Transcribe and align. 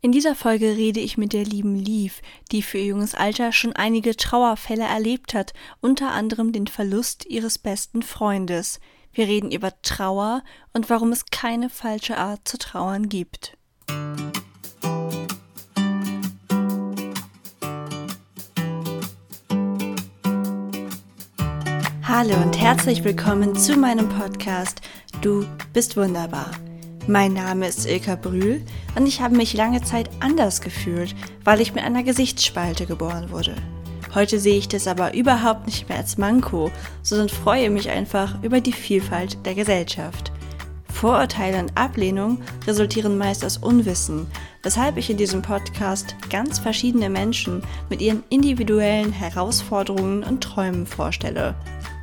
In 0.00 0.12
dieser 0.12 0.36
Folge 0.36 0.76
rede 0.76 1.00
ich 1.00 1.18
mit 1.18 1.32
der 1.32 1.44
lieben 1.44 1.74
Liv, 1.74 2.22
die 2.52 2.62
für 2.62 2.78
ihr 2.78 2.86
junges 2.86 3.16
Alter 3.16 3.50
schon 3.50 3.72
einige 3.72 4.14
Trauerfälle 4.14 4.84
erlebt 4.84 5.34
hat, 5.34 5.54
unter 5.80 6.12
anderem 6.12 6.52
den 6.52 6.68
Verlust 6.68 7.26
ihres 7.26 7.58
besten 7.58 8.02
Freundes. 8.02 8.78
Wir 9.12 9.26
reden 9.26 9.50
über 9.50 9.72
Trauer 9.82 10.44
und 10.72 10.88
warum 10.88 11.10
es 11.10 11.26
keine 11.26 11.68
falsche 11.68 12.16
Art 12.16 12.46
zu 12.46 12.58
trauern 12.58 13.08
gibt. 13.08 13.56
Hallo 22.04 22.36
und 22.40 22.56
herzlich 22.56 23.02
willkommen 23.02 23.56
zu 23.56 23.76
meinem 23.76 24.08
Podcast 24.08 24.80
Du 25.22 25.44
bist 25.72 25.96
wunderbar. 25.96 26.52
Mein 27.10 27.32
Name 27.32 27.66
ist 27.66 27.86
Ilka 27.86 28.16
Brühl 28.16 28.60
und 28.94 29.06
ich 29.06 29.22
habe 29.22 29.34
mich 29.34 29.54
lange 29.54 29.80
Zeit 29.80 30.10
anders 30.20 30.60
gefühlt, 30.60 31.16
weil 31.42 31.62
ich 31.62 31.74
mit 31.74 31.82
einer 31.82 32.02
Gesichtsspalte 32.02 32.84
geboren 32.84 33.30
wurde. 33.30 33.54
Heute 34.14 34.38
sehe 34.38 34.58
ich 34.58 34.68
das 34.68 34.86
aber 34.86 35.14
überhaupt 35.14 35.64
nicht 35.64 35.88
mehr 35.88 35.96
als 35.96 36.18
Manko, 36.18 36.70
sondern 37.02 37.30
freue 37.30 37.70
mich 37.70 37.88
einfach 37.88 38.42
über 38.42 38.60
die 38.60 38.74
Vielfalt 38.74 39.38
der 39.46 39.54
Gesellschaft. 39.54 40.32
Vorurteile 40.92 41.60
und 41.60 41.78
Ablehnung 41.78 42.42
resultieren 42.66 43.16
meist 43.16 43.42
aus 43.42 43.56
Unwissen, 43.56 44.26
weshalb 44.62 44.98
ich 44.98 45.08
in 45.08 45.16
diesem 45.16 45.40
Podcast 45.40 46.14
ganz 46.28 46.58
verschiedene 46.58 47.08
Menschen 47.08 47.62
mit 47.88 48.02
ihren 48.02 48.22
individuellen 48.28 49.12
Herausforderungen 49.12 50.24
und 50.24 50.42
Träumen 50.44 50.86
vorstelle. 50.86 51.54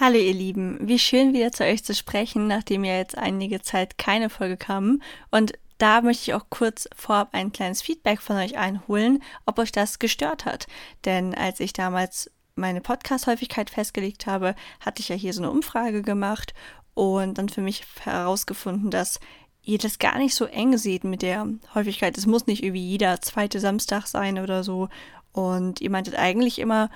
Hallo 0.00 0.16
ihr 0.16 0.32
Lieben, 0.32 0.78
wie 0.80 1.00
schön 1.00 1.32
wieder 1.32 1.50
zu 1.50 1.64
euch 1.64 1.82
zu 1.82 1.92
sprechen, 1.92 2.46
nachdem 2.46 2.84
ja 2.84 2.96
jetzt 2.96 3.18
einige 3.18 3.62
Zeit 3.62 3.98
keine 3.98 4.30
Folge 4.30 4.56
kam. 4.56 5.02
Und 5.32 5.54
da 5.78 6.02
möchte 6.02 6.30
ich 6.30 6.34
auch 6.34 6.46
kurz 6.50 6.88
vorab 6.94 7.30
ein 7.32 7.50
kleines 7.50 7.82
Feedback 7.82 8.20
von 8.20 8.36
euch 8.36 8.56
einholen, 8.56 9.20
ob 9.44 9.58
euch 9.58 9.72
das 9.72 9.98
gestört 9.98 10.44
hat. 10.44 10.68
Denn 11.04 11.34
als 11.34 11.58
ich 11.58 11.72
damals 11.72 12.30
meine 12.54 12.80
Podcast-Häufigkeit 12.80 13.70
festgelegt 13.70 14.28
habe, 14.28 14.54
hatte 14.78 15.00
ich 15.00 15.08
ja 15.08 15.16
hier 15.16 15.32
so 15.32 15.42
eine 15.42 15.50
Umfrage 15.50 16.02
gemacht 16.02 16.54
und 16.94 17.36
dann 17.36 17.48
für 17.48 17.62
mich 17.62 17.82
herausgefunden, 18.04 18.92
dass 18.92 19.18
ihr 19.64 19.78
das 19.78 19.98
gar 19.98 20.18
nicht 20.18 20.36
so 20.36 20.44
eng 20.44 20.78
seht 20.78 21.02
mit 21.02 21.22
der 21.22 21.44
Häufigkeit. 21.74 22.16
Es 22.16 22.26
muss 22.26 22.46
nicht 22.46 22.62
irgendwie 22.62 22.86
jeder 22.86 23.20
zweite 23.20 23.58
Samstag 23.58 24.06
sein 24.06 24.38
oder 24.38 24.62
so. 24.62 24.90
Und 25.32 25.80
ihr 25.80 25.90
meintet 25.90 26.14
eigentlich 26.14 26.60
immer, 26.60 26.88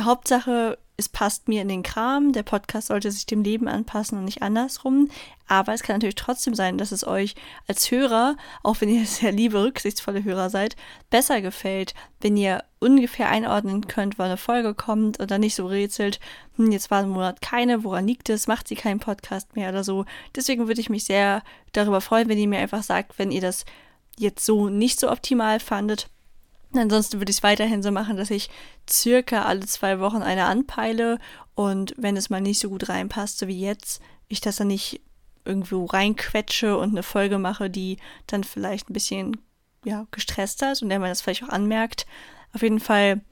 Hauptsache, 0.00 0.78
es 0.98 1.08
passt 1.08 1.46
mir 1.46 1.62
in 1.62 1.68
den 1.68 1.84
Kram. 1.84 2.32
Der 2.32 2.42
Podcast 2.42 2.88
sollte 2.88 3.12
sich 3.12 3.24
dem 3.24 3.44
Leben 3.44 3.68
anpassen 3.68 4.18
und 4.18 4.24
nicht 4.24 4.42
andersrum. 4.42 5.08
Aber 5.46 5.72
es 5.72 5.84
kann 5.84 5.94
natürlich 5.94 6.16
trotzdem 6.16 6.54
sein, 6.54 6.76
dass 6.76 6.90
es 6.90 7.06
euch 7.06 7.36
als 7.68 7.92
Hörer, 7.92 8.36
auch 8.64 8.80
wenn 8.80 8.88
ihr 8.88 9.06
sehr 9.06 9.30
liebe, 9.30 9.62
rücksichtsvolle 9.62 10.24
Hörer 10.24 10.50
seid, 10.50 10.74
besser 11.08 11.40
gefällt, 11.40 11.94
wenn 12.20 12.36
ihr 12.36 12.64
ungefähr 12.80 13.28
einordnen 13.28 13.86
könnt, 13.86 14.18
wann 14.18 14.26
eine 14.26 14.36
Folge 14.36 14.74
kommt 14.74 15.20
oder 15.20 15.38
nicht 15.38 15.54
so 15.54 15.66
rätselt, 15.66 16.18
hm, 16.56 16.72
jetzt 16.72 16.90
war 16.90 17.04
ein 17.04 17.08
Monat 17.08 17.40
keine, 17.40 17.84
woran 17.84 18.06
liegt 18.06 18.28
es, 18.28 18.48
macht 18.48 18.66
sie 18.66 18.74
keinen 18.76 18.98
Podcast 18.98 19.54
mehr 19.54 19.70
oder 19.70 19.84
so. 19.84 20.04
Deswegen 20.34 20.66
würde 20.66 20.80
ich 20.80 20.90
mich 20.90 21.04
sehr 21.04 21.44
darüber 21.72 22.00
freuen, 22.00 22.28
wenn 22.28 22.38
ihr 22.38 22.48
mir 22.48 22.58
einfach 22.58 22.82
sagt, 22.82 23.20
wenn 23.20 23.30
ihr 23.30 23.40
das 23.40 23.64
jetzt 24.18 24.44
so 24.44 24.68
nicht 24.68 24.98
so 24.98 25.12
optimal 25.12 25.60
fandet 25.60 26.10
Ansonsten 26.74 27.18
würde 27.18 27.30
ich 27.30 27.38
es 27.38 27.42
weiterhin 27.42 27.82
so 27.82 27.90
machen, 27.90 28.16
dass 28.16 28.30
ich 28.30 28.50
circa 28.88 29.42
alle 29.42 29.60
zwei 29.60 30.00
Wochen 30.00 30.22
eine 30.22 30.44
anpeile 30.44 31.18
und 31.54 31.94
wenn 31.96 32.16
es 32.16 32.30
mal 32.30 32.40
nicht 32.40 32.60
so 32.60 32.68
gut 32.68 32.88
reinpasst, 32.88 33.38
so 33.38 33.48
wie 33.48 33.60
jetzt, 33.60 34.02
ich 34.28 34.40
das 34.40 34.56
dann 34.56 34.68
nicht 34.68 35.00
irgendwo 35.44 35.86
reinquetsche 35.86 36.76
und 36.76 36.90
eine 36.90 37.02
Folge 37.02 37.38
mache, 37.38 37.70
die 37.70 37.96
dann 38.26 38.44
vielleicht 38.44 38.90
ein 38.90 38.92
bisschen 38.92 39.38
ja, 39.84 40.06
gestresst 40.10 40.62
hat 40.62 40.82
und 40.82 40.90
der 40.90 40.98
man 40.98 41.08
das 41.08 41.22
vielleicht 41.22 41.44
auch 41.44 41.48
anmerkt. 41.48 42.06
Auf 42.52 42.62
jeden 42.62 42.80
Fall, 42.80 43.22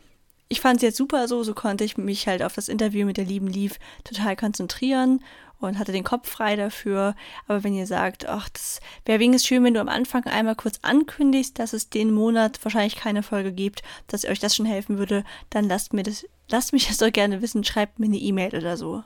ich 0.48 0.60
fand 0.60 0.76
es 0.76 0.82
jetzt 0.82 0.96
super 0.96 1.28
so, 1.28 1.42
so 1.42 1.52
konnte 1.52 1.84
ich 1.84 1.98
mich 1.98 2.26
halt 2.26 2.42
auf 2.42 2.54
das 2.54 2.68
Interview 2.68 3.04
mit 3.04 3.18
der 3.18 3.26
lieben 3.26 3.48
Liv 3.48 3.78
total 4.04 4.34
konzentrieren 4.34 5.22
und 5.60 5.78
hatte 5.78 5.92
den 5.92 6.04
Kopf 6.04 6.28
frei 6.28 6.56
dafür. 6.56 7.14
Aber 7.46 7.64
wenn 7.64 7.74
ihr 7.74 7.86
sagt, 7.86 8.26
ach, 8.26 8.48
das 8.48 8.80
wäre 9.04 9.20
wenigstens 9.20 9.48
schön, 9.48 9.64
wenn 9.64 9.74
du 9.74 9.80
am 9.80 9.88
Anfang 9.88 10.24
einmal 10.24 10.56
kurz 10.56 10.78
ankündigst, 10.82 11.58
dass 11.58 11.72
es 11.72 11.90
den 11.90 12.12
Monat 12.12 12.58
wahrscheinlich 12.64 12.96
keine 12.96 13.22
Folge 13.22 13.52
gibt, 13.52 13.82
dass 14.06 14.24
euch 14.24 14.38
das 14.38 14.54
schon 14.54 14.66
helfen 14.66 14.98
würde, 14.98 15.24
dann 15.50 15.68
lasst 15.68 15.92
mir 15.92 16.02
das, 16.02 16.26
lasst 16.48 16.72
mich 16.72 16.88
das 16.88 16.98
doch 16.98 17.12
gerne 17.12 17.42
wissen, 17.42 17.64
schreibt 17.64 17.98
mir 17.98 18.06
eine 18.06 18.18
E-Mail 18.18 18.56
oder 18.56 18.76
so. 18.76 19.02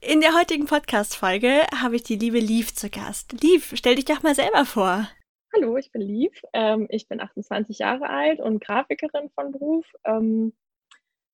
In 0.00 0.20
der 0.20 0.38
heutigen 0.38 0.66
Podcast-Folge 0.66 1.62
habe 1.80 1.96
ich 1.96 2.02
die 2.02 2.16
liebe 2.16 2.38
Liv 2.38 2.74
zu 2.74 2.90
Gast. 2.90 3.32
Liv, 3.42 3.72
stell 3.74 3.96
dich 3.96 4.04
doch 4.04 4.22
mal 4.22 4.34
selber 4.34 4.64
vor. 4.64 5.08
Hallo, 5.54 5.76
ich 5.78 5.90
bin 5.90 6.02
Liv. 6.02 6.32
Ähm, 6.52 6.86
ich 6.90 7.08
bin 7.08 7.20
28 7.20 7.78
Jahre 7.78 8.10
alt 8.10 8.40
und 8.40 8.62
Grafikerin 8.62 9.30
von 9.34 9.52
Beruf. 9.52 9.86
Ähm, 10.04 10.52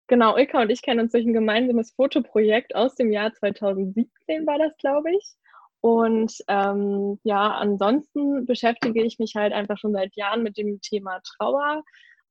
Genau, 0.08 0.36
Ilka 0.36 0.62
und 0.62 0.70
ich 0.70 0.82
kennen 0.82 1.00
uns 1.00 1.12
durch 1.12 1.24
ein 1.24 1.32
gemeinsames 1.32 1.92
Fotoprojekt 1.92 2.74
aus 2.74 2.94
dem 2.94 3.12
Jahr 3.12 3.32
2017 3.32 4.46
war 4.46 4.58
das, 4.58 4.76
glaube 4.76 5.10
ich. 5.14 5.34
Und 5.80 6.32
ähm, 6.48 7.18
ja, 7.24 7.52
ansonsten 7.54 8.46
beschäftige 8.46 9.02
ich 9.02 9.18
mich 9.18 9.34
halt 9.34 9.52
einfach 9.52 9.78
schon 9.78 9.92
seit 9.92 10.14
Jahren 10.14 10.42
mit 10.42 10.56
dem 10.56 10.80
Thema 10.80 11.20
Trauer 11.24 11.82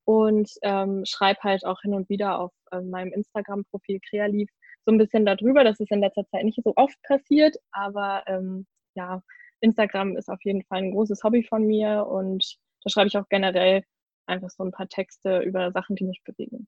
und 0.05 0.49
ähm, 0.61 1.03
schreibe 1.05 1.41
halt 1.43 1.65
auch 1.65 1.81
hin 1.81 1.93
und 1.93 2.09
wieder 2.09 2.39
auf 2.39 2.53
äh, 2.71 2.81
meinem 2.81 3.11
Instagram-Profil 3.11 3.99
Krealiv 4.09 4.49
so 4.85 4.91
ein 4.91 4.97
bisschen 4.97 5.25
darüber. 5.25 5.63
Das 5.63 5.79
ist 5.79 5.91
in 5.91 5.99
letzter 5.99 6.25
Zeit 6.27 6.45
nicht 6.45 6.61
so 6.63 6.73
oft 6.75 7.01
passiert, 7.03 7.57
aber 7.71 8.23
ähm, 8.27 8.67
ja, 8.95 9.21
Instagram 9.59 10.17
ist 10.17 10.29
auf 10.29 10.43
jeden 10.43 10.63
Fall 10.63 10.79
ein 10.79 10.91
großes 10.91 11.23
Hobby 11.23 11.43
von 11.43 11.65
mir 11.65 12.05
und 12.07 12.57
da 12.83 12.89
schreibe 12.89 13.07
ich 13.07 13.17
auch 13.17 13.27
generell 13.29 13.83
einfach 14.27 14.49
so 14.49 14.63
ein 14.63 14.71
paar 14.71 14.87
Texte 14.87 15.39
über 15.39 15.71
Sachen, 15.71 15.95
die 15.95 16.05
mich 16.05 16.23
bewegen. 16.23 16.67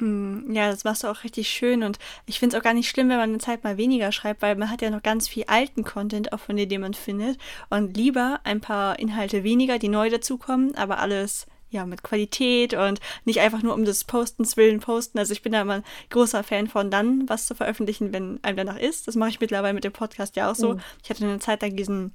Hm, 0.00 0.52
ja, 0.52 0.70
das 0.70 0.82
machst 0.82 1.04
du 1.04 1.08
auch 1.08 1.22
richtig 1.22 1.48
schön 1.48 1.84
und 1.84 1.98
ich 2.26 2.40
finde 2.40 2.56
es 2.56 2.60
auch 2.60 2.64
gar 2.64 2.74
nicht 2.74 2.88
schlimm, 2.88 3.08
wenn 3.10 3.16
man 3.16 3.30
eine 3.30 3.38
Zeit 3.38 3.62
mal 3.62 3.76
weniger 3.76 4.10
schreibt, 4.10 4.42
weil 4.42 4.56
man 4.56 4.70
hat 4.70 4.82
ja 4.82 4.90
noch 4.90 5.02
ganz 5.02 5.28
viel 5.28 5.44
alten 5.46 5.84
Content 5.84 6.32
auch 6.32 6.40
von 6.40 6.56
dir, 6.56 6.66
den 6.66 6.80
man 6.80 6.94
findet 6.94 7.38
und 7.70 7.96
lieber 7.96 8.40
ein 8.42 8.60
paar 8.60 8.98
Inhalte 8.98 9.44
weniger, 9.44 9.78
die 9.78 9.88
neu 9.88 10.10
dazukommen, 10.10 10.74
aber 10.74 10.98
alles 10.98 11.46
ja 11.70 11.84
mit 11.86 12.02
Qualität 12.02 12.72
und 12.72 13.00
nicht 13.24 13.40
einfach 13.40 13.62
nur 13.62 13.74
um 13.74 13.84
des 13.84 14.04
Postens 14.04 14.56
willen 14.56 14.80
posten. 14.80 15.18
Also 15.18 15.32
ich 15.32 15.42
bin 15.42 15.52
da 15.52 15.60
immer 15.60 15.74
ein 15.74 15.84
großer 16.10 16.42
Fan 16.42 16.68
von 16.68 16.90
dann 16.90 17.28
was 17.28 17.46
zu 17.46 17.54
veröffentlichen, 17.54 18.12
wenn 18.12 18.42
einem 18.42 18.56
danach 18.56 18.78
ist. 18.78 19.06
Das 19.06 19.16
mache 19.16 19.30
ich 19.30 19.40
mittlerweile 19.40 19.74
mit 19.74 19.84
dem 19.84 19.92
Podcast 19.92 20.36
ja 20.36 20.50
auch 20.50 20.54
so. 20.54 20.74
Mhm. 20.74 20.80
Ich 21.02 21.10
hatte 21.10 21.24
eine 21.24 21.40
Zeit 21.40 21.62
lang 21.62 21.76
diesen 21.76 22.14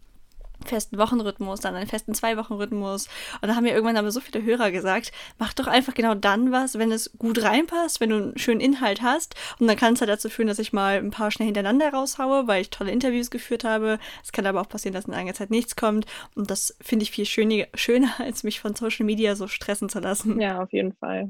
festen 0.66 0.98
Wochenrhythmus, 0.98 1.60
dann 1.60 1.76
einen 1.76 1.88
festen 1.88 2.14
Zwei-Wochen-Rhythmus. 2.14 3.08
Und 3.42 3.48
da 3.48 3.56
haben 3.56 3.64
mir 3.64 3.74
irgendwann 3.74 3.98
aber 3.98 4.12
so 4.12 4.20
viele 4.20 4.44
Hörer 4.44 4.72
gesagt, 4.72 5.12
mach 5.38 5.54
doch 5.54 5.68
einfach 5.68 5.94
genau 5.94 6.16
dann 6.16 6.52
was, 6.52 6.78
wenn 6.78 6.92
es 6.92 7.12
gut 7.18 7.42
reinpasst, 7.42 8.00
wenn 8.00 8.10
du 8.10 8.16
einen 8.16 8.38
schönen 8.38 8.62
Inhalt 8.62 9.02
hast. 9.02 9.36
Und 9.60 9.68
dann 9.68 9.78
kann 9.78 9.94
es 9.94 10.02
halt 10.02 10.10
dazu 10.10 10.30
führen, 10.30 10.48
dass 10.48 10.60
ich 10.60 10.74
mal 10.74 10.98
ein 10.98 11.12
paar 11.12 11.32
schnell 11.32 11.48
hintereinander 11.48 11.92
raushaue, 11.94 12.48
weil 12.48 12.62
ich 12.62 12.70
tolle 12.70 12.92
Interviews 12.92 13.32
geführt 13.32 13.64
habe. 13.64 14.00
Es 14.24 14.32
kann 14.32 14.46
aber 14.46 14.62
auch 14.62 14.70
passieren, 14.70 14.94
dass 14.94 15.06
in 15.06 15.14
einer 15.14 15.34
Zeit 15.34 15.50
nichts 15.50 15.76
kommt. 15.76 16.06
Und 16.36 16.50
das 16.52 16.76
finde 16.82 17.04
ich 17.04 17.12
viel 17.12 17.26
schöner, 17.26 17.66
schöner, 17.74 18.14
als 18.20 18.44
mich 18.44 18.60
von 18.60 18.76
Social 18.76 19.06
Media 19.06 19.36
so 19.36 19.48
stressen 19.48 19.90
zu 19.90 20.00
lassen. 20.00 20.40
Ja, 20.40 20.62
auf 20.62 20.72
jeden 20.72 20.94
Fall. 20.94 21.30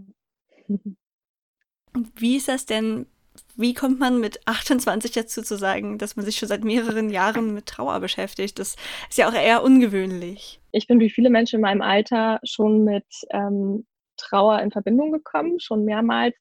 Wie 2.16 2.38
ist 2.38 2.48
das 2.48 2.66
denn 2.66 3.08
wie 3.60 3.74
kommt 3.74 4.00
man 4.00 4.20
mit 4.20 4.40
28 4.48 5.12
dazu 5.12 5.42
zu 5.42 5.58
sagen, 5.58 5.98
dass 5.98 6.16
man 6.16 6.26
sich 6.26 6.38
schon 6.38 6.48
seit 6.48 6.64
mehreren 6.64 7.10
Jahren 7.10 7.54
mit 7.54 7.66
Trauer 7.66 8.00
beschäftigt? 8.00 8.58
Das 8.58 8.76
ist 9.10 9.18
ja 9.18 9.30
auch 9.30 9.34
eher 9.34 9.64
ungewöhnlich. 9.64 10.62
Ich 10.72 10.88
bin 10.88 11.00
wie 11.00 11.10
viele 11.10 11.30
Menschen 11.30 11.58
in 11.58 11.62
meinem 11.62 11.82
Alter 11.82 12.40
schon 12.44 12.84
mit 12.84 13.06
ähm, 13.32 13.86
Trauer 14.18 14.62
in 14.62 14.72
Verbindung 14.72 15.12
gekommen, 15.12 15.60
schon 15.60 15.86
mehrmals. 15.86 16.36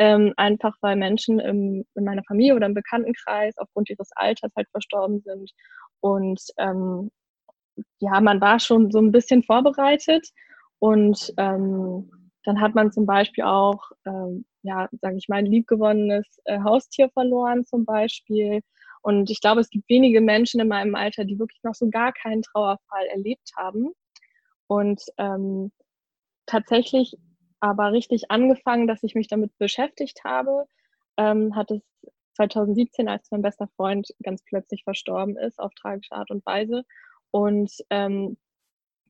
Ähm, 0.00 0.32
einfach 0.36 0.76
weil 0.80 0.94
Menschen 0.94 1.40
im, 1.40 1.84
in 1.94 2.04
meiner 2.04 2.22
Familie 2.28 2.54
oder 2.54 2.66
im 2.66 2.74
Bekanntenkreis 2.74 3.56
aufgrund 3.58 3.90
ihres 3.90 4.10
Alters 4.14 4.52
halt 4.56 4.68
verstorben 4.70 5.20
sind. 5.22 5.50
Und 6.00 6.40
ähm, 6.58 7.10
ja, 7.98 8.20
man 8.20 8.40
war 8.40 8.60
schon 8.60 8.90
so 8.90 8.98
ein 8.98 9.10
bisschen 9.10 9.42
vorbereitet 9.42 10.28
und 10.78 11.32
ähm, 11.36 12.10
dann 12.44 12.60
hat 12.60 12.74
man 12.74 12.92
zum 12.92 13.06
Beispiel 13.06 13.44
auch, 13.44 13.90
ähm, 14.06 14.44
ja, 14.62 14.88
sage 15.00 15.16
ich 15.16 15.28
mal, 15.28 15.36
ein 15.36 15.46
liebgewonnenes 15.46 16.26
äh, 16.44 16.60
Haustier 16.60 17.10
verloren 17.10 17.64
zum 17.64 17.84
Beispiel. 17.84 18.60
Und 19.02 19.30
ich 19.30 19.40
glaube, 19.40 19.60
es 19.60 19.70
gibt 19.70 19.88
wenige 19.88 20.20
Menschen 20.20 20.60
in 20.60 20.68
meinem 20.68 20.94
Alter, 20.94 21.24
die 21.24 21.38
wirklich 21.38 21.62
noch 21.62 21.74
so 21.74 21.88
gar 21.90 22.12
keinen 22.12 22.42
Trauerfall 22.42 23.06
erlebt 23.10 23.52
haben. 23.56 23.92
Und 24.66 25.02
ähm, 25.18 25.72
tatsächlich 26.46 27.16
aber 27.60 27.92
richtig 27.92 28.30
angefangen, 28.30 28.86
dass 28.86 29.02
ich 29.02 29.14
mich 29.14 29.28
damit 29.28 29.56
beschäftigt 29.58 30.22
habe, 30.24 30.66
ähm, 31.16 31.56
hat 31.56 31.70
es 31.70 31.82
2017, 32.34 33.08
als 33.08 33.30
mein 33.30 33.42
bester 33.42 33.68
Freund 33.76 34.08
ganz 34.22 34.42
plötzlich 34.44 34.84
verstorben 34.84 35.36
ist, 35.36 35.58
auf 35.58 35.74
tragische 35.74 36.12
Art 36.14 36.30
und 36.30 36.46
Weise. 36.46 36.84
Und 37.30 37.72
ähm, 37.90 38.36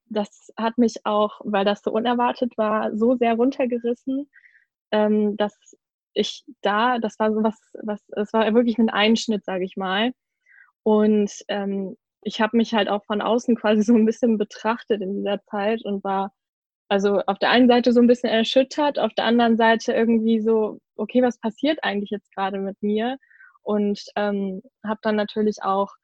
das 0.06 0.52
hat 0.56 0.78
mich 0.78 1.04
auch, 1.04 1.40
weil 1.44 1.64
das 1.64 1.82
so 1.82 1.92
unerwartet 1.92 2.56
war, 2.56 2.96
so 2.96 3.16
sehr 3.16 3.34
runtergerissen, 3.34 4.30
ähm, 4.92 5.36
dass 5.36 5.54
ich 6.14 6.44
da, 6.62 6.98
das 6.98 7.18
war 7.18 7.32
so 7.32 7.42
was, 7.42 7.56
was, 7.82 8.02
es 8.16 8.32
war 8.32 8.52
wirklich 8.54 8.78
ein 8.78 8.90
Einschnitt, 8.90 9.44
sage 9.44 9.64
ich 9.64 9.76
mal. 9.76 10.12
Und 10.82 11.32
ähm, 11.48 11.96
ich 12.22 12.40
habe 12.40 12.56
mich 12.56 12.74
halt 12.74 12.88
auch 12.88 13.04
von 13.04 13.22
außen 13.22 13.56
quasi 13.60 13.82
so 13.82 13.94
ein 13.94 14.06
bisschen 14.06 14.38
betrachtet 14.38 15.02
in 15.02 15.16
dieser 15.16 15.42
Zeit 15.44 15.84
und 15.84 16.04
war 16.04 16.32
also 16.88 17.20
auf 17.26 17.38
der 17.38 17.50
einen 17.50 17.68
Seite 17.68 17.92
so 17.92 18.00
ein 18.00 18.06
bisschen 18.06 18.30
erschüttert, 18.30 18.98
auf 18.98 19.12
der 19.14 19.26
anderen 19.26 19.56
Seite 19.58 19.92
irgendwie 19.92 20.40
so, 20.40 20.80
okay, 20.96 21.22
was 21.22 21.38
passiert 21.38 21.84
eigentlich 21.84 22.10
jetzt 22.10 22.34
gerade 22.34 22.58
mit 22.58 22.82
mir? 22.82 23.18
Und 23.62 24.00
ähm, 24.16 24.62
habe 24.84 25.00
dann 25.02 25.16
natürlich 25.16 25.62
auch 25.62 25.94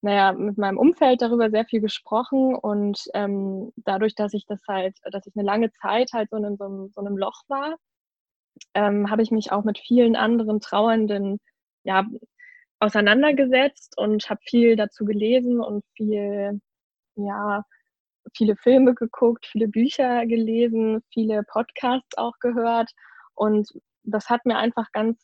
naja, 0.00 0.32
mit 0.32 0.58
meinem 0.58 0.78
Umfeld 0.78 1.22
darüber 1.22 1.50
sehr 1.50 1.64
viel 1.64 1.80
gesprochen 1.80 2.54
und 2.54 3.02
ähm, 3.14 3.72
dadurch, 3.76 4.14
dass 4.14 4.32
ich 4.32 4.46
das 4.46 4.60
halt, 4.68 4.96
dass 5.10 5.26
ich 5.26 5.34
eine 5.36 5.44
lange 5.44 5.72
Zeit 5.72 6.10
halt 6.12 6.30
so 6.30 6.36
in 6.36 6.56
so 6.56 6.64
einem, 6.64 6.90
so 6.90 7.00
einem 7.00 7.16
Loch 7.16 7.42
war, 7.48 7.76
ähm, 8.74 9.10
habe 9.10 9.22
ich 9.22 9.30
mich 9.30 9.52
auch 9.52 9.64
mit 9.64 9.78
vielen 9.78 10.16
anderen 10.16 10.60
Trauernden 10.60 11.38
ja, 11.84 12.06
auseinandergesetzt 12.80 13.96
und 13.98 14.28
habe 14.30 14.40
viel 14.44 14.76
dazu 14.76 15.04
gelesen 15.04 15.60
und 15.60 15.84
viel, 15.96 16.60
ja, 17.16 17.64
viele 18.36 18.56
Filme 18.56 18.94
geguckt, 18.94 19.46
viele 19.46 19.68
Bücher 19.68 20.26
gelesen, 20.26 21.02
viele 21.12 21.42
Podcasts 21.44 22.16
auch 22.18 22.34
gehört. 22.40 22.90
Und 23.34 23.68
das 24.04 24.28
hat 24.28 24.44
mir 24.46 24.58
einfach 24.58 24.92
ganz 24.92 25.18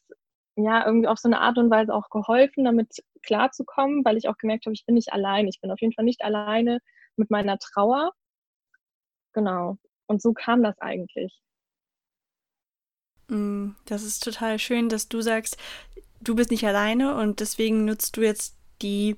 ja, 0.57 0.87
irgendwie 0.87 1.09
auf 1.09 1.19
so 1.19 1.29
eine 1.29 1.41
Art 1.41 1.59
und 1.59 1.71
Weise 1.71 1.93
auch 1.95 2.11
geholfen, 2.11 2.65
damit 2.65 2.89
klarzukommen, 3.23 4.05
weil 4.05 4.17
ich 4.17 4.29
auch 4.29 4.39
gemerkt 4.39 4.67
habe, 4.67 4.75
ich 4.75 4.87
bin 4.87 4.95
nicht 4.95 5.13
allein. 5.13 5.49
Ich 5.49 5.61
bin 5.61 5.71
auf 5.71 5.81
jeden 5.81 5.93
Fall 5.95 6.05
nicht 6.05 6.23
alleine 6.23 6.79
mit 7.17 7.31
meiner 7.31 7.59
Trauer. 7.59 8.13
Genau. 9.33 9.79
Und 10.07 10.23
so 10.23 10.33
kam 10.33 10.63
das 10.63 10.79
eigentlich. 10.81 11.44
Mm, 13.29 13.71
das 13.87 14.03
ist 14.03 14.23
total 14.23 14.59
schön, 14.59 14.89
dass 14.89 15.09
du 15.09 15.21
sagst, 15.21 15.57
du 16.21 16.35
bist 16.35 16.51
nicht 16.51 16.67
alleine 16.67 17.17
und 17.17 17.41
deswegen 17.41 17.85
nutzt 17.85 18.17
du 18.17 18.23
jetzt 18.23 18.55
die 18.83 19.17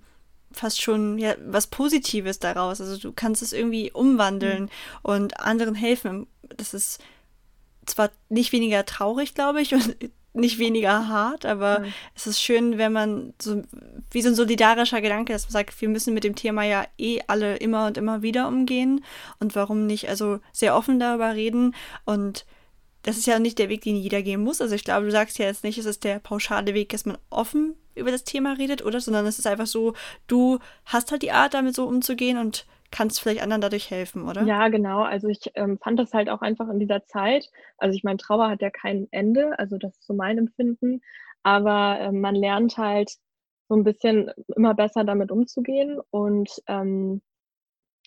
fast 0.52 0.80
schon 0.80 1.18
ja, 1.18 1.34
was 1.46 1.66
Positives 1.66 2.38
daraus. 2.38 2.80
Also 2.80 2.96
du 2.98 3.12
kannst 3.12 3.42
es 3.42 3.52
irgendwie 3.52 3.92
umwandeln 3.92 4.64
mhm. 4.64 4.68
und 5.02 5.40
anderen 5.40 5.74
helfen. 5.74 6.26
Das 6.56 6.74
ist 6.74 7.00
zwar 7.84 8.10
nicht 8.28 8.52
weniger 8.52 8.84
traurig, 8.84 9.34
glaube 9.34 9.60
ich, 9.60 9.74
und 9.74 9.96
nicht 10.36 10.58
weniger 10.58 11.08
hart, 11.08 11.46
aber 11.46 11.80
mhm. 11.80 11.92
es 12.14 12.26
ist 12.26 12.40
schön, 12.40 12.76
wenn 12.78 12.92
man 12.92 13.32
so 13.40 13.62
wie 14.10 14.22
so 14.22 14.28
ein 14.28 14.34
solidarischer 14.34 15.00
Gedanke, 15.00 15.32
dass 15.32 15.44
man 15.44 15.52
sagt, 15.52 15.80
wir 15.80 15.88
müssen 15.88 16.14
mit 16.14 16.24
dem 16.24 16.34
Thema 16.34 16.62
ja 16.62 16.84
eh 16.98 17.20
alle 17.26 17.56
immer 17.56 17.86
und 17.86 17.96
immer 17.96 18.22
wieder 18.22 18.46
umgehen 18.46 19.04
und 19.40 19.54
warum 19.54 19.86
nicht 19.86 20.08
also 20.08 20.40
sehr 20.52 20.76
offen 20.76 21.00
darüber 21.00 21.34
reden 21.34 21.74
und 22.04 22.44
das 23.06 23.16
ist 23.16 23.26
ja 23.26 23.38
nicht 23.38 23.60
der 23.60 23.68
Weg, 23.68 23.82
den 23.82 23.94
jeder 23.94 24.20
gehen 24.20 24.42
muss. 24.42 24.60
Also 24.60 24.74
ich 24.74 24.82
glaube, 24.82 25.06
du 25.06 25.12
sagst 25.12 25.38
ja 25.38 25.46
jetzt 25.46 25.62
nicht, 25.62 25.78
es 25.78 25.86
ist 25.86 26.02
der 26.02 26.18
pauschale 26.18 26.74
Weg, 26.74 26.88
dass 26.88 27.06
man 27.06 27.16
offen 27.30 27.76
über 27.94 28.10
das 28.10 28.24
Thema 28.24 28.54
redet, 28.54 28.84
oder? 28.84 29.00
Sondern 29.00 29.26
es 29.26 29.38
ist 29.38 29.46
einfach 29.46 29.68
so, 29.68 29.94
du 30.26 30.58
hast 30.84 31.12
halt 31.12 31.22
die 31.22 31.30
Art, 31.30 31.54
damit 31.54 31.76
so 31.76 31.86
umzugehen 31.86 32.36
und 32.36 32.66
kannst 32.90 33.20
vielleicht 33.20 33.42
anderen 33.42 33.60
dadurch 33.60 33.92
helfen, 33.92 34.28
oder? 34.28 34.42
Ja, 34.42 34.66
genau. 34.68 35.02
Also 35.02 35.28
ich 35.28 35.52
ähm, 35.54 35.78
fand 35.78 36.00
das 36.00 36.12
halt 36.14 36.28
auch 36.28 36.40
einfach 36.42 36.68
in 36.68 36.80
dieser 36.80 37.04
Zeit. 37.06 37.48
Also 37.78 37.96
ich 37.96 38.02
meine, 38.02 38.16
Trauer 38.16 38.48
hat 38.48 38.60
ja 38.60 38.70
kein 38.70 39.06
Ende, 39.12 39.56
also 39.56 39.78
das 39.78 39.96
ist 39.96 40.06
so 40.06 40.12
mein 40.12 40.38
Empfinden. 40.38 41.00
Aber 41.44 42.00
äh, 42.00 42.10
man 42.10 42.34
lernt 42.34 42.76
halt 42.76 43.12
so 43.68 43.76
ein 43.76 43.84
bisschen 43.84 44.32
immer 44.56 44.74
besser 44.74 45.04
damit 45.04 45.30
umzugehen. 45.30 46.00
Und 46.10 46.50
ähm, 46.66 47.22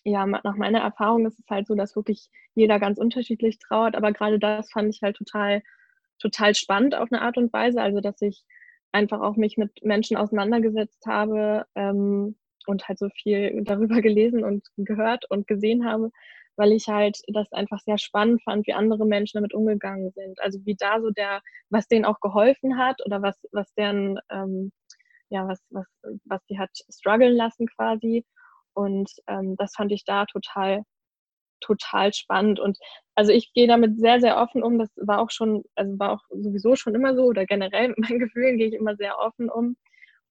ja, 0.04 0.26
nach 0.26 0.56
meiner 0.56 0.80
Erfahrung 0.80 1.26
ist 1.26 1.40
es 1.40 1.46
halt 1.50 1.68
so, 1.68 1.76
dass 1.76 1.96
wirklich 1.96 2.30
jeder 2.56 2.80
ganz 2.80 2.98
unterschiedlich 3.00 3.60
trauert. 3.60 3.96
Aber 3.96 4.12
gerade 4.12 4.40
das 4.40 4.72
fand 4.72 4.94
ich 4.94 5.02
halt 5.02 5.18
total, 5.18 5.62
total 6.20 6.56
spannend 6.56 6.96
auf 6.96 7.10
eine 7.12 7.22
Art 7.22 7.38
und 7.38 7.52
Weise. 7.54 7.82
Also 7.82 8.02
dass 8.02 8.22
ich 8.22 8.44
einfach 8.92 9.22
auch 9.22 9.36
mich 9.36 9.58
mit 9.58 9.84
Menschen 9.84 10.18
auseinandergesetzt 10.18 11.06
habe, 11.06 11.66
ähm, 11.76 12.36
und 12.70 12.88
halt 12.88 13.00
so 13.00 13.10
viel 13.10 13.62
darüber 13.66 14.02
gelesen 14.02 14.44
und 14.44 14.68
gehört 14.78 15.26
und 15.30 15.48
gesehen 15.48 15.86
habe, 15.86 16.12
weil 16.56 16.72
ich 16.72 16.88
halt 16.88 17.18
das 17.28 17.52
einfach 17.52 17.80
sehr 17.80 17.98
spannend 17.98 18.44
fand, 18.44 18.68
wie 18.68 18.74
andere 18.74 19.06
Menschen 19.06 19.38
damit 19.38 19.54
umgegangen 19.54 20.12
sind. 20.12 20.40
Also 20.42 20.60
wie 20.66 20.76
da 20.76 21.02
so 21.02 21.10
der, 21.10 21.42
was 21.70 21.88
denen 21.88 22.06
auch 22.06 22.20
geholfen 22.20 22.78
hat 22.78 23.02
oder 23.06 23.22
was, 23.22 23.36
was 23.52 23.74
deren, 23.76 24.20
ähm, 24.30 24.72
ja, 25.30 25.48
was, 25.48 25.62
was, 25.70 25.88
was 26.26 26.46
die 26.48 26.60
hat 26.60 26.72
strugglen 26.90 27.36
lassen 27.36 27.68
quasi. 27.68 28.26
Und 28.80 29.12
ähm, 29.28 29.58
das 29.58 29.74
fand 29.76 29.92
ich 29.92 30.06
da 30.06 30.26
total, 30.26 30.84
total 31.60 32.14
spannend. 32.14 32.62
Und 32.62 32.78
also 33.14 33.34
ich 33.34 33.52
gehe 33.54 33.68
damit 33.68 34.00
sehr, 34.00 34.22
sehr 34.22 34.38
offen 34.38 34.64
um. 34.64 34.80
Das 34.80 34.90
war 34.96 35.20
auch 35.20 35.32
schon, 35.32 35.64
also 35.76 36.00
war 36.00 36.14
auch 36.14 36.24
sowieso 36.30 36.78
schon 36.78 36.96
immer 36.96 37.14
so 37.14 37.24
oder 37.24 37.46
generell 37.46 37.90
mit 37.90 38.00
meinen 38.00 38.20
Gefühlen 38.20 38.58
gehe 38.58 38.70
ich 38.70 38.74
immer 38.76 38.96
sehr 38.96 39.20
offen 39.20 39.50
um. 39.50 39.76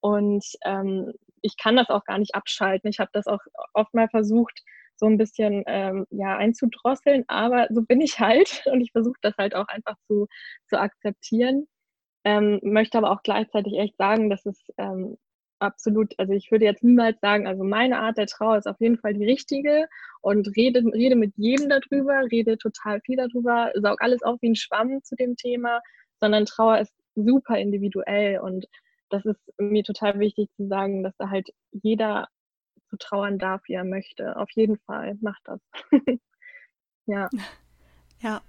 Und 0.01 0.47
ähm, 0.65 1.13
ich 1.43 1.59
kann 1.59 1.77
das 1.77 1.91
auch 1.91 2.05
gar 2.05 2.19
nicht 2.19 2.35
abschalten. 2.35 2.89
Ich 2.89 3.01
habe 3.01 3.11
das 3.13 3.27
auch 3.27 3.41
oft 3.75 3.93
mal 3.93 4.09
versucht, 4.09 4.63
so 4.97 5.05
ein 5.05 5.19
bisschen 5.19 5.63
ähm, 5.67 6.07
ja, 6.11 6.39
einzudrosseln, 6.39 7.25
aber 7.29 7.69
so 7.71 7.83
bin 7.83 8.01
ich 8.01 8.19
halt 8.19 8.63
und 8.73 8.81
ich 8.81 8.93
versuche 8.93 9.19
das 9.21 9.37
halt 9.37 9.55
auch 9.55 9.69
einfach 9.69 9.97
zu, 10.07 10.27
zu 10.71 10.81
akzeptieren. 10.81 11.69
Ähm, 12.25 12.61
möchte 12.63 12.97
aber 12.97 13.11
auch 13.11 13.23
gleichzeitig 13.23 13.75
echt 13.79 13.97
sagen, 13.99 14.31
dass 14.31 14.47
es 14.47 14.59
ähm, 14.79 15.19
absolut, 15.61 16.15
also 16.19 16.33
ich 16.33 16.51
würde 16.51 16.65
jetzt 16.65 16.85
niemals 16.85 17.21
sagen, 17.21 17.47
also 17.47 17.65
meine 17.65 17.99
Art 17.99 18.19
der 18.19 18.27
Trauer 18.27 18.59
ist 18.59 18.67
auf 18.67 18.81
jeden 18.81 18.99
Fall 18.99 19.15
die 19.15 19.25
richtige 19.25 19.89
und 20.21 20.49
rede, 20.57 20.85
rede 20.93 21.17
mit 21.17 21.35
jedem 21.37 21.69
darüber, 21.69 22.23
rede 22.31 22.59
total 22.59 23.01
viel 23.01 23.17
darüber, 23.17 23.73
saug 23.75 24.01
alles 24.01 24.23
auf 24.23 24.41
wie 24.43 24.51
ein 24.51 24.57
Schwamm 24.57 25.03
zu 25.03 25.17
dem 25.17 25.37
Thema, 25.37 25.81
sondern 26.21 26.47
Trauer 26.47 26.79
ist 26.81 26.95
super 27.15 27.59
individuell 27.59 28.41
und 28.41 28.67
das 29.11 29.25
ist 29.25 29.41
mir 29.59 29.83
total 29.85 30.19
wichtig 30.19 30.51
zu 30.57 30.69
sagen, 30.69 31.03
dass 31.03 31.17
da 31.17 31.31
halt 31.31 31.49
jeder 31.73 32.29
so 32.91 32.97
trauern 32.99 33.39
darf, 33.39 33.63
wie 33.67 33.75
er 33.75 33.85
möchte. 33.85 34.37
Auf 34.37 34.51
jeden 34.53 34.79
Fall, 34.79 35.17
macht 35.21 35.43
das. 35.45 35.61
ja. 37.07 37.29
Ja, 38.21 38.43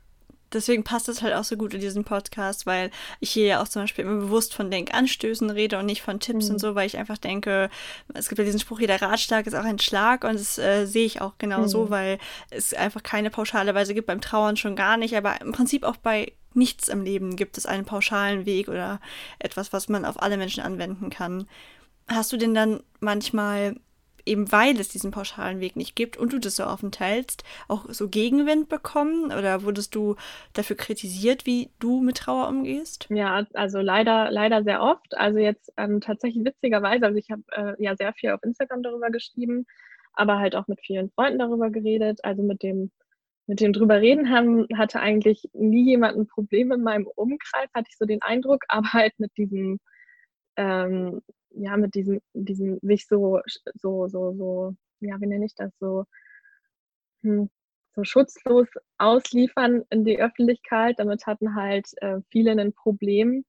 deswegen 0.53 0.83
passt 0.83 1.09
es 1.09 1.21
halt 1.21 1.33
auch 1.33 1.43
so 1.43 1.57
gut 1.57 1.73
in 1.73 1.81
diesen 1.81 2.03
Podcast, 2.03 2.65
weil 2.65 2.91
ich 3.19 3.31
hier 3.31 3.45
ja 3.45 3.61
auch 3.61 3.67
zum 3.67 3.83
Beispiel 3.83 4.05
immer 4.05 4.19
bewusst 4.19 4.53
von 4.53 4.71
Denkanstößen 4.71 5.49
rede 5.49 5.77
und 5.77 5.85
nicht 5.85 6.01
von 6.01 6.19
Tipps 6.19 6.47
mhm. 6.47 6.53
und 6.53 6.59
so, 6.59 6.75
weil 6.75 6.87
ich 6.87 6.97
einfach 6.97 7.17
denke, 7.17 7.69
es 8.13 8.29
gibt 8.29 8.39
ja 8.39 8.45
diesen 8.45 8.59
Spruch, 8.59 8.79
jeder 8.79 9.01
Ratschlag 9.01 9.47
ist 9.47 9.53
auch 9.53 9.63
ein 9.63 9.79
Schlag 9.79 10.23
und 10.23 10.33
das 10.33 10.57
äh, 10.57 10.85
sehe 10.85 11.05
ich 11.05 11.21
auch 11.21 11.33
genau 11.37 11.61
mhm. 11.61 11.67
so, 11.67 11.89
weil 11.89 12.19
es 12.49 12.73
einfach 12.73 13.03
keine 13.03 13.29
pauschale 13.29 13.75
Weise 13.75 13.93
gibt, 13.93 14.07
beim 14.07 14.21
Trauern 14.21 14.57
schon 14.57 14.75
gar 14.75 14.97
nicht, 14.97 15.15
aber 15.15 15.41
im 15.41 15.51
Prinzip 15.51 15.83
auch 15.83 15.97
bei 15.97 16.33
nichts 16.53 16.87
im 16.87 17.03
Leben 17.03 17.35
gibt 17.35 17.57
es 17.57 17.65
einen 17.65 17.85
pauschalen 17.85 18.45
Weg 18.45 18.67
oder 18.67 18.99
etwas, 19.37 19.71
was 19.73 19.89
man 19.89 20.05
auf 20.05 20.21
alle 20.21 20.37
Menschen 20.37 20.63
anwenden 20.63 21.09
kann. 21.09 21.47
Hast 22.07 22.31
du 22.31 22.37
denn 22.37 22.53
dann 22.53 22.81
manchmal, 22.99 23.75
eben 24.29 24.51
weil 24.51 24.79
es 24.79 24.89
diesen 24.89 25.11
pauschalen 25.11 25.59
Weg 25.59 25.75
nicht 25.75 25.95
gibt 25.95 26.17
und 26.17 26.31
du 26.31 26.39
das 26.39 26.55
so 26.55 26.65
offen 26.65 26.91
teilst, 26.91 27.43
auch 27.67 27.85
so 27.89 28.07
Gegenwind 28.07 28.69
bekommen? 28.69 29.25
Oder 29.25 29.63
wurdest 29.63 29.95
du 29.95 30.15
dafür 30.53 30.77
kritisiert, 30.77 31.45
wie 31.45 31.71
du 31.79 32.01
mit 32.01 32.17
Trauer 32.17 32.47
umgehst? 32.47 33.07
Ja, 33.09 33.45
also 33.53 33.79
leider, 33.79 34.31
leider 34.31 34.63
sehr 34.63 34.81
oft. 34.81 35.17
Also 35.17 35.39
jetzt 35.39 35.73
ähm, 35.77 35.99
tatsächlich 36.01 36.45
witzigerweise, 36.45 37.05
also 37.05 37.17
ich 37.17 37.29
habe 37.31 37.43
äh, 37.51 37.83
ja 37.83 37.95
sehr 37.95 38.13
viel 38.13 38.31
auf 38.31 38.43
Instagram 38.43 38.83
darüber 38.83 39.09
geschrieben, 39.09 39.65
aber 40.13 40.39
halt 40.39 40.55
auch 40.55 40.67
mit 40.67 40.79
vielen 40.81 41.09
Freunden 41.11 41.39
darüber 41.39 41.69
geredet, 41.69 42.19
also 42.23 42.43
mit 42.43 42.63
dem 42.63 42.91
mit 43.49 43.61
dem 43.61 43.73
drüber 43.73 43.99
reden 43.99 44.29
haben, 44.29 44.67
hatte 44.77 44.99
eigentlich 44.99 45.49
nie 45.53 45.83
jemand 45.83 46.15
ein 46.15 46.27
Problem 46.27 46.71
in 46.71 46.83
meinem 46.83 47.07
Umkreis, 47.07 47.67
hatte 47.73 47.87
ich 47.89 47.97
so 47.97 48.05
den 48.05 48.21
Eindruck, 48.21 48.63
aber 48.67 48.93
halt 48.93 49.19
mit 49.19 49.35
diesem, 49.37 49.79
ähm, 50.55 51.21
ja, 51.51 51.77
mit 51.77 51.95
diesem, 51.95 52.21
diesem 52.33 52.79
sich 52.81 53.07
so, 53.07 53.39
so, 53.75 54.07
so, 54.07 54.33
so, 54.33 54.75
ja, 55.01 55.19
wie 55.19 55.27
nenne 55.27 55.45
ich 55.45 55.55
das, 55.55 55.71
so, 55.79 56.05
hm, 57.21 57.49
so 57.95 58.03
schutzlos 58.03 58.67
ausliefern 58.97 59.83
in 59.89 60.05
die 60.05 60.19
Öffentlichkeit. 60.19 60.99
Damit 60.99 61.25
hatten 61.27 61.55
halt 61.55 61.87
äh, 61.97 62.19
viele 62.29 62.51
ein 62.51 62.73
Problem. 62.73 63.45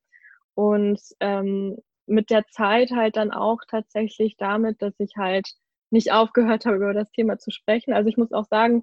Und 0.54 1.00
ähm, 1.20 1.78
mit 2.06 2.30
der 2.30 2.46
Zeit 2.48 2.90
halt 2.90 3.16
dann 3.16 3.30
auch 3.30 3.58
tatsächlich 3.68 4.36
damit, 4.36 4.82
dass 4.82 4.94
ich 4.98 5.12
halt 5.16 5.48
nicht 5.90 6.12
aufgehört 6.12 6.66
habe, 6.66 6.76
über 6.76 6.94
das 6.94 7.10
Thema 7.12 7.38
zu 7.38 7.50
sprechen. 7.50 7.92
Also 7.92 8.08
ich 8.08 8.16
muss 8.16 8.32
auch 8.32 8.46
sagen, 8.46 8.82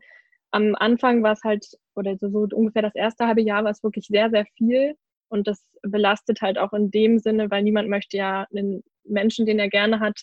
am 0.51 0.75
Anfang 0.75 1.24
war 1.24 1.33
es 1.33 1.43
halt 1.43 1.65
oder 1.95 2.17
so, 2.17 2.29
so 2.29 2.47
ungefähr 2.55 2.81
das 2.81 2.95
erste 2.95 3.27
halbe 3.27 3.41
Jahr 3.41 3.63
war 3.63 3.71
es 3.71 3.83
wirklich 3.83 4.07
sehr, 4.07 4.29
sehr 4.29 4.45
viel. 4.57 4.95
Und 5.29 5.47
das 5.47 5.62
belastet 5.81 6.41
halt 6.41 6.57
auch 6.57 6.74
in 6.74 6.89
dem 6.89 7.19
Sinne, 7.19 7.51
weil 7.51 7.63
niemand 7.63 7.89
möchte 7.89 8.17
ja 8.17 8.47
einen 8.55 8.83
Menschen, 9.07 9.45
den 9.45 9.59
er 9.59 9.69
gerne 9.69 9.99
hat, 9.99 10.21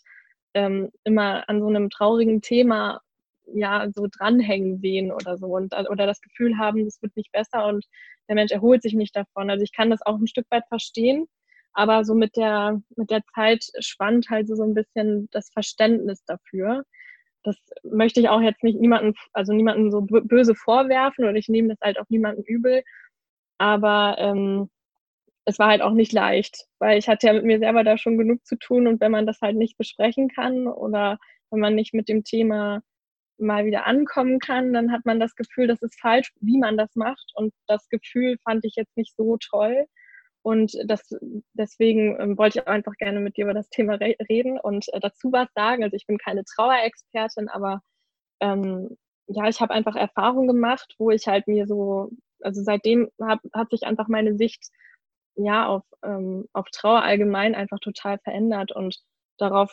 ähm, 0.54 0.90
immer 1.04 1.48
an 1.48 1.60
so 1.60 1.68
einem 1.68 1.90
traurigen 1.90 2.40
Thema 2.40 3.00
ja 3.46 3.88
so 3.94 4.06
dranhängen 4.10 4.78
sehen 4.78 5.12
oder 5.12 5.36
so 5.36 5.46
und 5.46 5.74
oder 5.74 6.06
das 6.06 6.20
Gefühl 6.20 6.58
haben, 6.58 6.86
es 6.86 7.02
wird 7.02 7.16
nicht 7.16 7.32
besser 7.32 7.66
und 7.66 7.84
der 8.28 8.36
Mensch 8.36 8.52
erholt 8.52 8.82
sich 8.82 8.94
nicht 8.94 9.14
davon. 9.14 9.50
Also 9.50 9.62
ich 9.64 9.72
kann 9.72 9.90
das 9.90 10.00
auch 10.02 10.18
ein 10.18 10.26
Stück 10.26 10.46
weit 10.50 10.64
verstehen, 10.68 11.26
aber 11.74 12.04
so 12.04 12.14
mit 12.14 12.36
der 12.36 12.80
mit 12.96 13.10
der 13.10 13.22
Zeit 13.34 13.64
spannt 13.80 14.30
halt 14.30 14.48
so, 14.48 14.62
ein 14.62 14.74
bisschen 14.74 15.28
das 15.32 15.50
Verständnis 15.50 16.24
dafür. 16.24 16.84
Das 17.42 17.56
möchte 17.82 18.20
ich 18.20 18.28
auch 18.30 18.40
jetzt 18.40 18.64
nicht 18.64 18.80
niemanden, 18.80 19.14
also 19.34 19.52
niemanden 19.52 19.90
so 19.90 20.00
böse 20.02 20.54
vorwerfen 20.54 21.24
oder 21.24 21.36
ich 21.36 21.48
nehme 21.48 21.68
das 21.68 21.78
halt 21.82 21.98
auch 21.98 22.08
niemanden 22.08 22.42
übel. 22.44 22.82
Aber 23.58 24.16
ähm, 24.18 24.70
es 25.46 25.58
war 25.58 25.68
halt 25.68 25.82
auch 25.82 25.92
nicht 25.92 26.12
leicht, 26.12 26.66
weil 26.78 26.98
ich 26.98 27.08
hatte 27.08 27.26
ja 27.26 27.32
mit 27.34 27.44
mir 27.44 27.58
selber 27.58 27.84
da 27.84 27.98
schon 27.98 28.18
genug 28.18 28.44
zu 28.46 28.56
tun 28.56 28.86
und 28.86 29.00
wenn 29.00 29.12
man 29.12 29.26
das 29.26 29.40
halt 29.40 29.56
nicht 29.56 29.76
besprechen 29.76 30.28
kann 30.28 30.66
oder 30.66 31.18
wenn 31.50 31.60
man 31.60 31.74
nicht 31.74 31.94
mit 31.94 32.08
dem 32.08 32.24
Thema 32.24 32.82
mal 33.38 33.64
wieder 33.66 33.86
ankommen 33.86 34.38
kann, 34.38 34.72
dann 34.72 34.92
hat 34.92 35.04
man 35.04 35.20
das 35.20 35.34
Gefühl, 35.34 35.66
das 35.66 35.82
ist 35.82 36.00
falsch, 36.00 36.32
wie 36.40 36.58
man 36.58 36.76
das 36.76 36.94
macht. 36.94 37.32
Und 37.34 37.52
das 37.66 37.88
Gefühl 37.88 38.36
fand 38.44 38.64
ich 38.64 38.74
jetzt 38.76 38.96
nicht 38.96 39.14
so 39.16 39.36
toll. 39.38 39.86
Und 40.42 40.76
das, 40.86 41.08
deswegen 41.54 42.20
ähm, 42.20 42.38
wollte 42.38 42.58
ich 42.58 42.66
auch 42.66 42.70
einfach 42.70 42.94
gerne 42.98 43.20
mit 43.20 43.36
dir 43.36 43.44
über 43.44 43.54
das 43.54 43.68
Thema 43.70 43.94
re 43.94 44.14
reden 44.28 44.58
und 44.60 44.86
äh, 44.92 45.00
dazu 45.00 45.32
was 45.32 45.48
sagen. 45.54 45.82
Also 45.82 45.96
ich 45.96 46.06
bin 46.06 46.18
keine 46.18 46.44
Trauerexpertin, 46.44 47.48
aber 47.48 47.80
ähm, 48.40 48.96
ja, 49.26 49.48
ich 49.48 49.60
habe 49.60 49.72
einfach 49.72 49.96
Erfahrungen 49.96 50.48
gemacht, 50.48 50.94
wo 50.98 51.10
ich 51.10 51.26
halt 51.26 51.48
mir 51.48 51.66
so, 51.66 52.10
also 52.42 52.62
seitdem 52.62 53.08
hab, 53.20 53.40
hat 53.54 53.70
sich 53.70 53.84
einfach 53.84 54.08
meine 54.08 54.36
Sicht 54.36 54.70
ja 55.36 55.66
auf, 55.66 55.84
ähm, 56.02 56.48
auf 56.52 56.66
Trauer 56.70 57.02
allgemein 57.02 57.54
einfach 57.54 57.78
total 57.80 58.18
verändert 58.18 58.72
und 58.72 59.02
darauf, 59.38 59.72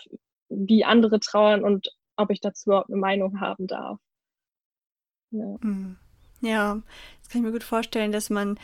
wie 0.49 0.83
andere 0.83 1.19
trauern 1.19 1.63
und 1.63 1.89
ob 2.17 2.31
ich 2.31 2.41
dazu 2.41 2.69
überhaupt 2.69 2.89
eine 2.89 2.99
Meinung 2.99 3.39
haben 3.39 3.67
darf. 3.67 3.99
Ja. 5.31 5.57
Hm. 5.61 5.97
ja, 6.41 6.81
das 7.19 7.29
kann 7.29 7.41
ich 7.41 7.45
mir 7.45 7.53
gut 7.53 7.63
vorstellen, 7.63 8.11
dass 8.11 8.29
man 8.29 8.59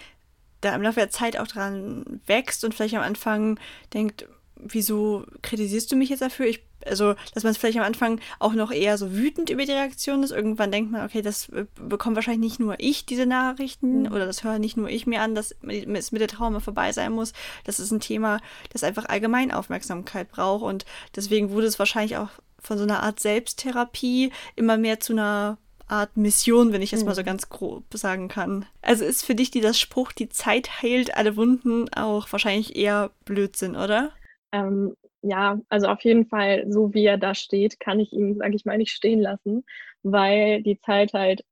da 0.62 0.75
im 0.75 0.82
Laufe 0.82 1.00
der 1.00 1.10
Zeit 1.10 1.39
auch 1.39 1.48
dran 1.48 2.22
wächst 2.25 2.66
und 2.66 2.74
vielleicht 2.74 2.96
am 2.96 3.04
Anfang 3.04 3.60
denkt, 3.94 4.27
wieso 4.56 5.25
kritisierst 5.42 5.92
du 5.92 5.96
mich 5.96 6.10
jetzt 6.10 6.22
dafür? 6.22 6.48
Ich, 6.48 6.67
also, 6.88 7.15
dass 7.34 7.44
man 7.44 7.51
es 7.51 7.58
vielleicht 7.58 7.77
am 7.77 7.84
Anfang 7.84 8.20
auch 8.39 8.53
noch 8.53 8.72
eher 8.72 8.98
so 8.98 9.13
wütend 9.13 9.50
über 9.50 9.65
die 9.65 9.72
Reaktion 9.72 10.24
ist. 10.24 10.32
Irgendwann 10.32 10.72
denkt 10.72 10.91
man, 10.91 11.06
okay, 11.06 11.22
das 11.22 11.50
äh, 11.50 11.65
bekommt 11.75 12.15
wahrscheinlich 12.15 12.51
nicht 12.51 12.60
nur 12.60 12.75
ich, 12.79 13.06
diese 13.06 13.25
Nachrichten, 13.25 14.03
mhm. 14.03 14.12
oder 14.12 14.25
das 14.25 14.44
höre 14.44 14.60
nicht 14.60 14.77
nur 14.77 14.89
ich 14.89 15.08
mir 15.08 15.22
an, 15.22 15.36
dass 15.36 15.56
es 15.62 16.12
mit 16.12 16.22
der 16.22 16.27
Trauma 16.27 16.60
vorbei 16.60 16.91
sein 16.91 17.12
muss. 17.12 17.34
Das 17.63 17.79
ist 17.79 17.91
ein 17.91 18.00
Thema, 18.00 18.39
das 18.72 18.84
einfach 18.84 19.06
allgemein 19.06 19.51
Aufmerksamkeit 19.51 20.29
braucht. 20.29 20.63
Und 20.63 20.86
deswegen 21.15 21.51
wurde 21.51 21.67
es 21.67 21.79
wahrscheinlich 21.79 22.17
auch 22.17 22.29
von 22.60 22.77
so 22.77 22.84
einer 22.84 23.03
Art 23.03 23.20
Selbsttherapie 23.20 24.32
immer 24.56 24.77
mehr 24.77 25.00
zu 25.00 25.13
einer 25.13 25.58
Art 25.88 26.17
Mission, 26.17 26.74
wenn 26.74 26.82
ich 26.82 26.94
es 26.94 27.01
mhm. 27.01 27.08
mal 27.08 27.15
so 27.15 27.22
mhm. 27.22 27.27
ganz 27.27 27.50
grob 27.50 27.86
sagen 27.94 28.27
kann. 28.27 28.65
Also 28.82 29.06
ist 29.06 29.25
für 29.25 29.36
dich 29.36 29.51
dieser 29.51 29.74
Spruch, 29.74 30.12
die 30.12 30.29
Zeit 30.29 30.82
heilt 30.82 31.15
alle 31.15 31.38
Wunden, 31.38 31.91
auch 31.94 32.32
wahrscheinlich 32.32 32.75
eher 32.75 33.12
Blödsinn, 33.25 33.75
oder? 33.75 34.12
Ähm, 34.51 34.96
ja, 35.28 35.60
also 35.70 35.88
auf 35.88 36.02
jeden 36.04 36.26
Fall, 36.28 36.66
so 36.72 36.94
wie 36.94 37.06
er 37.06 37.18
da 37.18 37.36
steht, 37.36 37.80
kann 37.80 38.00
ich 38.00 38.14
ihn, 38.14 38.36
sage 38.38 38.56
ich 38.56 38.66
mal, 38.66 38.78
nicht 38.78 38.92
stehen 38.92 39.20
lassen, 39.22 39.66
weil 40.04 40.62
die 40.64 40.80
Zeit 40.80 41.14
halt, 41.14 41.44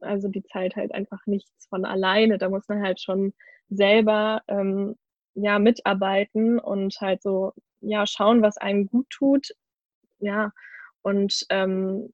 also 0.00 0.28
die 0.28 0.42
Zeit 0.44 0.76
halt 0.76 0.92
einfach 0.94 1.26
nichts 1.26 1.66
von 1.68 1.84
alleine. 1.84 2.38
Da 2.38 2.48
muss 2.50 2.68
man 2.68 2.82
halt 2.82 3.00
schon 3.00 3.34
selber 3.70 4.42
ähm, 4.48 4.96
ja 5.34 5.58
mitarbeiten 5.58 6.58
und 6.58 6.96
halt 7.00 7.22
so 7.22 7.52
ja 7.80 8.06
schauen, 8.06 8.42
was 8.42 8.56
einem 8.58 8.86
gut 8.86 9.08
tut 9.10 9.48
ja, 10.20 10.52
und 11.02 11.46
ähm, 11.50 12.12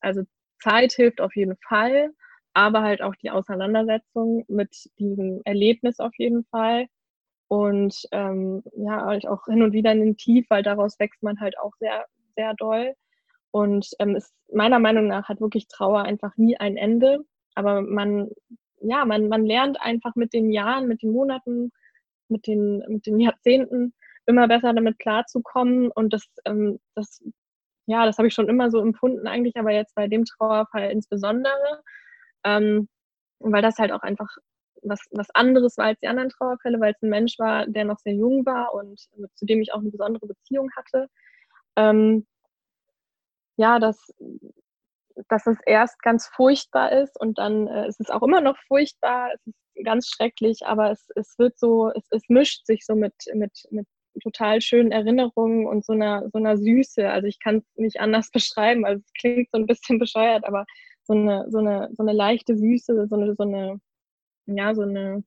also 0.00 0.22
Zeit 0.60 0.92
hilft 0.94 1.20
auf 1.20 1.36
jeden 1.36 1.56
Fall, 1.68 2.10
aber 2.54 2.82
halt 2.82 3.02
auch 3.02 3.16
die 3.16 3.30
Auseinandersetzung 3.30 4.44
mit 4.48 4.70
diesem 4.98 5.42
Erlebnis 5.44 6.00
auf 6.00 6.12
jeden 6.18 6.44
Fall. 6.46 6.86
Und 7.52 8.08
ähm, 8.12 8.62
ja, 8.74 9.04
halt 9.04 9.28
auch 9.28 9.44
hin 9.44 9.62
und 9.62 9.74
wieder 9.74 9.92
in 9.92 10.00
den 10.00 10.16
Tief, 10.16 10.46
weil 10.48 10.62
daraus 10.62 10.98
wächst 10.98 11.22
man 11.22 11.38
halt 11.38 11.58
auch 11.58 11.74
sehr, 11.80 12.06
sehr 12.34 12.54
doll. 12.54 12.94
Und 13.50 13.90
ähm, 13.98 14.16
ist, 14.16 14.32
meiner 14.50 14.78
Meinung 14.78 15.06
nach 15.06 15.28
hat 15.28 15.42
wirklich 15.42 15.68
Trauer 15.68 16.00
einfach 16.00 16.34
nie 16.38 16.56
ein 16.56 16.78
Ende. 16.78 17.18
Aber 17.54 17.82
man, 17.82 18.30
ja, 18.80 19.04
man, 19.04 19.28
man 19.28 19.44
lernt 19.44 19.78
einfach 19.82 20.14
mit 20.14 20.32
den 20.32 20.50
Jahren, 20.50 20.88
mit 20.88 21.02
den 21.02 21.12
Monaten, 21.12 21.72
mit 22.28 22.46
den, 22.46 22.84
mit 22.88 23.04
den 23.04 23.20
Jahrzehnten 23.20 23.92
immer 24.24 24.48
besser 24.48 24.72
damit 24.72 24.98
klarzukommen. 24.98 25.90
Und 25.90 26.14
das, 26.14 26.26
ähm, 26.46 26.80
das 26.94 27.22
ja, 27.84 28.06
das 28.06 28.16
habe 28.16 28.28
ich 28.28 28.34
schon 28.34 28.48
immer 28.48 28.70
so 28.70 28.80
empfunden 28.80 29.26
eigentlich, 29.26 29.58
aber 29.58 29.72
jetzt 29.72 29.94
bei 29.94 30.08
dem 30.08 30.24
Trauerfall 30.24 30.90
insbesondere, 30.90 31.82
ähm, 32.44 32.88
weil 33.40 33.60
das 33.60 33.76
halt 33.76 33.92
auch 33.92 34.02
einfach 34.02 34.38
was, 34.82 35.00
was 35.12 35.30
anderes 35.30 35.76
war 35.78 35.86
als 35.86 36.00
die 36.00 36.08
anderen 36.08 36.30
Trauerfälle, 36.30 36.80
weil 36.80 36.92
es 36.92 37.02
ein 37.02 37.10
Mensch 37.10 37.38
war, 37.38 37.66
der 37.66 37.84
noch 37.84 37.98
sehr 37.98 38.14
jung 38.14 38.44
war 38.46 38.74
und 38.74 39.00
zu 39.34 39.46
dem 39.46 39.60
ich 39.60 39.72
auch 39.72 39.80
eine 39.80 39.90
besondere 39.90 40.26
Beziehung 40.26 40.70
hatte. 40.76 41.08
Ähm, 41.76 42.26
ja, 43.56 43.78
dass, 43.78 44.12
dass 45.28 45.46
es 45.46 45.58
erst 45.66 46.02
ganz 46.02 46.26
furchtbar 46.26 46.92
ist 46.92 47.18
und 47.20 47.38
dann 47.38 47.68
äh, 47.68 47.88
ist 47.88 48.00
es 48.00 48.10
auch 48.10 48.22
immer 48.22 48.40
noch 48.40 48.56
furchtbar, 48.66 49.30
es 49.34 49.46
ist 49.46 49.84
ganz 49.84 50.08
schrecklich, 50.08 50.66
aber 50.66 50.90
es, 50.90 51.08
es 51.16 51.38
wird 51.38 51.58
so, 51.58 51.90
es, 51.90 52.06
es 52.10 52.28
mischt 52.28 52.66
sich 52.66 52.84
so 52.84 52.94
mit, 52.94 53.14
mit, 53.34 53.52
mit 53.70 53.86
total 54.22 54.60
schönen 54.60 54.92
Erinnerungen 54.92 55.66
und 55.66 55.84
so 55.84 55.92
einer, 55.92 56.28
so 56.30 56.38
einer 56.38 56.56
Süße. 56.56 57.08
Also 57.08 57.26
ich 57.26 57.40
kann 57.40 57.58
es 57.58 57.64
nicht 57.76 58.00
anders 58.00 58.30
beschreiben. 58.32 58.84
Also 58.84 59.02
es 59.04 59.12
klingt 59.14 59.50
so 59.50 59.58
ein 59.58 59.66
bisschen 59.66 59.98
bescheuert, 59.98 60.44
aber 60.44 60.66
so 61.04 61.14
eine, 61.14 61.46
so 61.50 61.58
eine, 61.58 61.88
so 61.92 62.02
eine 62.02 62.12
leichte 62.12 62.56
Süße, 62.56 63.06
so 63.08 63.16
eine, 63.16 63.34
so 63.34 63.42
eine, 63.42 63.80
ja, 64.46 64.74
so 64.74 64.82
eine 64.82 65.24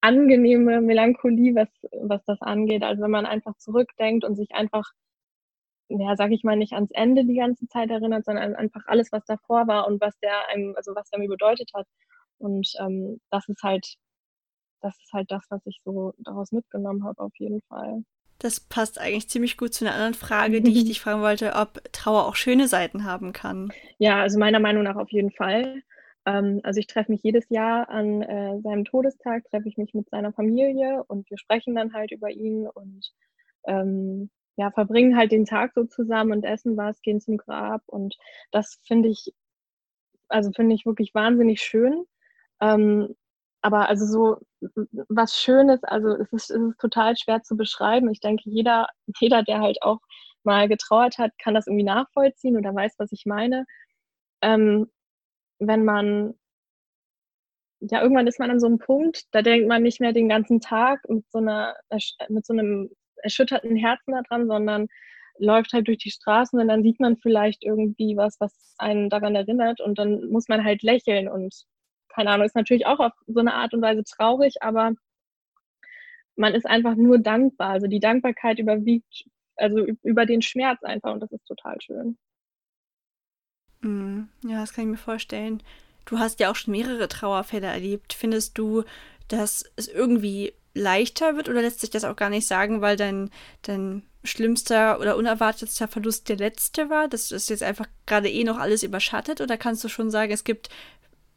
angenehme 0.00 0.80
Melancholie, 0.80 1.54
was, 1.54 1.68
was 2.02 2.24
das 2.24 2.40
angeht. 2.40 2.82
Also 2.82 3.02
wenn 3.02 3.10
man 3.10 3.26
einfach 3.26 3.56
zurückdenkt 3.58 4.24
und 4.24 4.36
sich 4.36 4.52
einfach, 4.52 4.92
ja, 5.88 6.14
sag 6.16 6.30
ich 6.30 6.44
mal, 6.44 6.56
nicht 6.56 6.74
ans 6.74 6.90
Ende 6.92 7.24
die 7.24 7.36
ganze 7.36 7.66
Zeit 7.66 7.90
erinnert, 7.90 8.24
sondern 8.24 8.54
einfach 8.54 8.82
alles, 8.86 9.10
was 9.12 9.24
davor 9.24 9.66
war 9.66 9.86
und 9.88 10.00
was 10.00 10.18
der 10.20 10.48
einem, 10.48 10.74
also 10.76 10.94
was 10.94 11.10
der 11.10 11.18
mir 11.18 11.28
bedeutet 11.28 11.70
hat. 11.74 11.86
Und 12.38 12.72
ähm, 12.80 13.20
das 13.30 13.48
ist 13.48 13.62
halt 13.62 13.98
das 14.80 14.98
ist 15.02 15.12
halt 15.12 15.30
das, 15.30 15.44
was 15.50 15.60
ich 15.66 15.80
so 15.84 16.14
daraus 16.18 16.52
mitgenommen 16.52 17.04
habe, 17.04 17.20
auf 17.22 17.32
jeden 17.36 17.60
Fall. 17.62 18.04
Das 18.38 18.60
passt 18.60 19.00
eigentlich 19.00 19.28
ziemlich 19.28 19.56
gut 19.56 19.74
zu 19.74 19.84
einer 19.84 19.94
anderen 19.94 20.14
Frage, 20.14 20.60
die 20.62 20.72
ich 20.72 20.84
dich 20.86 21.00
fragen 21.00 21.22
wollte, 21.22 21.54
ob 21.54 21.82
Trauer 21.92 22.26
auch 22.26 22.36
schöne 22.36 22.68
Seiten 22.68 23.04
haben 23.04 23.32
kann. 23.32 23.72
Ja, 23.98 24.20
also 24.20 24.38
meiner 24.38 24.60
Meinung 24.60 24.84
nach 24.84 24.96
auf 24.96 25.10
jeden 25.10 25.32
Fall. 25.32 25.82
Ähm, 26.26 26.60
also 26.62 26.80
ich 26.80 26.86
treffe 26.86 27.12
mich 27.12 27.22
jedes 27.22 27.48
Jahr 27.50 27.88
an 27.88 28.22
äh, 28.22 28.60
seinem 28.60 28.84
Todestag, 28.84 29.44
treffe 29.44 29.68
ich 29.68 29.76
mich 29.78 29.94
mit 29.94 30.08
seiner 30.10 30.32
Familie 30.32 31.04
und 31.08 31.28
wir 31.30 31.38
sprechen 31.38 31.74
dann 31.74 31.92
halt 31.94 32.12
über 32.12 32.30
ihn 32.30 32.66
und 32.68 33.12
ähm, 33.66 34.30
ja, 34.56 34.70
verbringen 34.72 35.16
halt 35.16 35.32
den 35.32 35.44
Tag 35.44 35.72
so 35.74 35.84
zusammen 35.84 36.32
und 36.32 36.44
essen 36.44 36.76
was, 36.76 37.00
gehen 37.02 37.20
zum 37.20 37.36
Grab 37.36 37.82
und 37.86 38.16
das 38.50 38.80
finde 38.86 39.08
ich, 39.08 39.32
also 40.28 40.50
finde 40.52 40.74
ich 40.74 40.86
wirklich 40.86 41.14
wahnsinnig 41.14 41.60
schön. 41.62 42.04
Ähm, 42.60 43.14
aber 43.62 43.88
also 43.88 44.06
so 44.06 44.38
was 45.08 45.36
Schönes, 45.36 45.82
also 45.84 46.10
es 46.10 46.32
ist, 46.32 46.50
es 46.50 46.62
ist 46.62 46.78
total 46.80 47.16
schwer 47.16 47.42
zu 47.42 47.56
beschreiben. 47.56 48.10
Ich 48.10 48.20
denke, 48.20 48.44
jeder, 48.46 48.88
jeder, 49.20 49.42
der 49.42 49.60
halt 49.60 49.82
auch 49.82 50.00
mal 50.44 50.68
getrauert 50.68 51.18
hat, 51.18 51.32
kann 51.38 51.54
das 51.54 51.66
irgendwie 51.66 51.84
nachvollziehen 51.84 52.56
oder 52.56 52.74
weiß, 52.74 52.94
was 52.98 53.12
ich 53.12 53.26
meine. 53.26 53.66
Ähm, 54.42 54.88
wenn 55.58 55.84
man, 55.84 56.34
ja, 57.80 58.02
irgendwann 58.02 58.26
ist 58.26 58.38
man 58.40 58.50
an 58.50 58.60
so 58.60 58.66
einem 58.66 58.78
Punkt, 58.78 59.24
da 59.32 59.42
denkt 59.42 59.68
man 59.68 59.82
nicht 59.82 60.00
mehr 60.00 60.12
den 60.12 60.28
ganzen 60.28 60.60
Tag 60.60 61.00
mit 61.08 61.24
so 61.30 61.38
einer, 61.38 61.76
mit 62.28 62.44
so 62.46 62.52
einem 62.52 62.90
erschütterten 63.22 63.76
Herzen 63.76 64.12
daran, 64.12 64.46
sondern 64.48 64.86
läuft 65.38 65.72
halt 65.72 65.86
durch 65.88 65.98
die 65.98 66.10
Straßen 66.10 66.58
und 66.60 66.68
dann 66.68 66.82
sieht 66.82 67.00
man 67.00 67.16
vielleicht 67.18 67.64
irgendwie 67.64 68.16
was, 68.16 68.36
was 68.40 68.74
einen 68.78 69.08
daran 69.10 69.34
erinnert 69.36 69.80
und 69.80 69.98
dann 69.98 70.28
muss 70.30 70.48
man 70.48 70.64
halt 70.64 70.82
lächeln 70.82 71.28
und 71.28 71.54
keine 72.08 72.30
Ahnung, 72.30 72.46
ist 72.46 72.56
natürlich 72.56 72.86
auch 72.86 72.98
auf 73.00 73.12
so 73.26 73.40
eine 73.40 73.54
Art 73.54 73.74
und 73.74 73.82
Weise 73.82 74.02
traurig, 74.04 74.56
aber 74.62 74.92
man 76.36 76.54
ist 76.54 76.66
einfach 76.66 76.94
nur 76.94 77.18
dankbar. 77.18 77.70
Also 77.70 77.86
die 77.86 78.00
Dankbarkeit 78.00 78.58
überwiegt, 78.58 79.24
also 79.56 79.84
über 80.02 80.24
den 80.26 80.42
Schmerz 80.42 80.82
einfach 80.82 81.12
und 81.12 81.20
das 81.20 81.32
ist 81.32 81.44
total 81.46 81.80
schön. 81.80 82.16
Mm, 83.88 84.28
ja, 84.46 84.60
das 84.60 84.72
kann 84.72 84.84
ich 84.84 84.90
mir 84.90 84.96
vorstellen. 84.96 85.62
Du 86.04 86.18
hast 86.18 86.40
ja 86.40 86.50
auch 86.50 86.56
schon 86.56 86.72
mehrere 86.72 87.08
Trauerfälle 87.08 87.66
erlebt. 87.66 88.12
Findest 88.12 88.56
du, 88.58 88.84
dass 89.28 89.64
es 89.76 89.88
irgendwie 89.88 90.52
leichter 90.74 91.36
wird 91.36 91.48
oder 91.48 91.62
lässt 91.62 91.80
sich 91.80 91.90
das 91.90 92.04
auch 92.04 92.16
gar 92.16 92.30
nicht 92.30 92.46
sagen, 92.46 92.80
weil 92.80 92.96
dein, 92.96 93.30
dein 93.62 94.02
schlimmster 94.24 95.00
oder 95.00 95.16
unerwartetster 95.16 95.88
Verlust 95.88 96.28
der 96.28 96.36
letzte 96.36 96.90
war? 96.90 97.08
Das 97.08 97.32
ist 97.32 97.50
jetzt 97.50 97.62
einfach 97.62 97.86
gerade 98.06 98.30
eh 98.30 98.44
noch 98.44 98.58
alles 98.58 98.82
überschattet 98.82 99.40
oder 99.40 99.56
kannst 99.56 99.84
du 99.84 99.88
schon 99.88 100.10
sagen, 100.10 100.32
es 100.32 100.44
gibt 100.44 100.68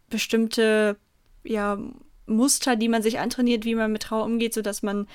bestimmte 0.10 0.98
ja, 1.44 1.78
Muster, 2.28 2.76
die 2.76 2.90
man 2.90 3.02
sich 3.02 3.20
antrainiert, 3.20 3.66
wie 3.66 3.76
man 3.76 3.92
mit 3.92 4.04
Trauer 4.04 4.26
umgeht, 4.26 4.54
sodass 4.54 4.84
man 4.84 5.08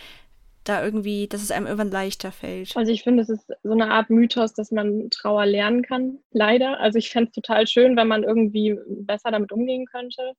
da 0.68 0.84
irgendwie, 0.84 1.28
dass 1.28 1.42
es 1.42 1.50
einem 1.50 1.66
irgendwann 1.66 1.90
leichter 1.90 2.32
fällt. 2.32 2.76
Also 2.76 2.92
ich 2.92 3.02
finde, 3.02 3.22
es 3.22 3.28
ist 3.28 3.50
so 3.62 3.72
eine 3.72 3.90
Art 3.90 4.10
Mythos, 4.10 4.52
dass 4.54 4.70
man 4.70 5.10
Trauer 5.10 5.46
lernen 5.46 5.82
kann, 5.82 6.18
leider. 6.30 6.78
Also 6.80 6.98
ich 6.98 7.10
fände 7.10 7.28
es 7.28 7.34
total 7.34 7.66
schön, 7.66 7.96
wenn 7.96 8.08
man 8.08 8.24
irgendwie 8.24 8.78
besser 8.88 9.30
damit 9.30 9.52
umgehen 9.52 9.86
könnte. 9.86 10.32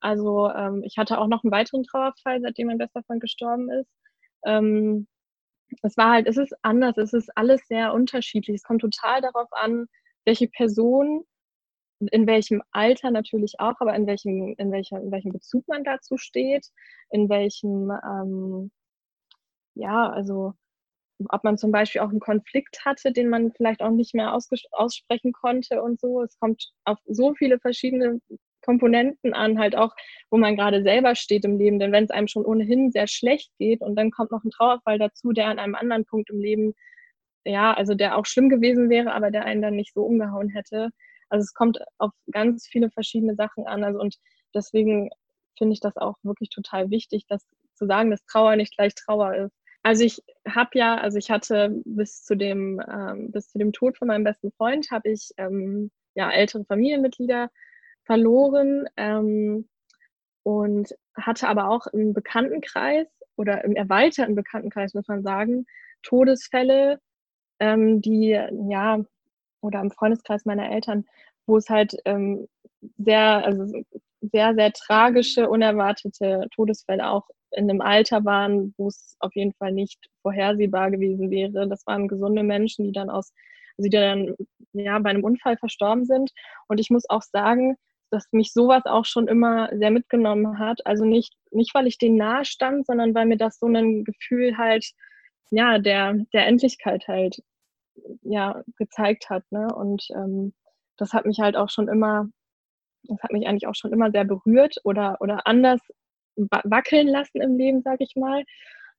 Also 0.00 0.50
ähm, 0.50 0.82
ich 0.84 0.98
hatte 0.98 1.18
auch 1.18 1.28
noch 1.28 1.44
einen 1.44 1.52
weiteren 1.52 1.82
Trauerfall, 1.82 2.40
seitdem 2.40 2.66
mein 2.66 2.78
bester 2.78 3.02
Freund 3.02 3.20
gestorben 3.20 3.70
ist. 3.70 3.90
Ähm, 4.44 5.06
es 5.82 5.96
war 5.96 6.12
halt, 6.12 6.26
es 6.26 6.36
ist 6.36 6.54
anders, 6.62 6.96
es 6.98 7.12
ist 7.12 7.36
alles 7.36 7.66
sehr 7.68 7.94
unterschiedlich. 7.94 8.56
Es 8.56 8.62
kommt 8.62 8.82
total 8.82 9.20
darauf 9.20 9.48
an, 9.52 9.86
welche 10.24 10.48
Person, 10.48 11.24
in 12.10 12.26
welchem 12.26 12.62
Alter 12.70 13.10
natürlich 13.10 13.54
auch, 13.60 13.74
aber 13.78 13.94
in 13.94 14.06
welchem, 14.06 14.54
in 14.58 14.72
welcher, 14.72 15.00
in 15.00 15.10
welchem 15.10 15.32
Bezug 15.32 15.66
man 15.68 15.84
dazu 15.84 16.18
steht, 16.18 16.66
in 17.10 17.28
welchem 17.28 17.90
ähm, 17.90 18.70
ja, 19.74 20.08
also 20.10 20.54
ob 21.30 21.44
man 21.44 21.58
zum 21.58 21.72
Beispiel 21.72 22.00
auch 22.02 22.10
einen 22.10 22.20
Konflikt 22.20 22.84
hatte, 22.84 23.12
den 23.12 23.28
man 23.30 23.52
vielleicht 23.52 23.82
auch 23.82 23.90
nicht 23.90 24.14
mehr 24.14 24.34
aussprechen 24.34 25.32
konnte 25.32 25.82
und 25.82 26.00
so. 26.00 26.22
Es 26.22 26.38
kommt 26.38 26.72
auf 26.84 26.98
so 27.06 27.34
viele 27.34 27.58
verschiedene 27.60 28.20
Komponenten 28.62 29.34
an, 29.34 29.58
halt 29.58 29.76
auch, 29.76 29.94
wo 30.30 30.38
man 30.38 30.56
gerade 30.56 30.82
selber 30.82 31.14
steht 31.14 31.44
im 31.44 31.58
Leben. 31.58 31.78
Denn 31.78 31.92
wenn 31.92 32.04
es 32.04 32.10
einem 32.10 32.28
schon 32.28 32.44
ohnehin 32.46 32.90
sehr 32.92 33.06
schlecht 33.08 33.50
geht 33.58 33.80
und 33.82 33.96
dann 33.96 34.10
kommt 34.10 34.32
noch 34.32 34.44
ein 34.44 34.50
Trauerfall 34.50 34.98
dazu, 34.98 35.32
der 35.32 35.48
an 35.48 35.58
einem 35.58 35.74
anderen 35.76 36.04
Punkt 36.06 36.30
im 36.30 36.40
Leben, 36.40 36.74
ja, 37.44 37.74
also 37.74 37.94
der 37.94 38.16
auch 38.16 38.26
schlimm 38.26 38.48
gewesen 38.48 38.88
wäre, 38.90 39.12
aber 39.12 39.30
der 39.30 39.44
einen 39.44 39.62
dann 39.62 39.76
nicht 39.76 39.94
so 39.94 40.02
umgehauen 40.04 40.48
hätte. 40.50 40.90
Also 41.28 41.42
es 41.44 41.54
kommt 41.54 41.78
auf 41.98 42.12
ganz 42.32 42.66
viele 42.66 42.90
verschiedene 42.90 43.34
Sachen 43.36 43.66
an. 43.66 43.84
Also 43.84 44.00
und 44.00 44.16
deswegen 44.54 45.10
finde 45.58 45.74
ich 45.74 45.80
das 45.80 45.96
auch 45.96 46.16
wirklich 46.22 46.50
total 46.50 46.90
wichtig, 46.90 47.26
dass 47.28 47.46
zu 47.74 47.86
sagen, 47.86 48.10
dass 48.10 48.24
Trauer 48.26 48.56
nicht 48.56 48.76
gleich 48.76 48.94
Trauer 48.94 49.34
ist. 49.34 49.52
Also 49.84 50.02
ich 50.04 50.22
habe 50.48 50.70
ja, 50.74 50.96
also 50.96 51.18
ich 51.18 51.30
hatte 51.30 51.82
bis 51.84 52.24
zu 52.24 52.36
dem, 52.36 52.80
ähm, 52.90 53.30
bis 53.30 53.50
zu 53.50 53.58
dem 53.58 53.72
Tod 53.72 53.98
von 53.98 54.08
meinem 54.08 54.24
besten 54.24 54.50
Freund 54.52 54.90
habe 54.90 55.10
ich 55.10 55.32
ähm, 55.36 55.90
ja 56.14 56.30
ältere 56.30 56.64
Familienmitglieder 56.64 57.50
verloren 58.04 58.86
ähm, 58.96 59.68
und 60.42 60.94
hatte 61.16 61.48
aber 61.48 61.68
auch 61.68 61.86
im 61.88 62.14
Bekanntenkreis 62.14 63.08
oder 63.36 63.62
im 63.64 63.76
erweiterten 63.76 64.34
Bekanntenkreis 64.34 64.94
muss 64.94 65.08
man 65.08 65.22
sagen 65.22 65.66
Todesfälle, 66.02 66.98
ähm, 67.60 68.00
die 68.00 68.30
ja 68.70 69.04
oder 69.60 69.80
im 69.82 69.90
Freundeskreis 69.90 70.46
meiner 70.46 70.70
Eltern, 70.70 71.04
wo 71.46 71.58
es 71.58 71.68
halt 71.68 71.94
ähm, 72.06 72.48
sehr, 72.98 73.44
also 73.44 73.66
sehr, 74.32 74.54
sehr 74.54 74.72
tragische, 74.72 75.48
unerwartete 75.48 76.46
Todesfälle 76.54 77.08
auch 77.08 77.28
in 77.50 77.70
einem 77.70 77.80
Alter 77.80 78.24
waren, 78.24 78.74
wo 78.76 78.88
es 78.88 79.16
auf 79.20 79.34
jeden 79.34 79.52
Fall 79.54 79.72
nicht 79.72 79.98
vorhersehbar 80.22 80.90
gewesen 80.90 81.30
wäre. 81.30 81.68
Das 81.68 81.86
waren 81.86 82.08
gesunde 82.08 82.42
Menschen, 82.42 82.84
die 82.84 82.92
dann 82.92 83.10
aus, 83.10 83.32
also 83.78 83.88
die 83.88 83.96
dann 83.96 84.34
ja 84.72 84.98
bei 84.98 85.10
einem 85.10 85.24
Unfall 85.24 85.56
verstorben 85.56 86.04
sind. 86.04 86.30
Und 86.68 86.80
ich 86.80 86.90
muss 86.90 87.08
auch 87.08 87.22
sagen, 87.22 87.76
dass 88.10 88.26
mich 88.32 88.52
sowas 88.52 88.82
auch 88.86 89.04
schon 89.04 89.28
immer 89.28 89.68
sehr 89.76 89.90
mitgenommen 89.90 90.58
hat. 90.58 90.84
Also 90.86 91.04
nicht, 91.04 91.34
nicht 91.50 91.74
weil 91.74 91.86
ich 91.86 91.98
denen 91.98 92.16
nahe 92.16 92.44
stand, 92.44 92.86
sondern 92.86 93.14
weil 93.14 93.26
mir 93.26 93.36
das 93.36 93.58
so 93.58 93.66
ein 93.66 94.04
Gefühl 94.04 94.56
halt, 94.56 94.92
ja, 95.50 95.78
der, 95.78 96.14
der 96.32 96.46
Endlichkeit 96.46 97.06
halt, 97.08 97.42
ja, 98.22 98.62
gezeigt 98.76 99.30
hat. 99.30 99.44
Ne? 99.50 99.68
Und 99.74 100.06
ähm, 100.14 100.52
das 100.96 101.12
hat 101.12 101.26
mich 101.26 101.40
halt 101.40 101.56
auch 101.56 101.70
schon 101.70 101.88
immer, 101.88 102.28
das 103.08 103.22
hat 103.22 103.32
mich 103.32 103.46
eigentlich 103.46 103.66
auch 103.66 103.74
schon 103.74 103.92
immer 103.92 104.10
sehr 104.10 104.24
berührt 104.24 104.76
oder, 104.84 105.16
oder 105.20 105.46
anders 105.46 105.80
wackeln 106.36 107.08
lassen 107.08 107.40
im 107.40 107.56
Leben, 107.56 107.82
sage 107.82 108.04
ich 108.04 108.16
mal, 108.16 108.44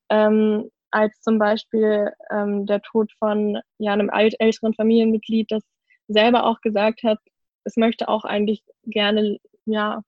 ähm, 0.09 0.69
als 0.91 1.19
zum 1.21 1.39
Beispiel 1.39 2.13
ähm, 2.31 2.65
der 2.65 2.81
Tod 2.81 3.11
von 3.19 3.59
ja, 3.77 3.93
einem 3.93 4.09
alt, 4.09 4.35
älteren 4.39 4.73
Familienmitglied, 4.73 5.51
das 5.51 5.63
selber 6.07 6.45
auch 6.45 6.61
gesagt 6.61 7.03
hat, 7.03 7.19
es 7.65 7.75
möchte 7.75 8.07
auch 8.07 8.23
eigentlich 8.23 8.63
gerne, 8.83 9.39
ja, 9.65 10.01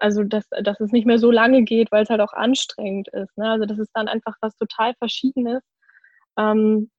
also 0.00 0.24
dass, 0.24 0.48
dass 0.48 0.80
es 0.80 0.90
nicht 0.90 1.06
mehr 1.06 1.18
so 1.18 1.30
lange 1.30 1.62
geht, 1.62 1.92
weil 1.92 2.02
es 2.02 2.10
halt 2.10 2.20
auch 2.20 2.32
anstrengend 2.32 3.08
ist. 3.08 3.36
Ne? 3.38 3.48
Also 3.48 3.66
das 3.66 3.78
ist 3.78 3.90
dann 3.94 4.08
einfach 4.08 4.34
was 4.40 4.56
total 4.56 4.94
Verschiedenes. 4.94 5.62
Ähm, 6.36 6.90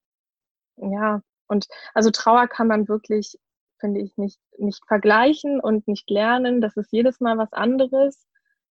ja, 0.78 1.22
und 1.48 1.68
also 1.94 2.12
Trauer 2.12 2.48
kann 2.48 2.68
man 2.68 2.88
wirklich, 2.88 3.38
finde 3.86 4.02
ich, 4.02 4.18
nicht, 4.18 4.40
nicht 4.58 4.84
vergleichen 4.88 5.60
und 5.60 5.88
nicht 5.88 6.10
lernen. 6.10 6.60
Das 6.60 6.76
ist 6.76 6.92
jedes 6.92 7.20
Mal 7.20 7.38
was 7.38 7.54
anderes. 7.54 8.28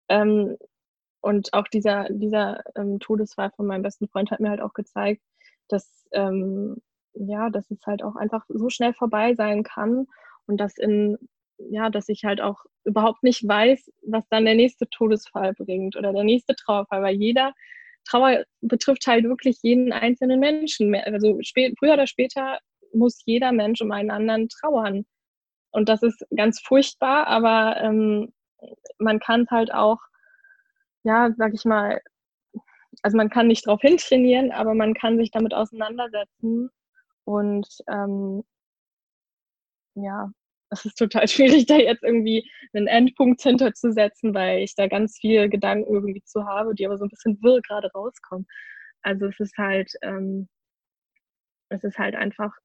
Ähm, 0.09 0.57
und 1.20 1.53
auch 1.53 1.68
dieser, 1.68 2.09
dieser 2.11 2.64
ähm, 2.74 2.98
Todesfall 2.98 3.53
von 3.55 3.66
meinem 3.66 3.83
besten 3.83 4.09
Freund 4.09 4.33
hat 4.33 4.40
mir 4.40 4.50
halt 4.50 4.61
auch 4.61 4.74
gezeigt, 4.74 5.22
dass, 5.68 6.05
ähm, 6.12 6.79
ja, 7.14 7.48
dass 7.48 7.70
es 7.70 7.79
halt 7.87 8.03
auch 8.03 8.16
einfach 8.16 8.44
so 8.48 8.68
schnell 8.70 8.92
vorbei 8.92 9.35
sein 9.35 9.62
kann 9.62 10.07
und 10.46 10.59
dass 10.59 10.77
in, 10.79 11.16
ja, 11.59 11.90
dass 11.90 12.09
ich 12.09 12.24
halt 12.24 12.40
auch 12.40 12.64
überhaupt 12.83 13.22
nicht 13.22 13.46
weiß, 13.46 13.88
was 14.03 14.29
dann 14.31 14.44
der 14.46 14.57
nächste 14.57 14.88
Todesfall 14.88 15.55
bringt 15.55 15.96
oder 15.96 16.12
der 16.12 16.24
nächste 16.24 16.57
Trauerfall, 16.57 17.03
weil 17.03 17.14
jeder 17.14 17.53
Trauer 18.05 18.44
betrifft 18.62 19.07
halt 19.07 19.24
wirklich 19.24 19.59
jeden 19.62 19.92
einzelnen 19.92 20.40
Menschen. 20.40 20.94
Also 20.96 21.38
spät, 21.40 21.77
früher 21.79 21.94
oder 21.94 22.09
später 22.09 22.59
muss 22.94 23.22
jeder 23.24 23.52
Mensch 23.52 23.80
um 23.80 23.92
einen 23.92 24.11
anderen 24.11 24.48
trauern. 24.48 25.07
Und 25.70 25.88
das 25.88 26.02
ist 26.02 26.24
ganz 26.37 26.61
furchtbar, 26.61 27.26
aber 27.26 27.80
ähm, 27.80 28.33
man 28.98 29.18
kann 29.20 29.42
es 29.42 29.50
halt 29.50 29.72
auch, 29.74 29.98
ja, 31.04 31.30
sag 31.37 31.54
ich 31.54 31.64
mal, 31.64 32.00
also 33.02 33.16
man 33.16 33.30
kann 33.30 33.48
nicht 33.48 33.66
darauf 33.66 33.80
hintrainieren, 33.80 34.52
aber 34.52 34.74
man 34.74 34.94
kann 34.94 35.18
sich 35.18 35.30
damit 35.30 35.54
auseinandersetzen. 35.54 36.70
Und 37.24 37.66
ähm, 37.88 38.44
ja, 39.94 40.30
es 40.70 40.85
ist 40.85 40.96
total 40.98 41.28
schwierig, 41.28 41.66
da 41.66 41.76
jetzt 41.76 42.02
irgendwie 42.02 42.48
einen 42.72 42.87
Endpunkt 42.87 43.42
hinterzusetzen, 43.42 44.35
weil 44.35 44.61
ich 44.62 44.74
da 44.74 44.87
ganz 44.88 45.18
viele 45.20 45.48
Gedanken 45.48 45.92
irgendwie 45.92 46.22
zu 46.24 46.46
habe, 46.46 46.74
die 46.74 46.87
aber 46.87 46.98
so 46.98 47.04
ein 47.04 47.11
bisschen 47.11 47.38
wirr 47.42 47.61
gerade 47.62 47.90
rauskommen. 47.92 48.46
Also 49.02 49.26
es 49.26 49.40
ist 49.40 49.57
halt, 49.59 49.90
ähm, 50.02 50.48
es 51.74 51.84
ist 51.84 51.98
halt 51.98 52.14
einfach, 52.14 52.56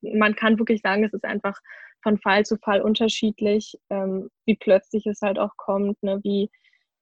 man 0.00 0.34
kann 0.34 0.58
wirklich 0.58 0.80
sagen, 0.80 1.04
es 1.04 1.12
ist 1.12 1.24
einfach 1.24 1.60
von 2.02 2.18
Fall 2.18 2.44
zu 2.44 2.56
Fall 2.58 2.80
unterschiedlich, 2.80 3.78
ähm, 3.90 4.30
wie 4.44 4.56
plötzlich 4.56 5.06
es 5.06 5.20
halt 5.22 5.38
auch 5.38 5.56
kommt, 5.56 6.02
ne, 6.02 6.20
wie, 6.22 6.50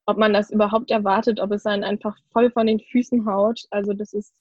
ob 0.05 0.17
man 0.17 0.33
das 0.33 0.51
überhaupt 0.51 0.91
erwartet, 0.91 1.39
ob 1.39 1.51
es 1.51 1.65
einen 1.65 1.83
einfach 1.83 2.17
voll 2.31 2.51
von 2.51 2.67
den 2.67 2.79
Füßen 2.79 3.25
haut. 3.25 3.65
Also 3.69 3.93
das 3.93 4.13
ist, 4.13 4.33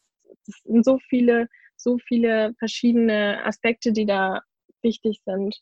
das 0.47 0.61
sind 0.65 0.85
so 0.85 0.99
viele, 0.99 1.49
so 1.77 1.99
viele 1.99 2.55
verschiedene 2.59 3.45
Aspekte, 3.45 3.93
die 3.93 4.07
da 4.07 4.43
wichtig 4.83 5.21
sind. 5.25 5.61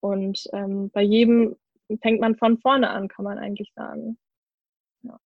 Und 0.00 0.44
ähm, 0.52 0.90
bei 0.90 1.02
jedem 1.02 1.56
fängt 2.02 2.20
man 2.20 2.36
von 2.36 2.58
vorne 2.58 2.90
an, 2.90 3.08
kann 3.08 3.24
man 3.24 3.38
eigentlich 3.38 3.72
sagen. 3.74 4.18
Ja. 5.02 5.18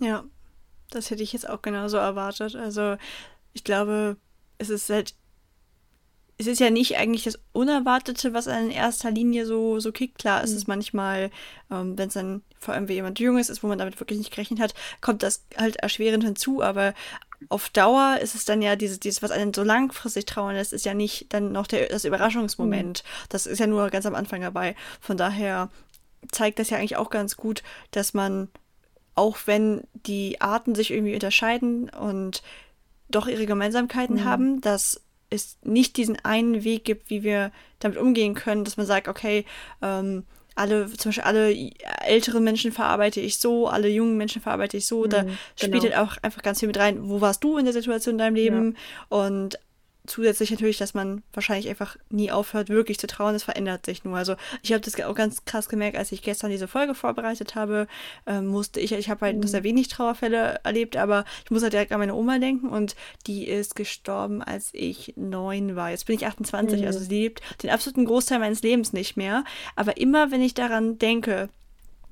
ja, 0.00 0.24
das 0.90 1.10
hätte 1.10 1.22
ich 1.22 1.32
jetzt 1.32 1.48
auch 1.48 1.62
genauso 1.62 1.96
erwartet. 1.96 2.56
Also 2.56 2.96
ich 3.52 3.64
glaube, 3.64 4.16
es 4.58 4.70
ist 4.70 4.90
halt 4.90 5.14
es 6.38 6.46
ist 6.46 6.60
ja 6.60 6.70
nicht 6.70 6.96
eigentlich 6.98 7.24
das 7.24 7.38
Unerwartete, 7.52 8.34
was 8.34 8.46
in 8.46 8.70
erster 8.70 9.10
Linie 9.10 9.46
so, 9.46 9.80
so 9.80 9.90
kickt. 9.90 10.18
Klar 10.18 10.44
ist 10.44 10.50
mhm. 10.50 10.56
es 10.56 10.66
manchmal, 10.66 11.30
ähm, 11.70 11.96
wenn 11.96 12.08
es 12.08 12.14
dann 12.14 12.42
vor 12.58 12.74
allem 12.74 12.88
wie 12.88 12.94
jemand 12.94 13.18
Junges 13.18 13.48
ist, 13.48 13.62
wo 13.62 13.68
man 13.68 13.78
damit 13.78 13.98
wirklich 14.00 14.18
nicht 14.18 14.32
gerechnet 14.32 14.60
hat, 14.60 14.74
kommt 15.00 15.22
das 15.22 15.44
halt 15.56 15.76
erschwerend 15.76 16.24
hinzu. 16.24 16.62
Aber 16.62 16.92
auf 17.48 17.70
Dauer 17.70 18.18
ist 18.20 18.34
es 18.34 18.44
dann 18.44 18.60
ja 18.60 18.76
dieses, 18.76 19.00
dieses 19.00 19.22
was 19.22 19.30
einen 19.30 19.54
so 19.54 19.62
langfristig 19.62 20.26
trauern 20.26 20.56
lässt, 20.56 20.74
ist 20.74 20.84
ja 20.84 20.92
nicht 20.92 21.32
dann 21.32 21.52
noch 21.52 21.66
der, 21.66 21.88
das 21.88 22.04
Überraschungsmoment. 22.04 23.02
Mhm. 23.02 23.26
Das 23.30 23.46
ist 23.46 23.58
ja 23.58 23.66
nur 23.66 23.88
ganz 23.88 24.04
am 24.04 24.14
Anfang 24.14 24.42
dabei. 24.42 24.74
Von 25.00 25.16
daher 25.16 25.70
zeigt 26.32 26.58
das 26.58 26.68
ja 26.68 26.76
eigentlich 26.76 26.96
auch 26.96 27.10
ganz 27.10 27.38
gut, 27.38 27.62
dass 27.92 28.12
man, 28.12 28.48
auch 29.14 29.38
wenn 29.46 29.84
die 29.94 30.40
Arten 30.42 30.74
sich 30.74 30.90
irgendwie 30.90 31.14
unterscheiden 31.14 31.88
und 31.88 32.42
doch 33.08 33.26
ihre 33.26 33.46
Gemeinsamkeiten 33.46 34.16
mhm. 34.16 34.24
haben, 34.24 34.60
dass 34.60 35.02
es 35.30 35.58
nicht 35.62 35.96
diesen 35.96 36.16
einen 36.24 36.64
Weg 36.64 36.84
gibt, 36.84 37.10
wie 37.10 37.22
wir 37.22 37.50
damit 37.78 37.98
umgehen 37.98 38.34
können, 38.34 38.64
dass 38.64 38.76
man 38.76 38.86
sagt, 38.86 39.08
okay, 39.08 39.44
ähm, 39.82 40.24
alle, 40.54 40.86
zum 40.86 41.10
Beispiel 41.10 41.24
alle 41.24 41.70
älteren 42.06 42.42
Menschen 42.42 42.72
verarbeite 42.72 43.20
ich 43.20 43.36
so, 43.38 43.68
alle 43.68 43.88
jungen 43.88 44.16
Menschen 44.16 44.40
verarbeite 44.40 44.78
ich 44.78 44.86
so. 44.86 45.04
Mhm, 45.04 45.10
da 45.10 45.22
genau. 45.22 45.36
spielt 45.56 45.82
halt 45.82 45.96
auch 45.96 46.16
einfach 46.22 46.42
ganz 46.42 46.60
viel 46.60 46.68
mit 46.68 46.78
rein, 46.78 47.08
wo 47.08 47.20
warst 47.20 47.44
du 47.44 47.58
in 47.58 47.66
der 47.66 47.74
Situation 47.74 48.14
in 48.14 48.18
deinem 48.18 48.34
Leben? 48.36 48.76
Ja. 49.10 49.18
Und 49.18 49.58
zusätzlich 50.06 50.50
natürlich, 50.50 50.78
dass 50.78 50.94
man 50.94 51.22
wahrscheinlich 51.32 51.68
einfach 51.68 51.96
nie 52.10 52.30
aufhört, 52.30 52.68
wirklich 52.68 52.98
zu 52.98 53.06
trauen. 53.06 53.34
Es 53.34 53.44
verändert 53.44 53.86
sich 53.86 54.04
nur. 54.04 54.16
Also 54.16 54.36
ich 54.62 54.72
habe 54.72 54.80
das 54.80 55.00
auch 55.00 55.14
ganz 55.14 55.44
krass 55.44 55.68
gemerkt, 55.68 55.96
als 55.96 56.12
ich 56.12 56.22
gestern 56.22 56.50
diese 56.50 56.68
Folge 56.68 56.94
vorbereitet 56.94 57.54
habe, 57.54 57.86
äh, 58.26 58.40
musste 58.40 58.80
ich, 58.80 58.92
ich 58.92 59.10
habe 59.10 59.26
halt 59.26 59.36
mhm. 59.38 59.46
sehr 59.46 59.64
wenig 59.64 59.88
Trauerfälle 59.88 60.60
erlebt, 60.64 60.96
aber 60.96 61.24
ich 61.44 61.50
muss 61.50 61.62
halt 61.62 61.72
direkt 61.72 61.92
an 61.92 61.98
meine 61.98 62.14
Oma 62.14 62.38
denken 62.38 62.68
und 62.68 62.96
die 63.26 63.46
ist 63.46 63.76
gestorben, 63.76 64.42
als 64.42 64.70
ich 64.72 65.14
neun 65.16 65.76
war. 65.76 65.90
Jetzt 65.90 66.06
bin 66.06 66.16
ich 66.16 66.26
28, 66.26 66.80
mhm. 66.80 66.86
also 66.86 66.98
sie 66.98 67.08
lebt 67.08 67.42
den 67.62 67.70
absoluten 67.70 68.04
Großteil 68.04 68.38
meines 68.38 68.62
Lebens 68.62 68.92
nicht 68.92 69.16
mehr. 69.16 69.44
Aber 69.74 69.96
immer, 69.96 70.30
wenn 70.30 70.42
ich 70.42 70.54
daran 70.54 70.98
denke, 70.98 71.48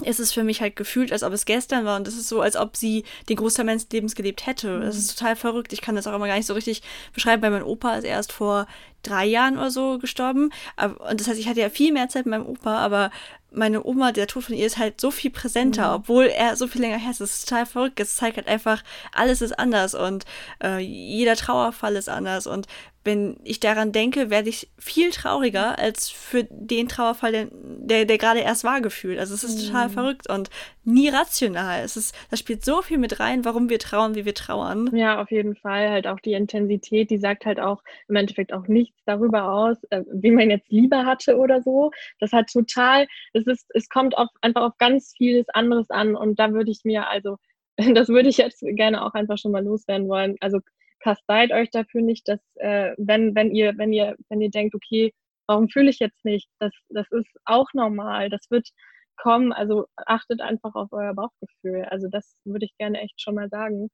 ist 0.02 0.18
es 0.18 0.32
für 0.32 0.42
mich 0.42 0.60
halt 0.60 0.76
gefühlt, 0.76 1.12
als 1.12 1.22
ob 1.22 1.32
es 1.32 1.44
gestern 1.44 1.84
war 1.84 1.96
und 1.96 2.08
es 2.08 2.16
ist 2.16 2.28
so, 2.28 2.40
als 2.40 2.56
ob 2.56 2.76
sie 2.76 3.04
den 3.28 3.36
Großteil 3.36 3.64
meines 3.64 3.88
Lebens 3.90 4.14
gelebt 4.14 4.46
hätte. 4.46 4.78
Mhm. 4.78 4.82
Das 4.82 4.96
ist 4.96 5.16
total 5.16 5.36
verrückt. 5.36 5.72
Ich 5.72 5.80
kann 5.80 5.94
das 5.94 6.06
auch 6.06 6.14
immer 6.14 6.26
gar 6.26 6.36
nicht 6.36 6.46
so 6.46 6.54
richtig 6.54 6.82
beschreiben, 7.12 7.42
weil 7.42 7.50
mein 7.50 7.62
Opa 7.62 7.94
ist 7.96 8.04
erst 8.04 8.32
vor 8.32 8.66
drei 9.02 9.24
Jahren 9.24 9.56
oder 9.56 9.70
so 9.70 9.98
gestorben. 9.98 10.50
Und 10.82 11.20
das 11.20 11.28
heißt, 11.28 11.38
ich 11.38 11.48
hatte 11.48 11.60
ja 11.60 11.70
viel 11.70 11.92
mehr 11.92 12.08
Zeit 12.08 12.26
mit 12.26 12.32
meinem 12.32 12.46
Opa, 12.46 12.78
aber 12.78 13.10
meine 13.52 13.84
Oma, 13.84 14.10
der 14.10 14.26
Tod 14.26 14.44
von 14.44 14.56
ihr 14.56 14.66
ist 14.66 14.78
halt 14.78 15.00
so 15.00 15.10
viel 15.10 15.30
präsenter, 15.30 15.88
mhm. 15.88 15.94
obwohl 15.94 16.24
er 16.24 16.56
so 16.56 16.66
viel 16.66 16.80
länger 16.80 16.98
her 16.98 17.12
ist. 17.12 17.20
Das 17.20 17.34
ist 17.34 17.48
total 17.48 17.66
verrückt. 17.66 18.00
Es 18.00 18.16
zeigt 18.16 18.36
halt 18.36 18.48
einfach, 18.48 18.82
alles 19.12 19.42
ist 19.42 19.56
anders 19.58 19.94
und 19.94 20.24
äh, 20.62 20.78
jeder 20.78 21.36
Trauerfall 21.36 21.94
ist 21.96 22.08
anders. 22.08 22.46
Und 22.46 22.66
wenn 23.04 23.36
ich 23.44 23.60
daran 23.60 23.92
denke, 23.92 24.30
werde 24.30 24.48
ich 24.48 24.70
viel 24.78 25.10
trauriger 25.10 25.78
als 25.78 26.08
für 26.08 26.44
den 26.44 26.88
Trauerfall, 26.88 27.32
der, 27.32 27.48
der, 27.52 28.04
der 28.06 28.18
gerade 28.18 28.40
erst 28.40 28.64
war, 28.64 28.80
gefühlt. 28.80 29.18
Also 29.18 29.34
es 29.34 29.44
ist 29.44 29.60
mhm. 29.60 29.66
total 29.66 29.90
verrückt 29.90 30.30
und 30.30 30.48
nie 30.84 31.10
rational. 31.10 31.82
Es 31.84 31.98
ist, 31.98 32.14
das 32.30 32.38
spielt 32.38 32.64
so 32.64 32.80
viel 32.80 32.96
mit 32.96 33.20
rein, 33.20 33.44
warum 33.44 33.68
wir 33.68 33.78
trauern, 33.78 34.14
wie 34.14 34.24
wir 34.24 34.34
trauern. 34.34 34.90
Ja, 34.96 35.20
auf 35.20 35.30
jeden 35.30 35.54
Fall. 35.54 35.90
Halt 35.90 36.06
auch 36.06 36.18
die 36.18 36.32
Intensität, 36.32 37.10
die 37.10 37.18
sagt 37.18 37.44
halt 37.44 37.60
auch 37.60 37.82
im 38.08 38.16
Endeffekt 38.16 38.54
auch 38.54 38.66
nichts 38.68 38.98
darüber 39.04 39.52
aus, 39.52 39.76
äh, 39.90 40.02
wie 40.10 40.30
man 40.30 40.48
jetzt 40.48 40.70
lieber 40.70 41.04
hatte 41.04 41.36
oder 41.36 41.62
so. 41.62 41.90
Das 42.20 42.32
hat 42.32 42.48
total, 42.50 43.06
es 43.34 43.46
ist, 43.46 43.66
es 43.74 43.90
kommt 43.90 44.16
auf, 44.16 44.28
einfach 44.40 44.62
auf 44.62 44.78
ganz 44.78 45.14
vieles 45.16 45.48
anderes 45.50 45.90
an 45.90 46.16
und 46.16 46.38
da 46.38 46.52
würde 46.52 46.70
ich 46.70 46.84
mir 46.84 47.08
also, 47.08 47.36
das 47.94 48.08
würde 48.08 48.30
ich 48.30 48.38
jetzt 48.38 48.60
gerne 48.60 49.04
auch 49.04 49.12
einfach 49.12 49.36
schon 49.36 49.52
mal 49.52 49.62
loswerden 49.62 50.08
wollen. 50.08 50.36
Also 50.40 50.60
kasteit 51.04 51.52
euch 51.52 51.70
dafür 51.70 52.00
nicht, 52.02 52.26
dass 52.28 52.40
äh, 52.56 52.94
wenn, 52.96 53.34
wenn 53.34 53.54
ihr, 53.54 53.76
wenn 53.76 53.92
ihr, 53.92 54.16
wenn 54.30 54.40
ihr 54.40 54.50
denkt, 54.50 54.74
okay, 54.74 55.12
warum 55.46 55.68
fühle 55.68 55.90
ich 55.90 55.98
jetzt 55.98 56.24
nicht? 56.24 56.48
Das, 56.58 56.72
das 56.88 57.06
ist 57.10 57.30
auch 57.44 57.68
normal. 57.74 58.30
Das 58.30 58.50
wird 58.50 58.68
kommen. 59.16 59.52
Also 59.52 59.86
achtet 59.96 60.40
einfach 60.40 60.74
auf 60.74 60.92
euer 60.92 61.14
Bauchgefühl. 61.14 61.84
Also 61.84 62.08
das 62.08 62.36
würde 62.44 62.64
ich 62.64 62.76
gerne 62.78 63.00
echt 63.00 63.20
schon 63.20 63.34
mal 63.34 63.48
sagen. 63.50 63.90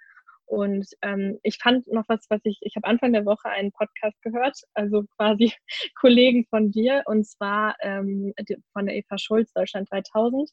Und 0.47 0.87
ähm, 1.03 1.39
ich 1.43 1.59
fand 1.63 1.87
noch 1.89 2.05
was, 2.09 2.27
was 2.29 2.41
ich, 2.45 2.59
ich 2.63 2.75
habe 2.77 2.89
Anfang 2.89 3.13
der 3.13 3.25
Woche 3.25 3.49
einen 3.49 3.71
Podcast 3.71 4.21
gehört, 4.23 4.59
also 4.75 5.05
quasi 5.17 5.53
Kollegen 5.95 6.45
von 6.51 6.73
dir, 6.73 7.03
und 7.07 7.25
zwar 7.25 7.77
ähm, 7.81 8.35
von 8.73 8.87
der 8.87 8.97
Eva 8.97 9.17
Schulz, 9.19 9.53
Deutschland 9.53 9.91
3000. 9.93 10.51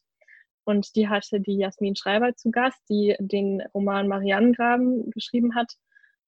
Und 0.64 0.94
die 0.94 1.08
hatte 1.08 1.40
die 1.40 1.56
Jasmin 1.56 1.96
Schreiber 1.96 2.34
zu 2.36 2.50
Gast, 2.50 2.80
die 2.88 3.16
den 3.18 3.62
Roman 3.74 4.06
Marianengraben 4.06 5.10
geschrieben 5.10 5.54
hat. 5.54 5.72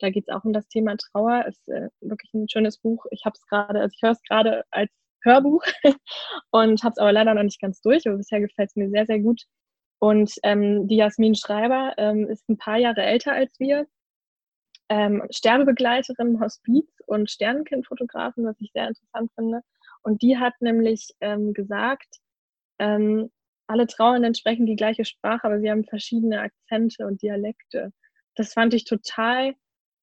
Da 0.00 0.10
geht 0.10 0.24
es 0.28 0.34
auch 0.34 0.44
um 0.44 0.52
das 0.52 0.68
Thema 0.68 0.96
Trauer. 0.96 1.46
Ist 1.46 1.68
äh, 1.68 1.88
wirklich 2.00 2.32
ein 2.34 2.48
schönes 2.48 2.78
Buch. 2.78 3.04
Ich 3.10 3.24
habe 3.24 3.34
es 3.36 3.46
gerade, 3.46 3.80
also 3.80 3.92
ich 3.94 4.02
höre 4.02 4.12
es 4.12 4.22
gerade 4.22 4.64
als 4.70 4.90
Hörbuch 5.22 5.62
und 6.50 6.82
habe 6.82 6.92
es 6.92 6.98
aber 6.98 7.12
leider 7.12 7.34
noch 7.34 7.42
nicht 7.42 7.60
ganz 7.60 7.80
durch, 7.82 8.06
aber 8.06 8.16
bisher 8.16 8.40
gefällt 8.40 8.70
es 8.70 8.76
mir 8.76 8.90
sehr, 8.90 9.06
sehr 9.06 9.20
gut. 9.20 9.42
Und 9.98 10.32
ähm, 10.42 10.88
die 10.88 10.96
Jasmin 10.96 11.34
Schreiber 11.34 11.92
ähm, 11.98 12.26
ist 12.28 12.48
ein 12.48 12.56
paar 12.56 12.78
Jahre 12.78 13.02
älter 13.02 13.32
als 13.32 13.52
wir, 13.60 13.86
ähm, 14.88 15.22
Sterbebegleiterin, 15.30 16.40
Hospiz 16.40 16.88
und 17.06 17.30
Sternenkindfotografin, 17.30 18.44
was 18.44 18.60
ich 18.60 18.72
sehr 18.72 18.88
interessant 18.88 19.30
finde. 19.34 19.60
Und 20.02 20.22
die 20.22 20.38
hat 20.38 20.54
nämlich 20.60 21.10
ähm, 21.20 21.52
gesagt, 21.52 22.16
ähm, 22.78 23.30
alle 23.68 23.86
Trauernden 23.86 24.34
sprechen 24.34 24.66
die 24.66 24.74
gleiche 24.74 25.04
Sprache, 25.04 25.44
aber 25.44 25.60
sie 25.60 25.70
haben 25.70 25.84
verschiedene 25.84 26.40
Akzente 26.40 27.06
und 27.06 27.22
Dialekte. 27.22 27.92
Das 28.34 28.52
fand 28.52 28.74
ich 28.74 28.84
total 28.84 29.54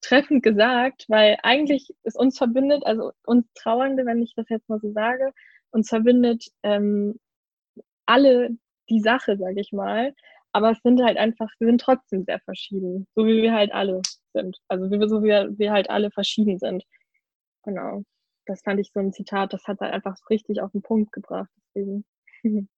treffend 0.01 0.43
gesagt, 0.43 1.05
weil 1.07 1.37
eigentlich 1.43 1.93
ist 2.03 2.17
uns 2.17 2.37
verbindet, 2.37 2.85
also 2.85 3.11
uns 3.25 3.45
Trauernde, 3.53 4.05
wenn 4.05 4.21
ich 4.21 4.33
das 4.35 4.47
jetzt 4.49 4.69
mal 4.69 4.79
so 4.79 4.91
sage, 4.91 5.31
uns 5.71 5.89
verbindet 5.89 6.45
ähm, 6.63 7.19
alle 8.05 8.51
die 8.89 9.01
Sache, 9.01 9.37
sage 9.37 9.59
ich 9.59 9.71
mal. 9.71 10.13
Aber 10.53 10.71
es 10.71 10.81
sind 10.81 11.03
halt 11.03 11.17
einfach, 11.17 11.49
wir 11.59 11.67
sind 11.67 11.81
trotzdem 11.81 12.23
sehr 12.23 12.39
verschieden, 12.39 13.07
so 13.15 13.25
wie 13.25 13.41
wir 13.41 13.53
halt 13.53 13.71
alle 13.73 14.01
sind. 14.33 14.57
Also 14.67 14.89
wie 14.89 14.99
wir, 14.99 15.09
so 15.09 15.21
wie 15.23 15.57
wir 15.59 15.71
halt 15.71 15.89
alle 15.89 16.09
verschieden 16.11 16.57
sind. 16.57 16.83
Genau. 17.63 18.03
Das 18.45 18.61
fand 18.61 18.79
ich 18.79 18.91
so 18.93 18.99
ein 18.99 19.11
Zitat, 19.13 19.53
das 19.53 19.65
hat 19.67 19.81
halt 19.81 19.93
einfach 19.93 20.17
richtig 20.29 20.61
auf 20.61 20.71
den 20.71 20.81
Punkt 20.81 21.11
gebracht. 21.11 21.49
Deswegen. 21.75 22.05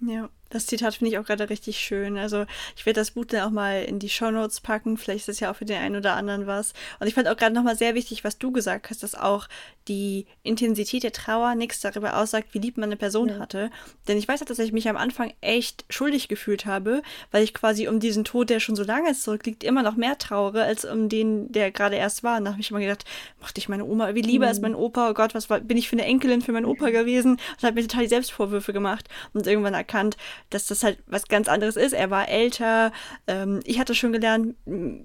Ja, 0.00 0.30
das 0.50 0.66
Zitat 0.66 0.94
finde 0.94 1.12
ich 1.12 1.18
auch 1.18 1.24
gerade 1.24 1.50
richtig 1.50 1.78
schön. 1.78 2.16
Also 2.16 2.46
ich 2.76 2.86
werde 2.86 3.00
das 3.00 3.12
Buch 3.12 3.24
dann 3.26 3.42
auch 3.42 3.50
mal 3.50 3.84
in 3.84 3.98
die 3.98 4.08
Show 4.08 4.30
Notes 4.30 4.60
packen. 4.60 4.96
Vielleicht 4.96 5.28
ist 5.28 5.36
es 5.36 5.40
ja 5.40 5.50
auch 5.50 5.56
für 5.56 5.64
den 5.64 5.78
einen 5.78 5.96
oder 5.96 6.14
anderen 6.14 6.46
was. 6.46 6.72
Und 7.00 7.06
ich 7.06 7.14
fand 7.14 7.28
auch 7.28 7.36
gerade 7.36 7.54
nochmal 7.54 7.76
sehr 7.76 7.94
wichtig, 7.94 8.24
was 8.24 8.38
du 8.38 8.50
gesagt 8.52 8.90
hast, 8.90 9.02
dass 9.02 9.14
auch 9.14 9.48
die 9.88 10.26
Intensität 10.42 11.02
der 11.02 11.12
Trauer 11.12 11.54
nichts 11.54 11.80
darüber 11.80 12.16
aussagt, 12.18 12.48
wie 12.52 12.58
lieb 12.58 12.76
man 12.76 12.88
eine 12.90 12.96
Person 12.96 13.28
ja. 13.28 13.38
hatte. 13.38 13.70
Denn 14.06 14.18
ich 14.18 14.28
weiß 14.28 14.42
auch, 14.42 14.46
dass 14.46 14.58
ich 14.58 14.72
mich 14.72 14.88
am 14.88 14.96
Anfang 14.96 15.32
echt 15.40 15.84
schuldig 15.88 16.28
gefühlt 16.28 16.66
habe, 16.66 17.02
weil 17.30 17.42
ich 17.42 17.54
quasi 17.54 17.88
um 17.88 18.00
diesen 18.00 18.24
Tod, 18.24 18.50
der 18.50 18.60
schon 18.60 18.76
so 18.76 18.84
lange 18.84 19.12
zurückliegt, 19.14 19.64
immer 19.64 19.82
noch 19.82 19.96
mehr 19.96 20.18
trauere, 20.18 20.64
als 20.64 20.84
um 20.84 21.08
den, 21.08 21.50
der 21.52 21.70
gerade 21.70 21.96
erst 21.96 22.22
war. 22.22 22.38
Und 22.38 22.44
da 22.44 22.52
habe 22.52 22.60
ich 22.60 22.70
immer 22.70 22.80
gedacht, 22.80 23.04
mochte 23.40 23.58
ich 23.58 23.68
meine 23.68 23.84
Oma 23.84 24.14
wie 24.14 24.22
lieber 24.22 24.46
mhm. 24.46 24.48
als 24.48 24.60
mein 24.60 24.74
Opa. 24.74 25.10
Oh 25.10 25.14
Gott, 25.14 25.34
was 25.34 25.48
war, 25.50 25.60
bin 25.60 25.76
ich 25.76 25.88
für 25.88 25.96
eine 25.96 26.04
Enkelin 26.04 26.42
für 26.42 26.52
meinen 26.52 26.66
Opa 26.66 26.90
gewesen? 26.90 27.32
Und 27.32 27.62
habe 27.62 27.74
mir 27.74 27.82
total 27.82 28.04
die 28.04 28.10
Selbstvorwürfe 28.10 28.72
gemacht 28.72 29.08
und 29.32 29.46
irgendwann 29.46 29.74
erkannt, 29.74 30.16
dass 30.50 30.66
das 30.66 30.82
halt 30.82 30.98
was 31.06 31.28
ganz 31.28 31.48
anderes 31.48 31.76
ist. 31.76 31.92
Er 31.92 32.10
war 32.10 32.28
älter. 32.28 32.92
Ähm, 33.26 33.60
ich 33.64 33.78
hatte 33.78 33.94
schon 33.94 34.12
gelernt, 34.12 34.54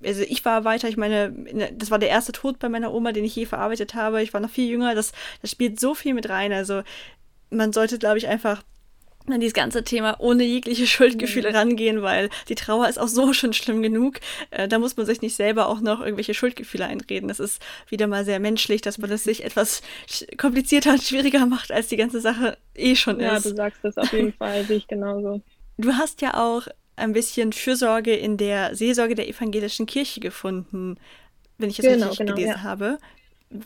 also 0.06 0.22
ich 0.22 0.44
war 0.46 0.64
weiter. 0.64 0.90
Ich 0.90 0.98
meine, 0.98 1.32
das 1.74 1.92
war 1.92 2.00
der 2.00 2.10
erste 2.10 2.32
Tod 2.32 2.60
bei 2.60 2.70
meiner 2.70 2.94
Oma, 2.94 3.12
den 3.12 3.26
ich 3.26 3.36
je 3.36 3.46
verarbeitet 3.46 3.96
habe. 3.96 4.24
Ich 4.24 4.34
war 4.34 4.42
noch 4.42 4.50
viel 4.50 4.70
jünger. 4.70 4.96
Das, 4.96 5.12
das 5.42 5.52
spielt 5.52 5.80
so 5.80 5.96
viel 5.96 6.14
mit 6.14 6.30
rein. 6.30 6.54
Also 6.54 6.84
man 7.50 7.74
sollte, 7.74 8.00
glaube 8.00 8.18
ich, 8.18 8.28
einfach 8.28 8.64
an 9.28 9.40
dieses 9.40 9.54
ganze 9.54 9.84
Thema 9.84 10.20
ohne 10.20 10.44
jegliche 10.44 10.88
Schuldgefühle 10.88 11.50
mhm. 11.50 11.56
rangehen, 11.56 12.02
weil 12.02 12.30
die 12.50 12.56
Trauer 12.56 12.88
ist 12.90 13.00
auch 13.00 13.08
so 13.08 13.34
schon 13.34 13.54
schlimm 13.54 13.82
genug. 13.82 14.20
Äh, 14.52 14.68
da 14.68 14.80
muss 14.80 14.98
man 14.98 15.06
sich 15.06 15.22
nicht 15.22 15.36
selber 15.36 15.68
auch 15.68 15.80
noch 15.80 16.02
irgendwelche 16.02 16.34
Schuldgefühle 16.34 16.86
einreden. 16.86 17.28
Das 17.28 17.40
ist 17.40 17.62
wieder 17.90 18.08
mal 18.08 18.26
sehr 18.26 18.40
menschlich, 18.40 18.82
dass 18.82 18.98
man 18.98 19.10
das 19.10 19.24
sich 19.24 19.44
etwas 19.44 19.82
komplizierter 20.38 20.92
und 20.92 21.04
schwieriger 21.04 21.46
macht, 21.46 21.72
als 21.72 21.88
die 21.88 21.98
ganze 21.98 22.20
Sache 22.20 22.58
eh 22.76 22.96
schon 22.96 23.20
ja, 23.20 23.38
ist. 23.38 23.46
Ja, 23.46 23.52
du 23.52 23.56
sagst 23.56 23.80
das 23.84 23.98
auf 23.98 24.12
jeden 24.12 24.34
Fall, 24.34 24.64
sehe 24.66 24.78
ich 24.78 24.88
genauso. 24.88 25.42
Du 25.78 25.94
hast 25.94 26.22
ja 26.22 26.36
auch 26.36 26.68
ein 26.96 27.14
bisschen 27.14 27.54
Fürsorge 27.54 28.14
in 28.14 28.38
der 28.38 28.76
Seelsorge 28.76 29.16
der 29.16 29.28
evangelischen 29.28 29.86
Kirche 29.86 30.20
gefunden, 30.20 30.98
wenn 31.58 31.70
ich 31.70 31.80
es 31.80 31.86
genau, 31.86 32.08
richtig 32.08 32.20
genau, 32.20 32.36
gelesen 32.36 32.56
ja. 32.58 32.64
habe. 32.64 33.00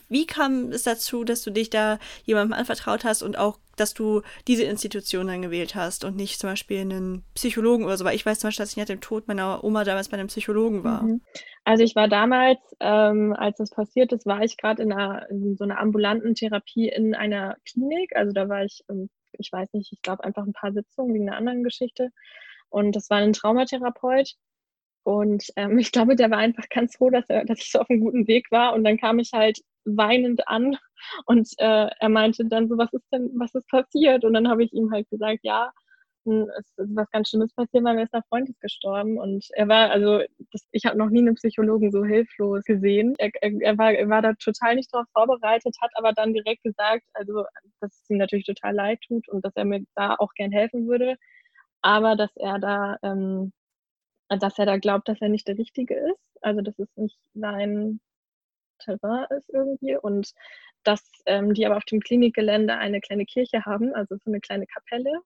Wie 0.09 0.25
kam 0.25 0.71
es 0.71 0.83
dazu, 0.83 1.23
dass 1.23 1.43
du 1.43 1.51
dich 1.51 1.69
da 1.69 1.99
jemandem 2.23 2.53
anvertraut 2.53 3.03
hast 3.03 3.21
und 3.21 3.37
auch, 3.37 3.59
dass 3.75 3.93
du 3.93 4.21
diese 4.47 4.63
Institution 4.63 5.27
dann 5.27 5.41
gewählt 5.41 5.75
hast 5.75 6.03
und 6.03 6.15
nicht 6.15 6.39
zum 6.39 6.49
Beispiel 6.49 6.81
einen 6.81 7.23
Psychologen 7.35 7.85
oder 7.85 7.97
so? 7.97 8.05
Weil 8.05 8.15
ich 8.15 8.25
weiß 8.25 8.39
zum 8.39 8.47
Beispiel, 8.47 8.63
dass 8.63 8.71
ich 8.71 8.77
nach 8.77 8.85
dem 8.85 9.01
Tod 9.01 9.27
meiner 9.27 9.63
Oma 9.63 9.83
damals 9.83 10.09
bei 10.09 10.17
einem 10.17 10.27
Psychologen 10.27 10.83
war. 10.83 11.03
Mhm. 11.03 11.21
Also 11.63 11.83
ich 11.83 11.95
war 11.95 12.07
damals, 12.07 12.59
ähm, 12.79 13.33
als 13.37 13.57
das 13.57 13.71
passiert 13.71 14.13
ist, 14.13 14.25
war 14.25 14.41
ich 14.41 14.57
gerade 14.57 14.83
in, 14.83 14.91
in, 15.29 15.57
so 15.57 15.65
einer 15.65 15.79
ambulanten 15.79 16.33
Therapie 16.33 16.87
in 16.87 17.13
einer 17.13 17.57
Klinik. 17.69 18.15
Also 18.15 18.31
da 18.31 18.47
war 18.47 18.63
ich, 18.63 18.83
ähm, 18.89 19.09
ich 19.33 19.51
weiß 19.51 19.73
nicht, 19.73 19.91
ich 19.91 20.01
glaube 20.01 20.23
einfach 20.23 20.45
ein 20.45 20.53
paar 20.53 20.71
Sitzungen 20.71 21.13
wegen 21.13 21.27
einer 21.27 21.37
anderen 21.37 21.63
Geschichte. 21.63 22.09
Und 22.69 22.95
das 22.95 23.09
war 23.09 23.17
ein 23.17 23.33
Traumatherapeut. 23.33 24.35
Und 25.03 25.45
ähm, 25.55 25.77
ich 25.79 25.91
glaube, 25.91 26.15
der 26.15 26.29
war 26.31 26.37
einfach 26.37 26.69
ganz 26.69 26.97
froh, 26.97 27.09
dass, 27.09 27.29
er, 27.29 27.45
dass 27.45 27.59
ich 27.59 27.71
so 27.71 27.79
auf 27.79 27.89
einem 27.89 28.01
guten 28.01 28.27
Weg 28.27 28.51
war. 28.51 28.73
Und 28.73 28.83
dann 28.83 28.97
kam 28.97 29.19
ich 29.19 29.31
halt 29.33 29.59
weinend 29.95 30.47
an 30.47 30.77
und 31.25 31.49
äh, 31.57 31.89
er 31.99 32.09
meinte 32.09 32.45
dann 32.45 32.67
so, 32.67 32.77
was 32.77 32.91
ist 32.93 33.05
denn, 33.11 33.31
was 33.35 33.53
ist 33.55 33.67
passiert? 33.69 34.25
Und 34.25 34.33
dann 34.33 34.49
habe 34.49 34.63
ich 34.63 34.73
ihm 34.73 34.91
halt 34.91 35.09
gesagt, 35.09 35.39
ja, 35.43 35.71
hm, 36.25 36.49
es 36.59 36.65
ist 36.77 36.95
was 36.95 37.09
ganz 37.11 37.29
Schlimmes 37.29 37.53
passiert, 37.53 37.83
mein 37.83 37.97
bester 37.97 38.21
Freund 38.29 38.49
ist 38.49 38.59
gestorben. 38.61 39.17
Und 39.19 39.47
er 39.53 39.67
war, 39.69 39.91
also 39.91 40.21
das, 40.51 40.67
ich 40.71 40.85
habe 40.85 40.97
noch 40.97 41.09
nie 41.09 41.19
einen 41.19 41.35
Psychologen 41.35 41.91
so 41.91 42.03
hilflos 42.03 42.63
gesehen. 42.65 43.15
Er, 43.17 43.31
er, 43.41 43.77
war, 43.77 43.93
er 43.93 44.09
war 44.09 44.21
da 44.21 44.33
total 44.33 44.75
nicht 44.75 44.93
darauf 44.93 45.07
vorbereitet, 45.13 45.75
hat 45.81 45.91
aber 45.95 46.13
dann 46.13 46.33
direkt 46.33 46.63
gesagt, 46.63 47.03
also 47.13 47.45
dass 47.81 47.93
es 48.01 48.09
ihm 48.09 48.17
natürlich 48.17 48.45
total 48.45 48.75
leid 48.75 48.99
tut 49.07 49.27
und 49.29 49.45
dass 49.45 49.55
er 49.55 49.65
mir 49.65 49.83
da 49.95 50.15
auch 50.19 50.33
gern 50.35 50.51
helfen 50.51 50.87
würde. 50.87 51.15
Aber 51.81 52.15
dass 52.15 52.35
er 52.35 52.59
da 52.59 52.97
ähm, 53.03 53.53
dass 54.29 54.59
er 54.59 54.65
da 54.65 54.77
glaubt, 54.77 55.07
dass 55.07 55.21
er 55.21 55.29
nicht 55.29 55.47
der 55.47 55.57
Richtige 55.57 55.95
ist, 55.95 56.37
also 56.41 56.61
dass 56.61 56.77
es 56.79 56.89
nicht 56.95 57.17
sein 57.33 57.99
Terrain 58.77 59.25
ist 59.37 59.49
irgendwie 59.49 59.97
und 59.97 60.33
dass 60.83 61.01
ähm, 61.25 61.53
die 61.53 61.65
aber 61.65 61.77
auf 61.77 61.85
dem 61.85 61.99
Klinikgelände 61.99 62.75
eine 62.75 63.01
kleine 63.01 63.25
Kirche 63.25 63.65
haben, 63.65 63.93
also 63.93 64.15
so 64.15 64.31
eine 64.31 64.39
kleine 64.39 64.67
Kapelle 64.67 65.21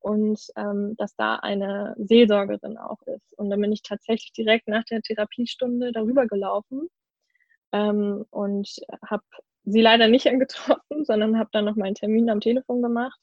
und 0.00 0.40
ähm, 0.56 0.96
dass 0.96 1.16
da 1.16 1.36
eine 1.36 1.94
Seelsorgerin 1.98 2.78
auch 2.78 3.00
ist. 3.06 3.32
Und 3.38 3.50
dann 3.50 3.60
bin 3.60 3.72
ich 3.72 3.82
tatsächlich 3.82 4.32
direkt 4.32 4.68
nach 4.68 4.84
der 4.84 5.02
Therapiestunde 5.02 5.92
darüber 5.92 6.26
gelaufen 6.26 6.88
ähm, 7.72 8.24
und 8.30 8.68
habe 9.06 9.24
sie 9.64 9.80
leider 9.80 10.08
nicht 10.08 10.26
angetroffen, 10.28 11.04
sondern 11.04 11.38
habe 11.38 11.50
dann 11.52 11.64
noch 11.64 11.76
meinen 11.76 11.94
Termin 11.94 12.30
am 12.30 12.40
Telefon 12.40 12.82
gemacht. 12.82 13.18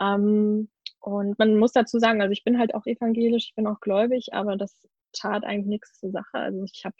Ähm, 0.00 0.68
und 1.00 1.38
man 1.38 1.56
muss 1.56 1.72
dazu 1.72 1.98
sagen, 1.98 2.20
also 2.20 2.32
ich 2.32 2.44
bin 2.44 2.58
halt 2.58 2.74
auch 2.74 2.86
evangelisch, 2.86 3.46
ich 3.48 3.54
bin 3.54 3.66
auch 3.66 3.80
gläubig, 3.80 4.34
aber 4.34 4.56
das 4.56 4.86
tat 5.12 5.44
eigentlich 5.44 5.66
nichts 5.66 5.98
zur 5.98 6.10
Sache. 6.10 6.34
Also 6.34 6.64
ich 6.64 6.84
habe, 6.84 6.96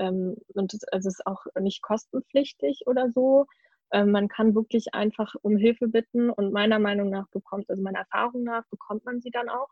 ähm, 0.00 0.36
und 0.54 0.72
das, 0.72 0.84
also 0.84 1.08
es 1.08 1.18
ist 1.18 1.26
auch 1.26 1.44
nicht 1.60 1.82
kostenpflichtig 1.82 2.82
oder 2.86 3.10
so. 3.10 3.46
Ähm, 3.92 4.10
man 4.10 4.28
kann 4.28 4.54
wirklich 4.54 4.94
einfach 4.94 5.34
um 5.42 5.56
Hilfe 5.56 5.88
bitten 5.88 6.30
und 6.30 6.52
meiner 6.52 6.78
Meinung 6.78 7.10
nach 7.10 7.28
bekommt, 7.28 7.68
also 7.68 7.82
meiner 7.82 8.00
Erfahrung 8.00 8.44
nach 8.44 8.64
bekommt 8.70 9.04
man 9.04 9.20
sie 9.20 9.30
dann 9.30 9.48
auch 9.48 9.68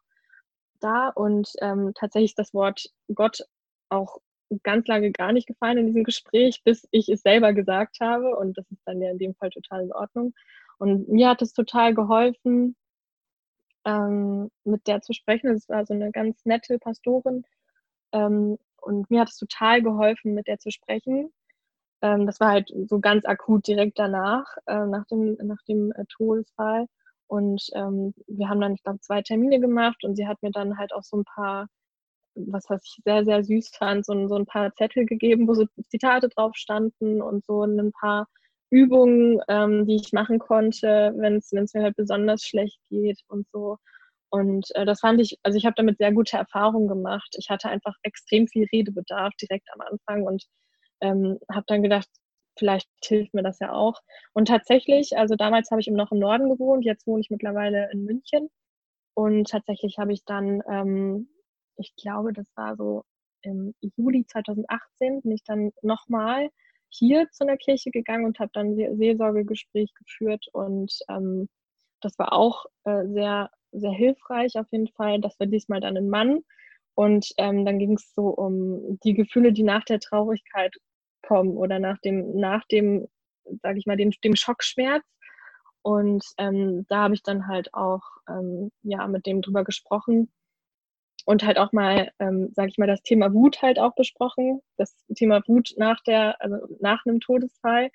da. 0.81 1.09
Und 1.09 1.53
ähm, 1.61 1.93
tatsächlich 1.95 2.33
ist 2.33 2.39
das 2.39 2.55
Wort 2.55 2.91
Gott 3.15 3.43
auch 3.89 4.19
ganz 4.63 4.87
lange 4.87 5.13
gar 5.13 5.33
nicht 5.33 5.47
gefallen 5.47 5.79
in 5.79 5.87
diesem 5.87 6.05
Gespräch, 6.05 6.63
bis 6.63 6.87
ich 6.91 7.09
es 7.09 7.23
selber 7.23 7.55
gesagt 7.55 7.99
habe. 8.01 8.37
Und 8.37 8.59
das 8.59 8.71
ist 8.71 8.83
dann 8.85 9.01
ja 9.01 9.11
in 9.11 9.19
dem 9.19 9.35
Fall 9.35 9.51
total 9.51 9.85
in 9.85 9.93
Ordnung. 9.93 10.35
Und 10.79 11.09
mir 11.09 11.29
hat 11.31 11.43
es 11.43 11.55
total 11.55 11.95
geholfen, 11.95 12.77
ähm, 13.87 14.51
mit 14.65 14.87
der 14.87 15.01
zu 15.01 15.15
sprechen. 15.15 15.49
Es 15.51 15.69
war 15.69 15.87
so 15.87 15.95
eine 15.95 16.11
ganz 16.11 16.45
nette 16.45 16.79
Pastorin. 16.79 17.45
Ähm, 18.13 18.59
und 18.83 19.11
mir 19.11 19.21
hat 19.21 19.31
es 19.31 19.37
total 19.37 19.83
geholfen, 19.83 20.35
mit 20.35 20.47
der 20.47 20.59
zu 20.59 20.71
sprechen. 20.71 21.33
Ähm, 22.03 22.27
das 22.27 22.41
war 22.41 22.51
halt 22.51 22.73
so 22.89 23.01
ganz 23.01 23.25
akut 23.27 23.67
direkt 23.67 23.99
danach, 23.99 24.47
äh, 24.67 24.87
nach 24.87 25.07
dem, 25.07 25.37
nach 25.43 25.63
dem 25.69 25.93
äh, 25.93 26.05
Todesfall. 26.09 26.87
Und 27.29 27.63
ähm, 27.75 28.15
wir 28.27 28.49
haben 28.49 28.61
dann, 28.61 28.75
ich 28.75 28.83
glaube, 28.83 29.01
zwei 29.01 29.23
Termine 29.23 29.61
gemacht 29.61 30.05
und 30.05 30.17
sie 30.17 30.27
hat 30.27 30.43
mir 30.43 30.51
dann 30.51 30.79
halt 30.79 30.95
auch 30.95 31.03
so 31.05 31.19
ein 31.19 31.25
paar, 31.25 31.69
was 32.35 32.65
was 32.71 32.83
ich 32.85 33.01
sehr, 33.05 33.25
sehr 33.25 33.45
süß 33.45 33.71
fand, 33.77 34.07
so, 34.07 34.29
so 34.29 34.37
ein 34.37 34.47
paar 34.47 34.75
Zettel 34.75 35.07
gegeben, 35.07 35.49
wo 35.49 35.55
so 35.55 35.67
Zitate 35.89 36.29
drauf 36.31 36.53
standen 36.57 37.23
und 37.23 37.45
so 37.47 37.65
ein 37.65 37.93
paar 37.93 38.29
Übungen, 38.71 39.41
ähm, 39.49 39.87
die 39.87 39.97
ich 39.97 40.13
machen 40.13 40.39
konnte, 40.39 41.15
wenn 41.17 41.37
es 41.37 41.53
mir 41.53 41.83
halt 41.83 41.97
besonders 41.97 42.43
schlecht 42.45 42.81
geht 42.91 43.21
und 43.29 43.47
so. 43.53 43.79
Und 44.31 44.69
äh, 44.75 44.85
das 44.85 45.01
fand 45.01 45.21
ich, 45.21 45.39
also 45.43 45.57
ich 45.57 45.65
habe 45.65 45.75
damit 45.77 45.99
sehr 45.99 46.13
gute 46.13 46.37
Erfahrungen 46.37 46.89
gemacht. 46.89 47.35
Ich 47.39 47.49
hatte 47.51 47.69
einfach 47.69 47.95
extrem 48.03 48.47
viel 48.49 48.67
Redebedarf 48.73 49.35
direkt 49.41 49.69
am 49.73 49.81
Anfang 49.81 50.25
und 50.25 50.45
ähm, 51.01 51.39
habe 51.51 51.65
dann 51.69 51.83
gedacht, 51.83 52.09
vielleicht 52.59 52.89
hilft 53.05 53.35
mir 53.35 53.43
das 53.43 53.59
ja 53.61 53.73
auch. 53.73 54.01
Und 54.35 54.49
tatsächlich, 54.49 55.17
also 55.17 55.37
damals 55.37 55.71
habe 55.71 55.81
ich 55.81 55.89
noch 55.89 56.13
im 56.13 56.19
Norden 56.19 56.51
gewohnt, 56.51 56.85
jetzt 56.85 57.07
wohne 57.07 57.21
ich 57.21 57.31
mittlerweile 57.31 57.91
in 57.93 58.05
München. 58.05 58.51
Und 59.15 59.49
tatsächlich 59.51 59.99
habe 59.99 60.13
ich 60.13 60.25
dann, 60.25 60.63
ähm, 60.71 61.29
ich 61.77 61.95
glaube, 61.97 62.33
das 62.33 62.47
war 62.57 62.77
so 62.77 63.05
im 63.43 63.75
Juli 63.97 64.27
2018, 64.27 65.23
bin 65.23 65.33
ich 65.33 65.45
dann 65.45 65.71
nochmal 65.83 66.51
hier 66.91 67.29
zu 67.31 67.45
einer 67.45 67.57
Kirche 67.57 67.91
gegangen 67.91 68.25
und 68.27 68.39
habe 68.41 68.51
dann 68.53 68.77
Seelsorgegespräch 68.77 69.93
geführt. 69.95 70.47
Und 70.53 70.93
ähm, 71.09 71.49
das 72.01 72.19
war 72.19 72.33
auch 72.33 72.65
äh, 72.85 73.07
sehr, 73.07 73.51
sehr 73.73 73.93
hilfreich 73.93 74.59
auf 74.59 74.67
jeden 74.71 74.89
Fall. 74.89 75.21
Das 75.21 75.39
war 75.39 75.47
diesmal 75.47 75.81
dann 75.81 75.97
ein 75.97 76.09
Mann. 76.09 76.41
Und 76.95 77.33
ähm, 77.37 77.65
dann 77.65 77.79
ging 77.79 77.95
es 77.95 78.13
so 78.15 78.29
um 78.29 78.99
die 79.05 79.15
Gefühle, 79.15 79.53
die 79.53 79.63
nach 79.63 79.85
der 79.85 80.01
Traurigkeit 80.01 80.75
kommen 81.23 81.57
oder 81.57 81.79
nach 81.79 81.99
dem, 81.99 82.37
nach 82.37 82.65
dem, 82.67 83.07
sage 83.63 83.79
ich 83.79 83.87
mal, 83.87 83.97
dem, 83.97 84.11
dem 84.25 84.35
Schockschmerz. 84.35 85.05
Und 85.83 86.25
ähm, 86.39 86.87
da 86.89 87.05
habe 87.05 87.15
ich 87.15 87.23
dann 87.23 87.47
halt 87.47 87.73
auch 87.73 88.03
ähm, 88.29 88.71
ja 88.83 89.07
mit 89.07 89.27
dem 89.27 89.43
drüber 89.43 89.65
gesprochen 89.65 90.31
und 91.25 91.45
halt 91.45 91.59
auch 91.59 91.73
mal, 91.73 92.11
ähm, 92.19 92.51
sage 92.55 92.71
ich 92.71 92.79
mal, 92.79 92.87
das 92.87 93.03
Thema 93.03 93.33
Wut 93.35 93.63
halt 93.63 93.79
auch 93.79 93.95
besprochen. 93.95 94.61
Das 94.77 94.97
Thema 95.15 95.43
Wut 95.47 95.75
nach 95.77 96.03
der, 96.03 96.41
also 96.41 96.57
nach 96.81 97.05
einem 97.05 97.21
Todesfall. 97.21 97.91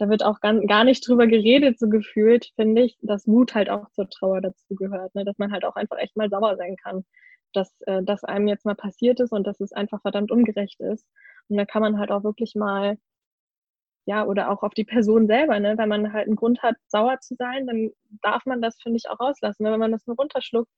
Da 0.00 0.08
wird 0.08 0.24
auch 0.24 0.40
gar, 0.40 0.84
nicht 0.84 1.06
drüber 1.06 1.26
geredet, 1.26 1.78
so 1.78 1.86
gefühlt, 1.86 2.52
finde 2.56 2.80
ich, 2.84 2.96
dass 3.02 3.26
Wut 3.26 3.54
halt 3.54 3.68
auch 3.68 3.90
zur 3.90 4.08
Trauer 4.08 4.40
dazugehört. 4.40 5.14
Ne? 5.14 5.26
Dass 5.26 5.36
man 5.36 5.52
halt 5.52 5.66
auch 5.66 5.76
einfach 5.76 5.98
echt 5.98 6.16
mal 6.16 6.30
sauer 6.30 6.56
sein 6.56 6.76
kann, 6.76 7.04
dass 7.52 7.70
äh, 7.82 8.02
das 8.02 8.24
einem 8.24 8.48
jetzt 8.48 8.64
mal 8.64 8.74
passiert 8.74 9.20
ist 9.20 9.30
und 9.30 9.46
dass 9.46 9.60
es 9.60 9.72
einfach 9.72 10.00
verdammt 10.00 10.30
ungerecht 10.30 10.80
ist. 10.80 11.06
Und 11.48 11.58
da 11.58 11.66
kann 11.66 11.82
man 11.82 11.98
halt 11.98 12.10
auch 12.12 12.24
wirklich 12.24 12.54
mal, 12.54 12.96
ja, 14.06 14.24
oder 14.24 14.50
auch 14.50 14.62
auf 14.62 14.72
die 14.72 14.84
Person 14.84 15.26
selber, 15.26 15.60
ne? 15.60 15.76
wenn 15.76 15.90
man 15.90 16.14
halt 16.14 16.28
einen 16.28 16.36
Grund 16.36 16.62
hat, 16.62 16.76
sauer 16.88 17.20
zu 17.20 17.34
sein, 17.36 17.66
dann 17.66 17.90
darf 18.22 18.46
man 18.46 18.62
das, 18.62 18.80
finde 18.80 18.96
ich, 18.96 19.10
auch 19.10 19.20
rauslassen. 19.20 19.64
Ne? 19.64 19.72
Wenn 19.72 19.80
man 19.80 19.92
das 19.92 20.06
nur 20.06 20.16
runterschluckt, 20.16 20.70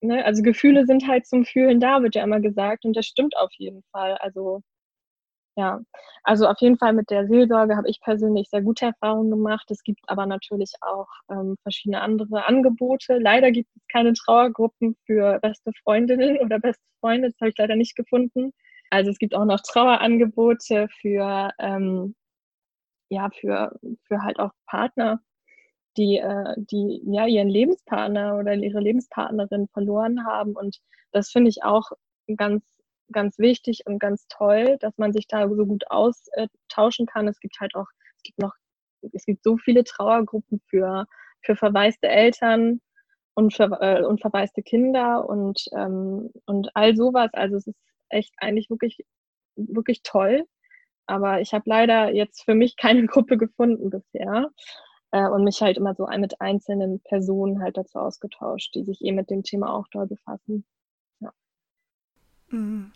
ne? 0.00 0.24
also 0.24 0.42
Gefühle 0.42 0.84
sind 0.86 1.06
halt 1.06 1.26
zum 1.28 1.44
Fühlen 1.44 1.78
da, 1.78 2.02
wird 2.02 2.16
ja 2.16 2.24
immer 2.24 2.40
gesagt. 2.40 2.84
Und 2.84 2.96
das 2.96 3.06
stimmt 3.06 3.36
auf 3.36 3.52
jeden 3.56 3.84
Fall. 3.92 4.16
Also 4.16 4.62
ja, 5.56 5.80
also 6.22 6.46
auf 6.46 6.58
jeden 6.60 6.76
Fall 6.76 6.92
mit 6.92 7.10
der 7.10 7.26
Seelsorge 7.26 7.76
habe 7.76 7.88
ich 7.88 8.00
persönlich 8.02 8.48
sehr 8.50 8.60
gute 8.60 8.86
Erfahrungen 8.86 9.30
gemacht. 9.30 9.70
Es 9.70 9.82
gibt 9.82 10.00
aber 10.06 10.26
natürlich 10.26 10.72
auch 10.82 11.08
ähm, 11.30 11.56
verschiedene 11.62 12.02
andere 12.02 12.46
Angebote. 12.46 13.18
Leider 13.18 13.50
gibt 13.50 13.70
es 13.74 13.82
keine 13.90 14.12
Trauergruppen 14.12 14.96
für 15.06 15.38
beste 15.40 15.72
Freundinnen 15.82 16.38
oder 16.42 16.58
beste 16.58 16.84
Freunde. 17.00 17.30
Das 17.30 17.40
habe 17.40 17.50
ich 17.50 17.58
leider 17.58 17.74
nicht 17.74 17.96
gefunden. 17.96 18.52
Also 18.90 19.10
es 19.10 19.18
gibt 19.18 19.34
auch 19.34 19.46
noch 19.46 19.60
Trauerangebote 19.60 20.88
für, 21.00 21.50
ähm, 21.58 22.14
ja, 23.08 23.30
für, 23.30 23.78
für 24.04 24.22
halt 24.22 24.38
auch 24.38 24.50
Partner, 24.66 25.20
die, 25.96 26.18
äh, 26.18 26.54
die 26.58 27.02
ja 27.06 27.26
ihren 27.26 27.48
Lebenspartner 27.48 28.38
oder 28.38 28.54
ihre 28.54 28.80
Lebenspartnerin 28.80 29.68
verloren 29.68 30.26
haben. 30.26 30.54
Und 30.54 30.80
das 31.12 31.30
finde 31.30 31.48
ich 31.48 31.64
auch 31.64 31.92
ganz, 32.36 32.75
ganz 33.12 33.38
wichtig 33.38 33.82
und 33.86 33.98
ganz 33.98 34.26
toll, 34.28 34.76
dass 34.80 34.96
man 34.98 35.12
sich 35.12 35.26
da 35.28 35.48
so 35.48 35.66
gut 35.66 35.84
austauschen 35.90 37.06
kann. 37.06 37.28
Es 37.28 37.40
gibt 37.40 37.58
halt 37.60 37.74
auch, 37.74 37.86
es 38.16 38.22
gibt 38.22 38.38
noch, 38.38 38.54
es 39.12 39.24
gibt 39.24 39.42
so 39.44 39.56
viele 39.56 39.84
Trauergruppen 39.84 40.60
für, 40.68 41.06
für 41.42 41.56
verwaiste 41.56 42.08
Eltern 42.08 42.80
und, 43.34 43.54
für, 43.54 43.78
äh, 43.80 44.02
und 44.02 44.20
verwaiste 44.20 44.62
Kinder 44.62 45.28
und, 45.28 45.64
ähm, 45.72 46.30
und 46.46 46.70
all 46.74 46.96
sowas. 46.96 47.30
Also 47.34 47.56
es 47.56 47.66
ist 47.66 47.78
echt 48.08 48.34
eigentlich 48.38 48.70
wirklich, 48.70 48.98
wirklich 49.56 50.02
toll. 50.02 50.44
Aber 51.06 51.40
ich 51.40 51.52
habe 51.54 51.64
leider 51.66 52.12
jetzt 52.12 52.44
für 52.44 52.54
mich 52.54 52.76
keine 52.76 53.06
Gruppe 53.06 53.36
gefunden 53.38 53.90
bisher 53.90 54.50
äh, 55.12 55.28
und 55.28 55.44
mich 55.44 55.60
halt 55.62 55.76
immer 55.76 55.94
so 55.94 56.06
mit 56.18 56.40
einzelnen 56.40 57.00
Personen 57.00 57.62
halt 57.62 57.76
dazu 57.76 57.98
ausgetauscht, 57.98 58.74
die 58.74 58.84
sich 58.84 59.02
eben 59.02 59.16
mit 59.16 59.30
dem 59.30 59.42
Thema 59.42 59.72
auch 59.74 59.88
doll 59.88 60.06
befassen. 60.06 60.64
Ja. 62.56 62.60
Mhm. 62.60 62.92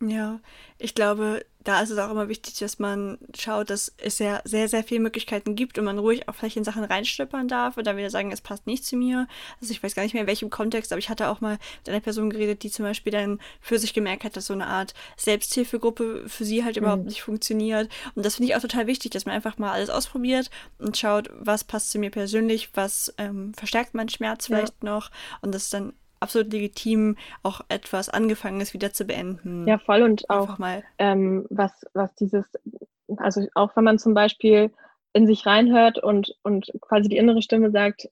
Ja, 0.00 0.40
ich 0.78 0.94
glaube, 0.94 1.44
da 1.62 1.80
ist 1.80 1.90
es 1.90 1.98
auch 1.98 2.10
immer 2.10 2.28
wichtig, 2.28 2.58
dass 2.58 2.78
man 2.78 3.16
schaut, 3.34 3.70
dass 3.70 3.92
es 3.96 4.18
ja 4.18 4.42
sehr, 4.44 4.68
sehr 4.68 4.84
viele 4.84 5.00
Möglichkeiten 5.00 5.54
gibt 5.54 5.78
und 5.78 5.84
man 5.84 5.98
ruhig 5.98 6.28
auch 6.28 6.34
vielleicht 6.34 6.56
in 6.56 6.64
Sachen 6.64 6.84
reinschnuppern 6.84 7.48
darf 7.48 7.76
und 7.76 7.86
dann 7.86 7.96
wieder 7.96 8.10
sagen, 8.10 8.30
es 8.32 8.42
passt 8.42 8.66
nicht 8.66 8.84
zu 8.84 8.96
mir. 8.96 9.26
Also 9.60 9.72
ich 9.72 9.82
weiß 9.82 9.94
gar 9.94 10.02
nicht 10.02 10.12
mehr 10.12 10.22
in 10.22 10.26
welchem 10.28 10.50
Kontext, 10.50 10.92
aber 10.92 10.98
ich 10.98 11.08
hatte 11.08 11.28
auch 11.28 11.40
mal 11.40 11.58
mit 11.78 11.88
einer 11.88 12.00
Person 12.00 12.28
geredet, 12.28 12.64
die 12.64 12.70
zum 12.70 12.84
Beispiel 12.84 13.12
dann 13.12 13.38
für 13.60 13.78
sich 13.78 13.94
gemerkt 13.94 14.24
hat, 14.24 14.36
dass 14.36 14.46
so 14.46 14.52
eine 14.52 14.66
Art 14.66 14.94
Selbsthilfegruppe 15.16 16.24
für 16.28 16.44
sie 16.44 16.64
halt 16.64 16.76
mhm. 16.76 16.82
überhaupt 16.82 17.04
nicht 17.04 17.22
funktioniert. 17.22 17.88
Und 18.14 18.26
das 18.26 18.36
finde 18.36 18.50
ich 18.50 18.56
auch 18.56 18.62
total 18.62 18.86
wichtig, 18.86 19.12
dass 19.12 19.24
man 19.24 19.34
einfach 19.34 19.56
mal 19.56 19.72
alles 19.72 19.90
ausprobiert 19.90 20.50
und 20.78 20.98
schaut, 20.98 21.30
was 21.38 21.64
passt 21.64 21.92
zu 21.92 21.98
mir 21.98 22.10
persönlich, 22.10 22.70
was 22.74 23.14
ähm, 23.16 23.54
verstärkt 23.54 23.94
meinen 23.94 24.10
Schmerz 24.10 24.46
vielleicht 24.46 24.74
ja. 24.82 24.90
noch 24.90 25.10
und 25.40 25.54
das 25.54 25.70
dann 25.70 25.94
absolut 26.24 26.52
legitim, 26.52 27.16
auch 27.42 27.60
etwas 27.68 28.08
Angefangenes 28.08 28.72
wieder 28.74 28.92
zu 28.92 29.04
beenden. 29.04 29.68
Ja, 29.68 29.78
voll 29.78 30.02
und 30.02 30.28
auch 30.30 30.58
mal. 30.58 30.82
Ähm, 30.98 31.46
was, 31.50 31.84
was 31.92 32.14
dieses, 32.14 32.46
also 33.18 33.46
auch 33.54 33.76
wenn 33.76 33.84
man 33.84 33.98
zum 33.98 34.14
Beispiel 34.14 34.72
in 35.12 35.26
sich 35.26 35.46
reinhört 35.46 36.02
und, 36.02 36.34
und 36.42 36.72
quasi 36.80 37.08
die 37.08 37.18
innere 37.18 37.42
Stimme 37.42 37.70
sagt, 37.70 38.08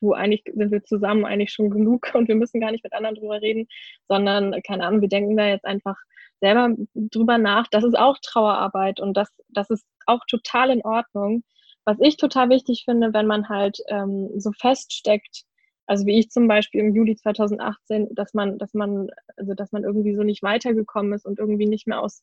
du, 0.00 0.14
eigentlich 0.14 0.42
sind 0.52 0.72
wir 0.72 0.82
zusammen 0.82 1.26
eigentlich 1.26 1.52
schon 1.52 1.70
genug 1.70 2.10
und 2.14 2.26
wir 2.26 2.34
müssen 2.34 2.60
gar 2.60 2.72
nicht 2.72 2.84
mit 2.84 2.94
anderen 2.94 3.16
drüber 3.16 3.40
reden, 3.40 3.68
sondern, 4.08 4.60
keine 4.66 4.86
Ahnung, 4.86 5.02
wir 5.02 5.08
denken 5.08 5.36
da 5.36 5.46
jetzt 5.46 5.66
einfach 5.66 5.96
selber 6.40 6.74
drüber 6.94 7.36
nach. 7.36 7.66
Das 7.70 7.84
ist 7.84 7.98
auch 7.98 8.16
Trauerarbeit 8.22 8.98
und 8.98 9.14
das, 9.14 9.28
das 9.50 9.68
ist 9.68 9.86
auch 10.06 10.24
total 10.26 10.70
in 10.70 10.82
Ordnung. 10.82 11.44
Was 11.84 11.98
ich 12.00 12.16
total 12.16 12.48
wichtig 12.48 12.84
finde, 12.86 13.12
wenn 13.12 13.26
man 13.26 13.48
halt 13.48 13.78
ähm, 13.88 14.30
so 14.38 14.52
feststeckt 14.52 15.44
also 15.90 16.06
wie 16.06 16.20
ich 16.20 16.30
zum 16.30 16.46
Beispiel 16.46 16.80
im 16.82 16.94
Juli 16.94 17.16
2018, 17.16 18.14
dass 18.14 18.32
man, 18.32 18.58
dass 18.58 18.74
man, 18.74 19.08
also 19.36 19.54
dass 19.54 19.72
man 19.72 19.82
irgendwie 19.82 20.14
so 20.14 20.22
nicht 20.22 20.40
weitergekommen 20.40 21.12
ist 21.14 21.26
und 21.26 21.40
irgendwie 21.40 21.66
nicht 21.66 21.88
mehr 21.88 22.00
aus, 22.00 22.22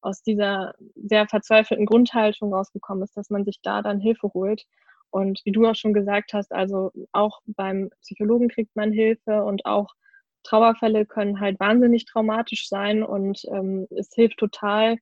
aus 0.00 0.24
dieser 0.24 0.74
sehr 0.96 1.28
verzweifelten 1.28 1.86
Grundhaltung 1.86 2.52
rausgekommen 2.52 3.04
ist, 3.04 3.16
dass 3.16 3.30
man 3.30 3.44
sich 3.44 3.60
da 3.62 3.82
dann 3.82 4.00
Hilfe 4.00 4.32
holt. 4.34 4.64
Und 5.10 5.40
wie 5.44 5.52
du 5.52 5.64
auch 5.64 5.76
schon 5.76 5.92
gesagt 5.92 6.32
hast, 6.32 6.50
also 6.50 6.90
auch 7.12 7.38
beim 7.46 7.90
Psychologen 8.00 8.48
kriegt 8.48 8.74
man 8.74 8.90
Hilfe 8.90 9.44
und 9.44 9.64
auch 9.64 9.94
Trauerfälle 10.42 11.06
können 11.06 11.38
halt 11.38 11.60
wahnsinnig 11.60 12.06
traumatisch 12.06 12.68
sein 12.68 13.04
und 13.04 13.44
ähm, 13.44 13.86
es 13.90 14.08
hilft 14.12 14.38
total, 14.38 14.96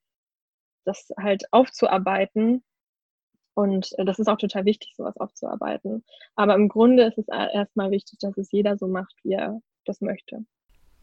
das 0.85 1.09
halt 1.19 1.45
aufzuarbeiten 1.51 2.63
und 3.55 3.93
äh, 3.99 4.05
das 4.05 4.19
ist 4.19 4.29
auch 4.29 4.39
total 4.39 4.65
wichtig, 4.65 4.95
sowas 4.97 5.17
aufzuarbeiten. 5.17 6.05
Aber 6.37 6.55
im 6.55 6.69
Grunde 6.69 7.05
ist 7.05 7.19
es 7.19 7.29
erstmal 7.29 7.91
wichtig, 7.91 8.19
dass 8.21 8.37
es 8.37 8.51
jeder 8.53 8.77
so 8.77 8.89
macht, 8.89 9.15
wie 9.23 9.33
er 9.33 9.61
das 9.85 10.01
möchte. 10.01 10.45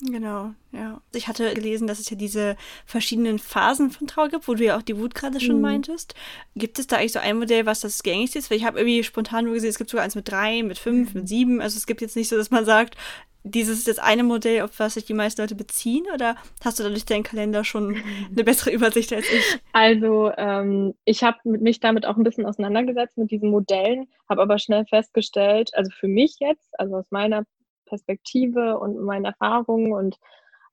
Genau, 0.01 0.53
ja. 0.71 1.01
Ich 1.13 1.27
hatte 1.27 1.53
gelesen, 1.53 1.85
dass 1.85 1.99
es 1.99 2.09
ja 2.09 2.15
diese 2.15 2.55
verschiedenen 2.85 3.37
Phasen 3.37 3.91
von 3.91 4.07
Trauer 4.07 4.29
gibt, 4.29 4.47
wo 4.47 4.53
du 4.53 4.63
ja 4.63 4.77
auch 4.77 4.81
die 4.81 4.97
Wut 4.97 5.13
gerade 5.13 5.41
schon 5.41 5.57
mhm. 5.57 5.61
meintest. 5.61 6.15
Gibt 6.55 6.79
es 6.79 6.87
da 6.87 6.97
eigentlich 6.97 7.11
so 7.11 7.19
ein 7.19 7.37
Modell, 7.37 7.65
was 7.65 7.81
das 7.81 8.01
gängigste 8.01 8.39
ist? 8.39 8.49
Weil 8.49 8.59
ich 8.59 8.63
habe 8.63 8.79
irgendwie 8.79 9.03
spontan 9.03 9.43
nur 9.43 9.55
gesehen, 9.55 9.69
es 9.69 9.77
gibt 9.77 9.89
sogar 9.89 10.05
eins 10.05 10.15
mit 10.15 10.29
drei, 10.29 10.63
mit 10.63 10.77
fünf, 10.77 11.13
mhm. 11.13 11.19
mit 11.19 11.29
sieben. 11.29 11.61
Also 11.61 11.75
es 11.75 11.85
gibt 11.85 11.99
jetzt 11.99 12.15
nicht 12.15 12.29
so, 12.29 12.37
dass 12.37 12.49
man 12.49 12.63
sagt, 12.63 12.95
dieses 13.43 13.79
ist 13.79 13.87
das 13.87 13.99
eine 13.99 14.23
Modell, 14.23 14.61
auf 14.61 14.79
was 14.79 14.95
sich 14.95 15.05
die 15.05 15.13
meisten 15.13 15.41
Leute 15.41 15.55
beziehen? 15.55 16.05
Oder 16.13 16.35
hast 16.63 16.79
du 16.79 16.83
da 16.83 16.89
durch 16.89 17.05
deinen 17.05 17.23
Kalender 17.23 17.63
schon 17.63 17.95
eine 18.31 18.43
bessere 18.43 18.71
Übersicht 18.71 19.13
als 19.13 19.25
ich? 19.31 19.59
Also 19.73 20.31
ähm, 20.37 20.93
ich 21.05 21.23
habe 21.23 21.37
mich 21.43 21.79
damit 21.79 22.05
auch 22.05 22.17
ein 22.17 22.23
bisschen 22.23 22.45
auseinandergesetzt 22.45 23.17
mit 23.17 23.31
diesen 23.31 23.49
Modellen, 23.49 24.07
habe 24.27 24.41
aber 24.41 24.59
schnell 24.59 24.85
festgestellt, 24.85 25.71
also 25.73 25.91
für 25.91 26.07
mich 26.07 26.37
jetzt, 26.39 26.77
also 26.79 26.97
aus 26.97 27.11
meiner 27.11 27.43
Perspektive 27.85 28.77
und 28.77 28.99
meinen 29.01 29.25
Erfahrungen 29.25 29.93
und 29.93 30.17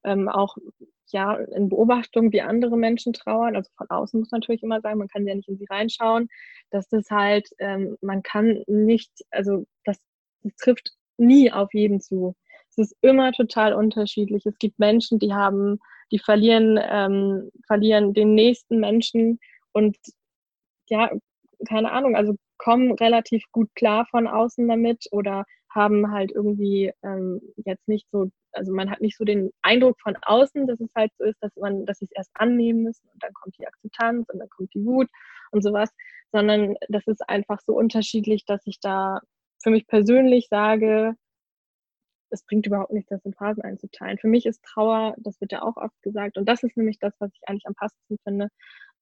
ähm, 0.05 0.29
auch 0.29 0.57
ja 1.13 1.35
in 1.35 1.69
Beobachtung, 1.69 2.33
wie 2.33 2.41
andere 2.41 2.77
Menschen 2.77 3.13
trauern. 3.13 3.57
Also 3.57 3.71
von 3.77 3.89
außen 3.89 4.21
muss 4.21 4.31
natürlich 4.31 4.63
immer 4.63 4.81
sein, 4.81 4.99
man 4.99 5.09
kann 5.09 5.27
ja 5.27 5.35
nicht 5.35 5.49
in 5.49 5.57
sie 5.57 5.67
reinschauen, 5.69 6.29
dass 6.71 6.89
das 6.89 7.11
halt, 7.11 7.49
ähm, 7.59 7.97
man 8.01 8.23
kann 8.23 8.63
nicht, 8.67 9.11
also 9.31 9.67
das, 9.85 9.99
das 10.43 10.55
trifft 10.57 10.93
nie 11.17 11.53
auf 11.53 11.73
jeden 11.75 12.01
zu. 12.01 12.35
Es 12.77 12.91
ist 12.91 12.97
immer 13.01 13.33
total 13.33 13.73
unterschiedlich. 13.73 14.45
Es 14.47 14.59
gibt 14.59 14.79
Menschen, 14.79 15.19
die 15.19 15.33
haben, 15.33 15.79
die 16.13 16.19
verlieren, 16.19 16.79
ähm, 16.83 17.51
verlieren 17.67 18.13
den 18.13 18.35
nächsten 18.35 18.81
Menschen 18.81 19.39
und 19.73 19.97
ja, 20.89 21.11
keine 21.69 21.91
Ahnung, 21.93 22.17
also 22.17 22.37
kommen 22.59 22.93
relativ 22.93 23.45
gut 23.53 23.69
klar 23.75 24.07
von 24.11 24.27
außen 24.27 24.67
damit 24.69 25.07
oder 25.11 25.45
haben 25.71 26.11
halt 26.11 26.33
irgendwie 26.33 26.93
ähm, 27.03 27.41
jetzt 27.65 27.87
nicht 27.87 28.07
so, 28.11 28.31
also 28.53 28.73
man 28.73 28.91
hat 28.91 29.01
nicht 29.01 29.17
so 29.17 29.25
den 29.25 29.51
Eindruck 29.63 30.01
von 30.01 30.17
außen, 30.23 30.67
dass 30.67 30.81
es 30.81 30.91
halt 30.95 31.13
so 31.19 31.25
ist, 31.25 31.37
dass 31.43 31.55
man, 31.57 31.85
dass 31.85 31.99
sie 31.99 32.07
es 32.07 32.13
erst 32.13 32.31
annehmen 32.35 32.83
müssen 32.83 33.07
und 33.13 33.23
dann 33.23 33.33
kommt 33.35 33.59
die 33.59 33.67
Akzeptanz 33.67 34.27
und 34.31 34.39
dann 34.39 34.49
kommt 34.49 34.73
die 34.75 34.85
Wut 34.85 35.09
und 35.51 35.63
sowas, 35.63 35.91
sondern 36.33 36.77
das 36.89 37.07
ist 37.07 37.29
einfach 37.29 37.61
so 37.67 37.75
unterschiedlich, 37.75 38.45
dass 38.47 38.63
ich 38.67 38.81
da 38.81 39.21
für 39.63 39.71
mich 39.71 39.87
persönlich 39.87 40.49
sage, 40.49 41.15
es 42.31 42.45
bringt 42.45 42.67
überhaupt 42.67 42.93
nichts, 42.93 43.11
das 43.11 43.25
in 43.25 43.35
Phasen 43.35 43.63
einzuteilen. 43.63 44.19
Für 44.19 44.29
mich 44.29 44.47
ist 44.47 44.65
Trauer, 44.65 45.15
das 45.19 45.41
wird 45.41 45.53
ja 45.53 45.63
auch 45.63 45.77
oft 45.77 46.01
gesagt, 46.03 46.37
und 46.39 46.49
das 46.49 46.63
ist 46.63 46.77
nämlich 46.77 46.99
das, 46.99 47.15
was 47.19 47.31
ich 47.35 47.49
eigentlich 47.49 47.67
am 47.67 47.75
passendsten 47.75 48.19
finde. 48.25 48.49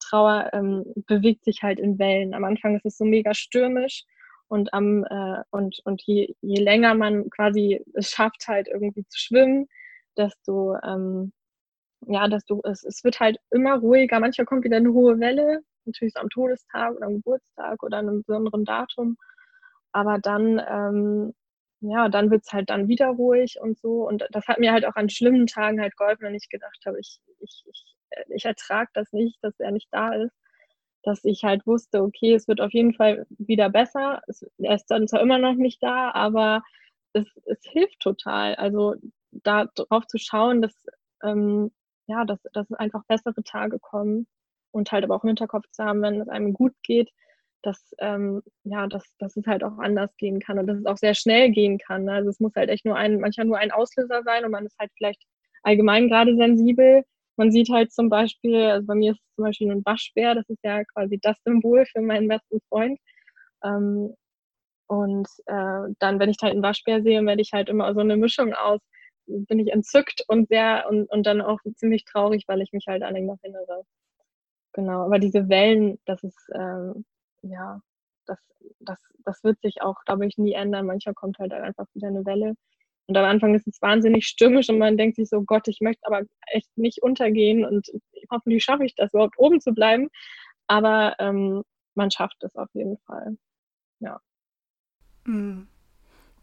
Trauer 0.00 0.50
ähm, 0.52 0.84
bewegt 1.06 1.44
sich 1.44 1.62
halt 1.62 1.78
in 1.80 1.98
Wellen. 1.98 2.34
Am 2.34 2.44
Anfang 2.44 2.76
ist 2.76 2.84
es 2.86 2.96
so 2.98 3.04
mega 3.04 3.34
stürmisch 3.34 4.04
und 4.48 4.72
am 4.74 5.04
äh, 5.04 5.42
und, 5.50 5.80
und 5.84 6.02
je, 6.02 6.34
je 6.40 6.62
länger 6.62 6.94
man 6.94 7.30
quasi 7.30 7.82
es 7.94 8.10
schafft, 8.10 8.46
halt 8.48 8.68
irgendwie 8.68 9.04
zu 9.08 9.18
schwimmen, 9.18 9.66
desto 10.16 10.76
ähm, 10.84 11.32
ja, 12.06 12.28
desto 12.28 12.60
es, 12.64 12.84
es 12.84 13.02
wird 13.04 13.20
halt 13.20 13.38
immer 13.50 13.78
ruhiger. 13.78 14.20
Manchmal 14.20 14.46
kommt 14.46 14.64
wieder 14.64 14.76
eine 14.76 14.92
hohe 14.92 15.18
Welle, 15.20 15.60
natürlich 15.86 16.14
so 16.14 16.20
am 16.20 16.28
Todestag 16.30 16.94
oder 16.96 17.06
am 17.06 17.14
Geburtstag 17.14 17.82
oder 17.82 17.98
an 17.98 18.08
einem 18.08 18.22
besonderen 18.22 18.64
Datum. 18.64 19.16
Aber 19.92 20.18
dann 20.18 20.60
ähm, 20.68 21.34
ja, 21.90 22.08
dann 22.08 22.30
wird 22.30 22.44
es 22.44 22.52
halt 22.52 22.70
dann 22.70 22.88
wieder 22.88 23.08
ruhig 23.08 23.58
und 23.60 23.78
so. 23.78 24.08
Und 24.08 24.26
das 24.30 24.48
hat 24.48 24.58
mir 24.58 24.72
halt 24.72 24.86
auch 24.86 24.96
an 24.96 25.10
schlimmen 25.10 25.46
Tagen 25.46 25.80
halt 25.80 25.96
geholfen, 25.96 26.22
wenn 26.22 26.34
ich 26.34 26.48
gedacht 26.48 26.78
habe, 26.86 26.98
ich, 26.98 27.20
ich, 27.40 27.64
ich, 27.66 27.96
äh, 28.10 28.24
ich 28.34 28.44
ertrage 28.46 28.90
das 28.94 29.12
nicht, 29.12 29.38
dass 29.42 29.58
er 29.60 29.70
nicht 29.70 29.88
da 29.90 30.14
ist. 30.14 30.32
Dass 31.02 31.24
ich 31.24 31.44
halt 31.44 31.66
wusste, 31.66 32.02
okay, 32.02 32.34
es 32.34 32.48
wird 32.48 32.60
auf 32.62 32.72
jeden 32.72 32.94
Fall 32.94 33.26
wieder 33.30 33.68
besser. 33.68 34.22
Es, 34.28 34.46
er 34.58 34.74
ist 34.76 34.86
dann 34.86 35.08
zwar 35.08 35.20
immer 35.20 35.38
noch 35.38 35.54
nicht 35.54 35.82
da, 35.82 36.10
aber 36.12 36.62
es, 37.12 37.26
es 37.46 37.58
hilft 37.62 38.00
total. 38.00 38.54
Also 38.56 38.94
da 39.32 39.66
drauf 39.66 40.06
zu 40.06 40.18
schauen, 40.18 40.62
dass, 40.62 40.74
ähm, 41.22 41.70
ja, 42.06 42.24
dass, 42.24 42.40
dass 42.54 42.72
einfach 42.72 43.04
bessere 43.06 43.42
Tage 43.44 43.78
kommen 43.78 44.26
und 44.70 44.90
halt 44.92 45.04
aber 45.04 45.16
auch 45.16 45.24
im 45.24 45.28
Hinterkopf 45.28 45.68
zu 45.70 45.84
haben, 45.84 46.00
wenn 46.02 46.20
es 46.20 46.28
einem 46.28 46.54
gut 46.54 46.74
geht, 46.82 47.10
dass, 47.64 47.94
ähm, 47.98 48.42
ja, 48.64 48.86
dass, 48.86 49.16
dass 49.18 49.36
es 49.36 49.46
halt 49.46 49.64
auch 49.64 49.78
anders 49.78 50.14
gehen 50.16 50.38
kann 50.40 50.58
und 50.58 50.66
dass 50.66 50.78
es 50.78 50.86
auch 50.86 50.98
sehr 50.98 51.14
schnell 51.14 51.50
gehen 51.50 51.78
kann. 51.78 52.04
Ne? 52.04 52.12
Also 52.12 52.30
es 52.30 52.40
muss 52.40 52.54
halt 52.54 52.68
echt 52.70 52.84
nur 52.84 52.96
ein, 52.96 53.20
manchmal 53.20 53.46
nur 53.46 53.58
ein 53.58 53.72
Auslöser 53.72 54.22
sein 54.22 54.44
und 54.44 54.50
man 54.50 54.66
ist 54.66 54.76
halt 54.78 54.90
vielleicht 54.96 55.22
allgemein 55.62 56.08
gerade 56.08 56.36
sensibel. 56.36 57.04
Man 57.36 57.50
sieht 57.50 57.70
halt 57.70 57.92
zum 57.92 58.10
Beispiel, 58.10 58.56
also 58.66 58.86
bei 58.86 58.94
mir 58.94 59.12
ist 59.12 59.20
es 59.20 59.34
zum 59.36 59.44
Beispiel 59.44 59.70
ein 59.70 59.84
Waschbär, 59.84 60.34
das 60.34 60.48
ist 60.48 60.62
ja 60.62 60.84
quasi 60.84 61.18
das 61.20 61.36
Symbol 61.44 61.84
für 61.86 62.02
meinen 62.02 62.28
besten 62.28 62.60
Freund. 62.68 62.98
Ähm, 63.64 64.14
und 64.86 65.26
äh, 65.46 65.94
dann, 65.98 66.20
wenn 66.20 66.30
ich 66.30 66.36
halt 66.42 66.52
einen 66.52 66.62
Waschbär 66.62 67.02
sehe, 67.02 67.24
werde 67.24 67.42
ich 67.42 67.52
halt 67.52 67.68
immer 67.70 67.92
so 67.94 68.00
eine 68.00 68.16
Mischung 68.16 68.52
aus, 68.54 68.80
bin 69.26 69.58
ich 69.58 69.72
entzückt 69.72 70.22
und 70.28 70.48
sehr 70.48 70.86
und, 70.90 71.10
und 71.10 71.26
dann 71.26 71.40
auch 71.40 71.58
ziemlich 71.76 72.04
traurig, 72.04 72.44
weil 72.46 72.60
ich 72.60 72.72
mich 72.72 72.86
halt 72.86 73.02
an 73.02 73.16
ihn 73.16 73.28
erinnere. 73.28 73.84
Genau, 74.74 75.06
aber 75.06 75.18
diese 75.18 75.48
Wellen, 75.48 75.98
das 76.04 76.22
ist, 76.24 76.38
ähm, 76.54 77.06
ja, 77.44 77.80
das, 78.26 78.38
das, 78.80 79.00
das 79.24 79.44
wird 79.44 79.60
sich 79.60 79.82
auch, 79.82 80.04
glaube 80.04 80.26
ich, 80.26 80.38
nie 80.38 80.52
ändern. 80.52 80.86
Manchmal 80.86 81.14
kommt 81.14 81.38
halt 81.38 81.52
einfach 81.52 81.86
wieder 81.94 82.08
eine 82.08 82.24
Welle. 82.24 82.54
Und 83.06 83.16
am 83.16 83.24
Anfang 83.24 83.54
ist 83.54 83.66
es 83.66 83.82
wahnsinnig 83.82 84.26
stürmisch 84.26 84.70
und 84.70 84.78
man 84.78 84.96
denkt 84.96 85.16
sich 85.16 85.28
so, 85.28 85.42
Gott, 85.42 85.68
ich 85.68 85.80
möchte 85.80 86.06
aber 86.06 86.22
echt 86.46 86.70
nicht 86.76 87.02
untergehen 87.02 87.64
und 87.64 87.86
hoffentlich 88.30 88.64
schaffe 88.64 88.84
ich 88.84 88.94
das 88.94 89.12
überhaupt 89.12 89.38
oben 89.38 89.60
zu 89.60 89.72
bleiben. 89.72 90.08
Aber 90.68 91.14
ähm, 91.18 91.62
man 91.94 92.10
schafft 92.10 92.42
es 92.42 92.56
auf 92.56 92.68
jeden 92.72 92.96
Fall. 93.06 93.36
Ja. 94.00 94.20
Mhm. 95.26 95.68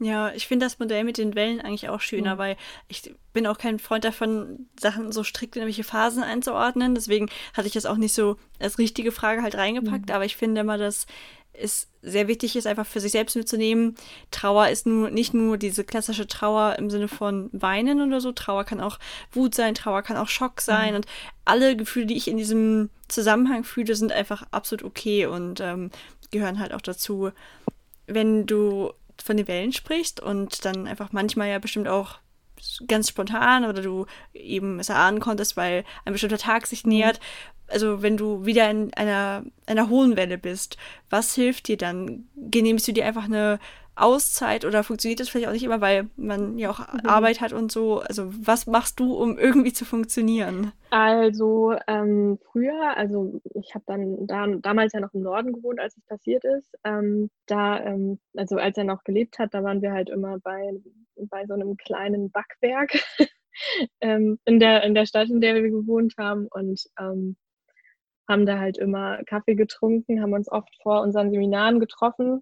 Ja, 0.03 0.31
ich 0.33 0.47
finde 0.47 0.65
das 0.65 0.79
Modell 0.79 1.03
mit 1.03 1.19
den 1.19 1.35
Wellen 1.35 1.61
eigentlich 1.61 1.87
auch 1.89 2.01
schöner, 2.01 2.33
mhm. 2.33 2.39
weil 2.39 2.57
ich 2.87 3.13
bin 3.33 3.45
auch 3.45 3.59
kein 3.59 3.77
Freund 3.77 4.03
davon, 4.03 4.67
Sachen 4.79 5.11
so 5.11 5.23
strikt 5.23 5.55
in 5.55 5.61
irgendwelche 5.61 5.83
Phasen 5.83 6.23
einzuordnen. 6.23 6.95
Deswegen 6.95 7.29
hatte 7.53 7.67
ich 7.67 7.73
das 7.73 7.85
auch 7.85 7.97
nicht 7.97 8.15
so 8.15 8.37
als 8.59 8.79
richtige 8.79 9.11
Frage 9.11 9.43
halt 9.43 9.53
reingepackt. 9.53 10.09
Mhm. 10.09 10.15
Aber 10.15 10.25
ich 10.25 10.35
finde 10.35 10.61
immer, 10.61 10.79
dass 10.79 11.05
es 11.53 11.87
sehr 12.01 12.27
wichtig 12.27 12.55
ist, 12.55 12.65
einfach 12.65 12.87
für 12.87 12.99
sich 12.99 13.11
selbst 13.11 13.35
mitzunehmen. 13.35 13.95
Trauer 14.31 14.69
ist 14.69 14.87
nur 14.87 15.11
nicht 15.11 15.35
nur 15.35 15.57
diese 15.57 15.83
klassische 15.83 16.25
Trauer 16.25 16.77
im 16.79 16.89
Sinne 16.89 17.07
von 17.07 17.49
Weinen 17.51 18.01
oder 18.01 18.21
so. 18.21 18.31
Trauer 18.31 18.63
kann 18.63 18.81
auch 18.81 18.97
Wut 19.31 19.53
sein, 19.53 19.75
Trauer 19.75 20.01
kann 20.01 20.17
auch 20.17 20.29
Schock 20.29 20.61
sein. 20.61 20.91
Mhm. 20.91 20.95
Und 20.95 21.05
alle 21.45 21.75
Gefühle, 21.75 22.07
die 22.07 22.17
ich 22.17 22.27
in 22.27 22.37
diesem 22.37 22.89
Zusammenhang 23.07 23.63
fühle, 23.63 23.95
sind 23.95 24.11
einfach 24.11 24.43
absolut 24.49 24.83
okay 24.83 25.27
und 25.27 25.59
ähm, 25.59 25.91
gehören 26.31 26.59
halt 26.59 26.73
auch 26.73 26.81
dazu. 26.81 27.31
Wenn 28.07 28.47
du 28.47 28.91
von 29.21 29.37
den 29.37 29.47
Wellen 29.47 29.73
sprichst 29.73 30.19
und 30.19 30.65
dann 30.65 30.87
einfach 30.87 31.11
manchmal 31.11 31.49
ja 31.49 31.59
bestimmt 31.59 31.87
auch 31.87 32.19
ganz 32.87 33.09
spontan 33.09 33.65
oder 33.65 33.81
du 33.81 34.05
eben 34.33 34.79
es 34.79 34.89
erahnen 34.89 35.19
konntest, 35.19 35.57
weil 35.57 35.83
ein 36.05 36.13
bestimmter 36.13 36.37
Tag 36.37 36.67
sich 36.67 36.85
mhm. 36.85 36.91
nähert. 36.91 37.19
Also 37.67 38.01
wenn 38.01 38.17
du 38.17 38.45
wieder 38.45 38.69
in 38.69 38.93
einer, 38.93 39.43
einer 39.65 39.89
hohen 39.89 40.17
Welle 40.17 40.37
bist, 40.37 40.77
was 41.09 41.33
hilft 41.35 41.67
dir 41.67 41.77
dann? 41.77 42.25
Genehmigst 42.35 42.87
du 42.87 42.91
dir 42.91 43.05
einfach 43.05 43.25
eine 43.25 43.59
Auszeit 43.95 44.63
oder 44.65 44.83
funktioniert 44.83 45.19
das 45.19 45.29
vielleicht 45.29 45.47
auch 45.47 45.53
nicht 45.53 45.63
immer, 45.63 45.81
weil 45.81 46.09
man 46.15 46.57
ja 46.57 46.69
auch 46.69 46.79
mhm. 46.79 47.01
Arbeit 47.05 47.41
hat 47.41 47.53
und 47.53 47.71
so? 47.71 47.99
Also 47.99 48.31
was 48.31 48.65
machst 48.65 48.99
du, 48.99 49.13
um 49.13 49.37
irgendwie 49.37 49.73
zu 49.73 49.85
funktionieren? 49.85 50.71
Also 50.89 51.75
ähm, 51.87 52.39
früher, 52.51 52.95
also 52.95 53.41
ich 53.53 53.75
habe 53.75 53.83
dann 53.87 54.27
da, 54.27 54.47
damals 54.47 54.93
ja 54.93 55.01
noch 55.01 55.13
im 55.13 55.21
Norden 55.21 55.51
gewohnt, 55.53 55.79
als 55.79 55.97
es 55.97 56.05
passiert 56.05 56.43
ist. 56.45 56.73
Ähm, 56.83 57.29
da, 57.47 57.83
ähm, 57.83 58.19
also 58.35 58.55
als 58.57 58.77
er 58.77 58.85
noch 58.85 59.03
gelebt 59.03 59.39
hat, 59.39 59.53
da 59.53 59.63
waren 59.63 59.81
wir 59.81 59.91
halt 59.91 60.09
immer 60.09 60.39
bei, 60.39 60.71
bei 61.29 61.45
so 61.45 61.53
einem 61.53 61.75
kleinen 61.75 62.31
Backwerk 62.31 62.93
ähm, 64.01 64.39
in, 64.45 64.59
der, 64.59 64.83
in 64.83 64.95
der 64.95 65.05
Stadt, 65.05 65.29
in 65.29 65.41
der 65.41 65.55
wir 65.55 65.69
gewohnt 65.69 66.13
haben 66.17 66.47
und 66.49 66.81
ähm, 66.97 67.35
haben 68.29 68.45
da 68.45 68.57
halt 68.59 68.77
immer 68.77 69.21
Kaffee 69.25 69.55
getrunken, 69.55 70.21
haben 70.21 70.33
uns 70.33 70.49
oft 70.49 70.73
vor 70.81 71.01
unseren 71.01 71.31
Seminaren 71.31 71.81
getroffen 71.81 72.41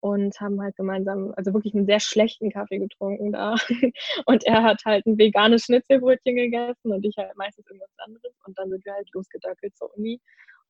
und 0.00 0.38
haben 0.40 0.60
halt 0.60 0.76
gemeinsam, 0.76 1.32
also 1.36 1.52
wirklich 1.54 1.74
einen 1.74 1.86
sehr 1.86 2.00
schlechten 2.00 2.50
Kaffee 2.50 2.78
getrunken 2.78 3.32
da. 3.32 3.56
Und 4.26 4.44
er 4.44 4.62
hat 4.62 4.82
halt 4.84 5.06
ein 5.06 5.18
veganes 5.18 5.64
Schnitzelbrötchen 5.64 6.36
gegessen 6.36 6.92
und 6.92 7.04
ich 7.04 7.16
halt 7.16 7.36
meistens 7.36 7.66
irgendwas 7.66 7.90
anderes. 7.98 8.34
Und 8.46 8.58
dann 8.58 8.70
sind 8.70 8.84
wir 8.84 8.92
halt 8.92 9.08
losgedackelt 9.12 9.76
zur 9.76 9.96
Uni. 9.96 10.20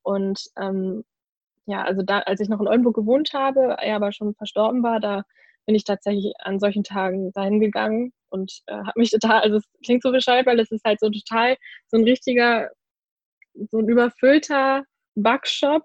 Und 0.01 0.41
ähm, 0.57 1.03
ja, 1.65 1.83
also 1.83 2.01
da, 2.01 2.19
als 2.19 2.39
ich 2.39 2.49
noch 2.49 2.61
in 2.61 2.67
Oldenburg 2.67 2.95
gewohnt 2.95 3.31
habe, 3.33 3.75
er 3.81 3.97
aber 3.97 4.11
schon 4.13 4.33
verstorben 4.35 4.83
war, 4.83 4.99
da 4.99 5.23
bin 5.65 5.75
ich 5.75 5.83
tatsächlich 5.83 6.33
an 6.39 6.59
solchen 6.59 6.83
Tagen 6.83 7.31
dahin 7.33 7.59
gegangen 7.59 8.13
und 8.29 8.61
äh, 8.67 8.73
habe 8.73 8.93
mich 8.95 9.11
total, 9.11 9.41
also 9.41 9.57
es 9.57 9.65
klingt 9.83 10.01
so 10.01 10.11
bescheuert, 10.11 10.45
weil 10.45 10.59
es 10.59 10.71
ist 10.71 10.85
halt 10.85 10.99
so 10.99 11.09
total 11.09 11.57
so 11.87 11.97
ein 11.97 12.03
richtiger, 12.05 12.69
so 13.69 13.79
ein 13.79 13.89
überfüllter 13.89 14.83
Backshop 15.15 15.83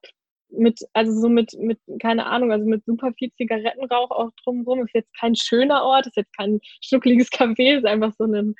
mit, 0.52 0.80
also 0.92 1.12
so 1.12 1.28
mit, 1.28 1.52
mit, 1.58 1.78
keine 2.00 2.26
Ahnung, 2.26 2.52
also 2.52 2.66
mit 2.66 2.84
super 2.84 3.12
viel 3.18 3.32
Zigarettenrauch 3.32 4.10
auch 4.10 4.30
drumherum. 4.44 4.84
Ist 4.84 4.94
jetzt 4.94 5.18
kein 5.18 5.34
schöner 5.34 5.82
Ort, 5.84 6.06
ist 6.06 6.16
jetzt 6.16 6.36
kein 6.36 6.60
schnuckliges 6.82 7.30
Café, 7.30 7.78
ist 7.78 7.86
einfach 7.86 8.12
so 8.18 8.24
ein, 8.24 8.54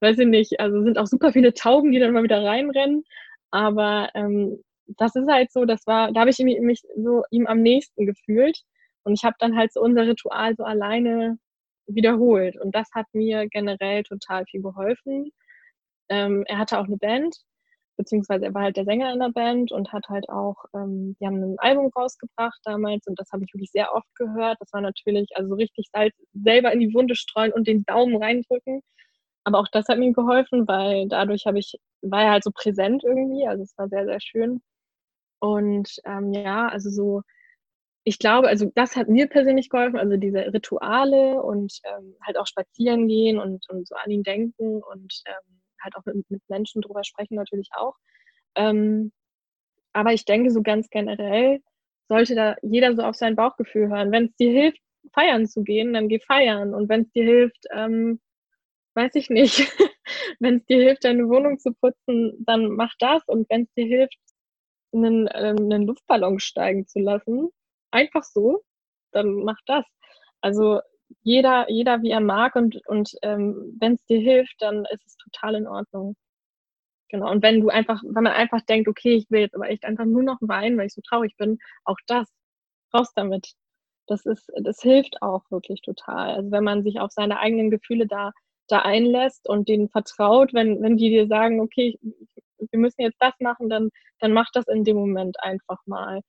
weiß 0.00 0.18
ich 0.18 0.26
nicht, 0.26 0.60
also 0.60 0.82
sind 0.82 0.98
auch 0.98 1.06
super 1.06 1.32
viele 1.32 1.54
Tauben, 1.54 1.92
die 1.92 1.98
dann 1.98 2.12
mal 2.12 2.22
wieder 2.22 2.44
reinrennen. 2.44 3.04
Aber 3.50 4.10
ähm, 4.14 4.62
das 4.98 5.14
ist 5.16 5.28
halt 5.28 5.52
so, 5.52 5.64
das 5.64 5.86
war, 5.86 6.12
da 6.12 6.20
habe 6.20 6.30
ich 6.30 6.38
mich 6.38 6.82
so 6.96 7.22
ihm 7.30 7.46
am 7.46 7.62
nächsten 7.62 8.06
gefühlt. 8.06 8.62
Und 9.04 9.14
ich 9.14 9.24
habe 9.24 9.36
dann 9.38 9.56
halt 9.56 9.72
so 9.72 9.80
unser 9.80 10.06
Ritual 10.06 10.54
so 10.56 10.64
alleine 10.64 11.38
wiederholt. 11.86 12.56
Und 12.60 12.74
das 12.74 12.88
hat 12.94 13.06
mir 13.12 13.48
generell 13.48 14.02
total 14.04 14.44
viel 14.46 14.62
geholfen. 14.62 15.32
Ähm, 16.08 16.44
er 16.46 16.58
hatte 16.58 16.78
auch 16.78 16.84
eine 16.86 16.96
Band, 16.96 17.36
beziehungsweise 18.00 18.46
er 18.46 18.54
war 18.54 18.62
halt 18.62 18.76
der 18.78 18.86
Sänger 18.86 19.12
in 19.12 19.20
der 19.20 19.28
Band 19.30 19.72
und 19.72 19.92
hat 19.92 20.08
halt 20.08 20.28
auch, 20.30 20.56
ähm, 20.74 21.16
die 21.20 21.26
haben 21.26 21.42
ein 21.42 21.58
Album 21.58 21.90
rausgebracht 21.94 22.58
damals 22.64 23.06
und 23.06 23.20
das 23.20 23.30
habe 23.30 23.44
ich 23.44 23.52
wirklich 23.52 23.70
sehr 23.72 23.92
oft 23.94 24.08
gehört. 24.14 24.56
Das 24.60 24.72
war 24.72 24.80
natürlich 24.80 25.28
also 25.34 25.54
richtig 25.54 25.88
Salz 25.92 26.14
selber 26.32 26.72
in 26.72 26.80
die 26.80 26.94
Wunde 26.94 27.14
streuen 27.14 27.52
und 27.52 27.68
den 27.68 27.84
Daumen 27.84 28.16
reindrücken. 28.22 28.80
Aber 29.44 29.58
auch 29.60 29.68
das 29.72 29.88
hat 29.88 29.98
mir 29.98 30.12
geholfen, 30.12 30.66
weil 30.66 31.08
dadurch 31.08 31.44
habe 31.46 31.58
ich, 31.58 31.74
war 32.02 32.22
er 32.24 32.30
halt 32.32 32.44
so 32.44 32.50
präsent 32.54 33.04
irgendwie. 33.04 33.46
Also 33.46 33.64
es 33.64 33.76
war 33.76 33.88
sehr, 33.88 34.06
sehr 34.06 34.20
schön. 34.20 34.62
Und 35.40 35.96
ähm, 36.06 36.32
ja, 36.32 36.68
also 36.68 36.90
so, 36.90 37.22
ich 38.04 38.18
glaube, 38.18 38.48
also 38.48 38.70
das 38.74 38.96
hat 38.96 39.08
mir 39.08 39.28
persönlich 39.28 39.68
geholfen, 39.70 39.98
also 39.98 40.16
diese 40.16 40.52
Rituale 40.54 41.42
und 41.42 41.80
ähm, 41.84 42.16
halt 42.26 42.38
auch 42.38 42.46
spazieren 42.46 43.08
gehen 43.08 43.38
und, 43.38 43.68
und 43.70 43.86
so 43.88 43.94
an 43.96 44.10
ihn 44.10 44.22
denken 44.22 44.82
und 44.82 45.22
ähm, 45.26 45.59
halt 45.82 45.96
auch 45.96 46.04
mit, 46.06 46.30
mit, 46.30 46.42
Menschen 46.48 46.82
drüber 46.82 47.04
sprechen 47.04 47.34
natürlich 47.36 47.70
auch. 47.74 47.94
Ähm, 48.56 49.12
aber 49.92 50.12
ich 50.12 50.24
denke 50.24 50.50
so 50.50 50.62
ganz 50.62 50.88
generell 50.90 51.60
sollte 52.08 52.34
da 52.34 52.56
jeder 52.62 52.94
so 52.96 53.02
auf 53.02 53.14
sein 53.16 53.36
Bauchgefühl 53.36 53.88
hören. 53.88 54.12
Wenn 54.12 54.26
es 54.26 54.36
dir 54.36 54.50
hilft, 54.50 54.80
feiern 55.14 55.46
zu 55.46 55.62
gehen, 55.62 55.92
dann 55.92 56.08
geh 56.08 56.20
feiern. 56.20 56.74
Und 56.74 56.88
wenn 56.88 57.02
es 57.02 57.12
dir 57.12 57.24
hilft, 57.24 57.66
ähm, 57.72 58.20
weiß 58.94 59.14
ich 59.14 59.30
nicht, 59.30 59.58
wenn 60.40 60.56
es 60.58 60.66
dir 60.66 60.78
hilft, 60.78 61.04
deine 61.04 61.28
Wohnung 61.28 61.58
zu 61.58 61.72
putzen, 61.72 62.34
dann 62.46 62.70
mach 62.70 62.92
das. 62.98 63.22
Und 63.26 63.48
wenn 63.50 63.62
es 63.62 63.72
dir 63.74 63.86
hilft, 63.86 64.18
einen, 64.92 65.28
ähm, 65.34 65.56
einen 65.58 65.86
Luftballon 65.86 66.40
steigen 66.40 66.86
zu 66.86 66.98
lassen, 66.98 67.48
einfach 67.92 68.24
so, 68.24 68.62
dann 69.12 69.32
mach 69.44 69.58
das. 69.66 69.84
Also 70.40 70.80
jeder, 71.22 71.70
jeder 71.70 72.02
wie 72.02 72.10
er 72.10 72.20
mag 72.20 72.56
und, 72.56 72.80
und 72.86 73.12
ähm, 73.22 73.76
wenn 73.80 73.94
es 73.94 74.04
dir 74.06 74.20
hilft, 74.20 74.60
dann 74.60 74.84
ist 74.86 75.06
es 75.06 75.16
total 75.16 75.54
in 75.56 75.66
Ordnung. 75.66 76.16
Genau. 77.08 77.30
Und 77.30 77.42
wenn 77.42 77.60
du 77.60 77.68
einfach, 77.70 78.02
wenn 78.04 78.24
man 78.24 78.32
einfach 78.32 78.60
denkt, 78.62 78.88
okay, 78.88 79.14
ich 79.14 79.30
will 79.30 79.40
jetzt 79.40 79.54
aber 79.54 79.68
echt 79.68 79.84
einfach 79.84 80.04
nur 80.04 80.22
noch 80.22 80.38
weinen, 80.40 80.78
weil 80.78 80.86
ich 80.86 80.94
so 80.94 81.02
traurig 81.02 81.36
bin, 81.36 81.58
auch 81.84 81.98
das, 82.06 82.28
raus 82.94 83.12
damit. 83.14 83.54
Das 84.06 84.26
ist, 84.26 84.50
das 84.62 84.80
hilft 84.80 85.22
auch 85.22 85.42
wirklich 85.50 85.82
total. 85.82 86.34
Also 86.34 86.50
wenn 86.50 86.64
man 86.64 86.82
sich 86.82 87.00
auf 87.00 87.12
seine 87.12 87.38
eigenen 87.40 87.70
Gefühle 87.70 88.06
da, 88.06 88.32
da 88.68 88.80
einlässt 88.80 89.48
und 89.48 89.68
denen 89.68 89.88
vertraut, 89.88 90.54
wenn, 90.54 90.82
wenn 90.82 90.96
die 90.96 91.10
dir 91.10 91.26
sagen, 91.26 91.60
okay, 91.60 91.98
wir 92.58 92.78
müssen 92.78 93.02
jetzt 93.02 93.20
das 93.20 93.34
machen, 93.40 93.68
dann, 93.68 93.90
dann 94.20 94.32
mach 94.32 94.50
das 94.52 94.66
in 94.68 94.84
dem 94.84 94.96
Moment 94.96 95.36
einfach 95.42 95.78
mal. 95.86 96.20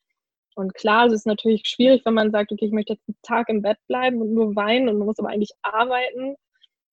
Und 0.56 0.74
klar, 0.74 1.08
es 1.08 1.14
ist 1.14 1.26
natürlich 1.26 1.64
schwierig, 1.66 2.02
wenn 2.06 2.14
man 2.14 2.32
sagt, 2.32 2.52
okay, 2.52 2.66
ich 2.66 2.72
möchte 2.72 2.94
jetzt 2.94 3.08
einen 3.08 3.18
Tag 3.22 3.50
im 3.50 3.62
Bett 3.62 3.78
bleiben 3.88 4.22
und 4.22 4.34
nur 4.34 4.56
weinen 4.56 4.90
und 4.90 5.00
muss 5.00 5.20
aber 5.20 5.30
eigentlich 5.30 5.54
arbeiten. 5.62 6.36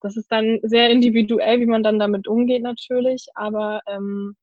Das 0.01 0.15
ist 0.15 0.31
dann 0.31 0.59
sehr 0.63 0.89
individuell, 0.89 1.59
wie 1.59 1.65
man 1.65 1.83
dann 1.83 1.99
damit 1.99 2.27
umgeht 2.27 2.63
natürlich. 2.63 3.27
Aber 3.35 3.81
ähm, 3.87 4.35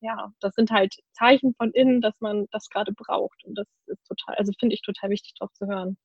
ja, 0.00 0.32
das 0.40 0.54
sind 0.54 0.70
halt 0.70 0.94
Zeichen 1.12 1.54
von 1.54 1.70
innen, 1.72 2.00
dass 2.00 2.14
man 2.20 2.46
das 2.50 2.68
gerade 2.68 2.92
braucht. 2.92 3.44
Und 3.44 3.56
das 3.56 3.66
ist 3.86 4.04
total, 4.06 4.34
also 4.36 4.52
finde 4.58 4.74
ich 4.74 4.82
total 4.82 5.10
wichtig, 5.10 5.34
drauf 5.38 5.52
zu 5.52 5.66
hören. 5.66 5.96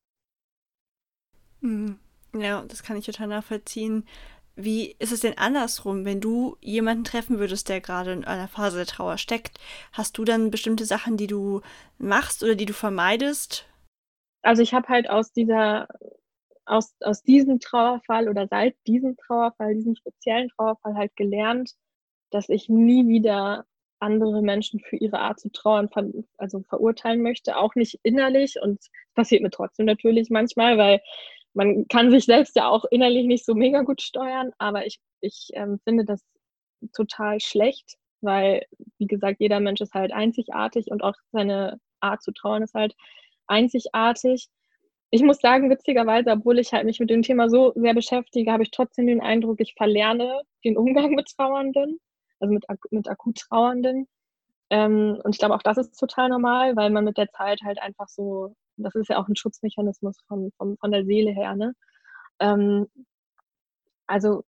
Mhm. 1.62 2.00
Ja, 2.36 2.64
das 2.68 2.84
kann 2.84 2.98
ich 2.98 3.06
total 3.06 3.28
nachvollziehen. 3.28 4.06
Wie 4.60 4.96
ist 4.98 5.12
es 5.12 5.20
denn 5.20 5.38
andersrum, 5.38 6.04
wenn 6.04 6.20
du 6.20 6.58
jemanden 6.62 7.04
treffen 7.04 7.38
würdest, 7.38 7.70
der 7.70 7.80
gerade 7.80 8.12
in 8.12 8.26
einer 8.26 8.48
Phase 8.48 8.78
der 8.78 8.88
Trauer 8.88 9.20
steckt? 9.20 9.60
Hast 9.94 10.18
du 10.18 10.26
dann 10.26 10.50
bestimmte 10.50 10.86
Sachen, 10.86 11.16
die 11.16 11.28
du 11.28 11.62
machst 12.00 12.44
oder 12.44 12.56
die 12.56 12.66
du 12.66 12.74
vermeidest? 12.74 13.70
Also 14.42 14.64
ich 14.64 14.74
habe 14.74 14.88
halt 14.88 15.12
aus 15.12 15.32
dieser, 15.32 15.88
aus, 16.66 16.96
aus 17.02 17.22
diesem 17.22 17.60
Trauerfall 17.60 18.30
oder 18.30 18.48
seit 18.48 18.76
diesem 18.88 19.16
Trauerfall, 19.16 19.76
diesem 19.76 19.96
speziellen 19.96 20.50
Trauerfall 20.50 20.96
halt 20.96 21.16
gelernt, 21.16 21.74
dass 22.32 22.50
ich 22.50 22.68
nie 22.68 23.08
wieder 23.08 23.66
andere 24.00 24.42
Menschen 24.42 24.80
für 24.80 24.96
ihre 24.96 25.20
Art 25.20 25.40
zu 25.40 25.52
trauern 25.52 25.90
ver 25.90 26.06
also 26.38 26.64
verurteilen 26.64 27.22
möchte, 27.22 27.58
auch 27.58 27.76
nicht 27.76 28.00
innerlich 28.02 28.56
und 28.60 28.80
passiert 29.14 29.44
mir 29.44 29.52
trotzdem 29.52 29.86
natürlich 29.86 30.32
manchmal, 30.32 30.80
weil 30.80 31.02
man 31.58 31.88
kann 31.88 32.12
sich 32.12 32.26
selbst 32.26 32.56
ja 32.56 32.70
auch 32.70 32.86
innerlich 32.92 33.26
nicht 33.26 33.46
so 33.46 33.56
mega 33.56 33.82
gut 33.82 34.02
steuern, 34.02 34.52
aber 34.60 34.86
ich, 34.86 35.00
ich 35.22 35.50
ähm, 35.54 35.80
finde 35.84 36.06
das 36.06 36.24
total 36.94 37.40
schlecht, 37.40 37.98
weil, 38.22 38.64
wie 39.00 39.08
gesagt, 39.08 39.38
jeder 39.40 39.60
Mensch 39.60 39.82
ist 39.82 39.96
halt 39.96 40.14
einzigartig 40.14 40.92
und 40.92 41.04
auch 41.04 41.16
seine 41.32 41.80
Art 42.00 42.22
zu 42.22 42.32
trauern 42.32 42.62
ist 42.62 42.76
halt 42.76 42.96
einzigartig. 43.48 44.48
Ich 45.10 45.24
muss 45.24 45.40
sagen, 45.40 45.70
witzigerweise, 45.72 46.32
obwohl 46.32 46.60
ich 46.60 46.74
halt 46.74 46.86
mich 46.86 47.00
mit 47.00 47.10
dem 47.10 47.24
Thema 47.24 47.50
so 47.50 47.74
sehr 47.76 47.96
beschäftige, 47.96 48.52
habe 48.52 48.64
ich 48.64 48.72
trotzdem 48.72 49.08
den 49.08 49.22
Eindruck, 49.22 49.60
ich 49.60 49.74
verlerne 49.76 50.42
den 50.64 50.78
Umgang 50.78 51.12
mit 51.16 51.28
Trauernden, 51.36 52.00
also 52.40 52.54
mit, 52.54 52.66
mit 52.92 53.10
akut 53.10 53.38
Trauernden. 53.38 54.08
Ähm, 54.70 55.20
und 55.24 55.34
ich 55.34 55.40
glaube, 55.40 55.56
auch 55.56 55.64
das 55.64 55.78
ist 55.78 55.98
total 55.98 56.30
normal, 56.30 56.76
weil 56.76 56.92
man 56.92 57.06
mit 57.06 57.18
der 57.18 57.30
Zeit 57.32 57.62
halt 57.64 57.82
einfach 57.82 58.10
so 58.10 58.54
das 58.78 58.96
ist 58.96 59.10
ja 59.10 59.18
auch 59.18 59.28
ein 59.28 59.36
Schutzmechanismus 59.36 60.18
von, 60.28 60.52
von, 60.58 60.78
von 60.78 60.92
der 60.92 61.06
Seele 61.06 61.32
her. 61.32 61.56
Ne? 61.56 61.74
Ähm, 62.40 62.88
also 64.08 64.44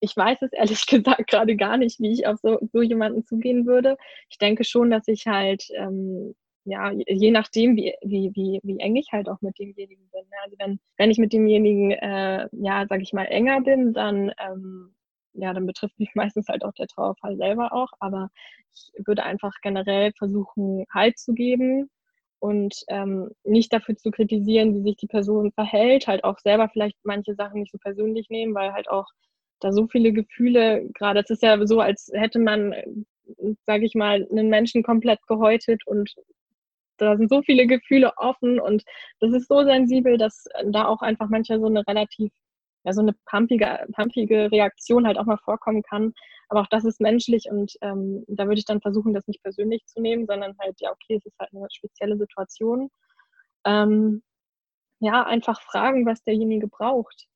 ich 0.00 0.16
weiß 0.16 0.42
es 0.42 0.52
ehrlich 0.52 0.86
gesagt 0.86 1.26
gerade 1.28 1.56
gar 1.56 1.76
nicht, 1.76 2.00
wie 2.00 2.12
ich 2.12 2.26
auf 2.26 2.38
so, 2.40 2.58
so 2.72 2.82
jemanden 2.82 3.24
zugehen 3.24 3.66
würde. 3.66 3.96
Ich 4.30 4.38
denke 4.38 4.64
schon, 4.64 4.90
dass 4.90 5.08
ich 5.08 5.26
halt, 5.26 5.68
ähm, 5.76 6.34
ja, 6.64 6.92
je 6.92 7.30
nachdem, 7.30 7.76
wie, 7.76 7.94
wie, 8.02 8.30
wie, 8.34 8.60
wie 8.62 8.78
eng 8.80 8.96
ich 8.96 9.08
halt 9.12 9.28
auch 9.28 9.40
mit 9.40 9.58
demjenigen 9.58 10.08
bin. 10.10 10.22
Ne? 10.22 10.36
Also 10.44 10.56
wenn, 10.58 10.80
wenn 10.98 11.10
ich 11.10 11.18
mit 11.18 11.32
demjenigen, 11.32 11.92
äh, 11.92 12.48
ja, 12.52 12.86
sag 12.88 13.00
ich 13.00 13.12
mal, 13.12 13.24
enger 13.24 13.62
bin, 13.62 13.94
dann, 13.94 14.32
ähm, 14.38 14.94
ja, 15.34 15.54
dann 15.54 15.66
betrifft 15.66 15.98
mich 15.98 16.10
meistens 16.14 16.48
halt 16.48 16.64
auch 16.64 16.74
der 16.74 16.86
Trauerfall 16.88 17.36
selber 17.36 17.72
auch. 17.72 17.90
Aber 18.00 18.28
ich 18.74 18.92
würde 19.06 19.24
einfach 19.24 19.52
generell 19.62 20.12
versuchen, 20.18 20.84
Halt 20.92 21.18
zu 21.18 21.32
geben 21.32 21.90
und 22.40 22.74
ähm, 22.88 23.30
nicht 23.44 23.72
dafür 23.72 23.96
zu 23.96 24.10
kritisieren, 24.10 24.74
wie 24.74 24.82
sich 24.82 24.96
die 24.96 25.06
Person 25.06 25.52
verhält, 25.52 26.06
halt 26.06 26.24
auch 26.24 26.38
selber 26.38 26.68
vielleicht 26.68 26.96
manche 27.04 27.34
Sachen 27.34 27.60
nicht 27.60 27.72
so 27.72 27.78
persönlich 27.78 28.28
nehmen, 28.30 28.54
weil 28.54 28.72
halt 28.72 28.88
auch 28.90 29.06
da 29.60 29.72
so 29.72 29.88
viele 29.88 30.12
Gefühle, 30.12 30.88
gerade 30.94 31.20
es 31.20 31.30
ist 31.30 31.42
ja 31.42 31.66
so, 31.66 31.80
als 31.80 32.10
hätte 32.14 32.38
man, 32.38 32.74
sage 33.66 33.84
ich 33.84 33.94
mal, 33.94 34.26
einen 34.30 34.48
Menschen 34.48 34.82
komplett 34.82 35.20
gehäutet 35.26 35.82
und 35.86 36.14
da 36.98 37.16
sind 37.16 37.28
so 37.30 37.42
viele 37.42 37.66
Gefühle 37.66 38.12
offen 38.16 38.60
und 38.60 38.82
das 39.20 39.32
ist 39.32 39.48
so 39.48 39.64
sensibel, 39.64 40.18
dass 40.18 40.44
da 40.66 40.86
auch 40.86 41.00
einfach 41.02 41.28
manchmal 41.28 41.60
so 41.60 41.66
eine 41.66 41.86
relativ 41.86 42.30
ja, 42.84 42.92
so 42.92 43.00
eine 43.02 43.14
pumpige, 43.26 43.86
pumpige 43.94 44.50
Reaktion 44.50 45.06
halt 45.06 45.18
auch 45.18 45.26
mal 45.26 45.38
vorkommen 45.38 45.82
kann. 45.82 46.12
Aber 46.48 46.62
auch 46.62 46.66
das 46.68 46.84
ist 46.84 47.00
menschlich 47.00 47.46
und 47.50 47.74
ähm, 47.82 48.24
da 48.28 48.44
würde 48.46 48.58
ich 48.58 48.64
dann 48.64 48.80
versuchen, 48.80 49.12
das 49.14 49.26
nicht 49.26 49.42
persönlich 49.42 49.84
zu 49.86 50.00
nehmen, 50.00 50.26
sondern 50.26 50.56
halt, 50.58 50.80
ja, 50.80 50.90
okay, 50.90 51.16
es 51.16 51.26
ist 51.26 51.38
halt 51.38 51.50
eine 51.54 51.66
spezielle 51.70 52.16
Situation. 52.16 52.90
Ähm, 53.64 54.22
ja, 55.00 55.24
einfach 55.24 55.60
fragen, 55.62 56.06
was 56.06 56.22
derjenige 56.24 56.68
braucht. 56.68 57.26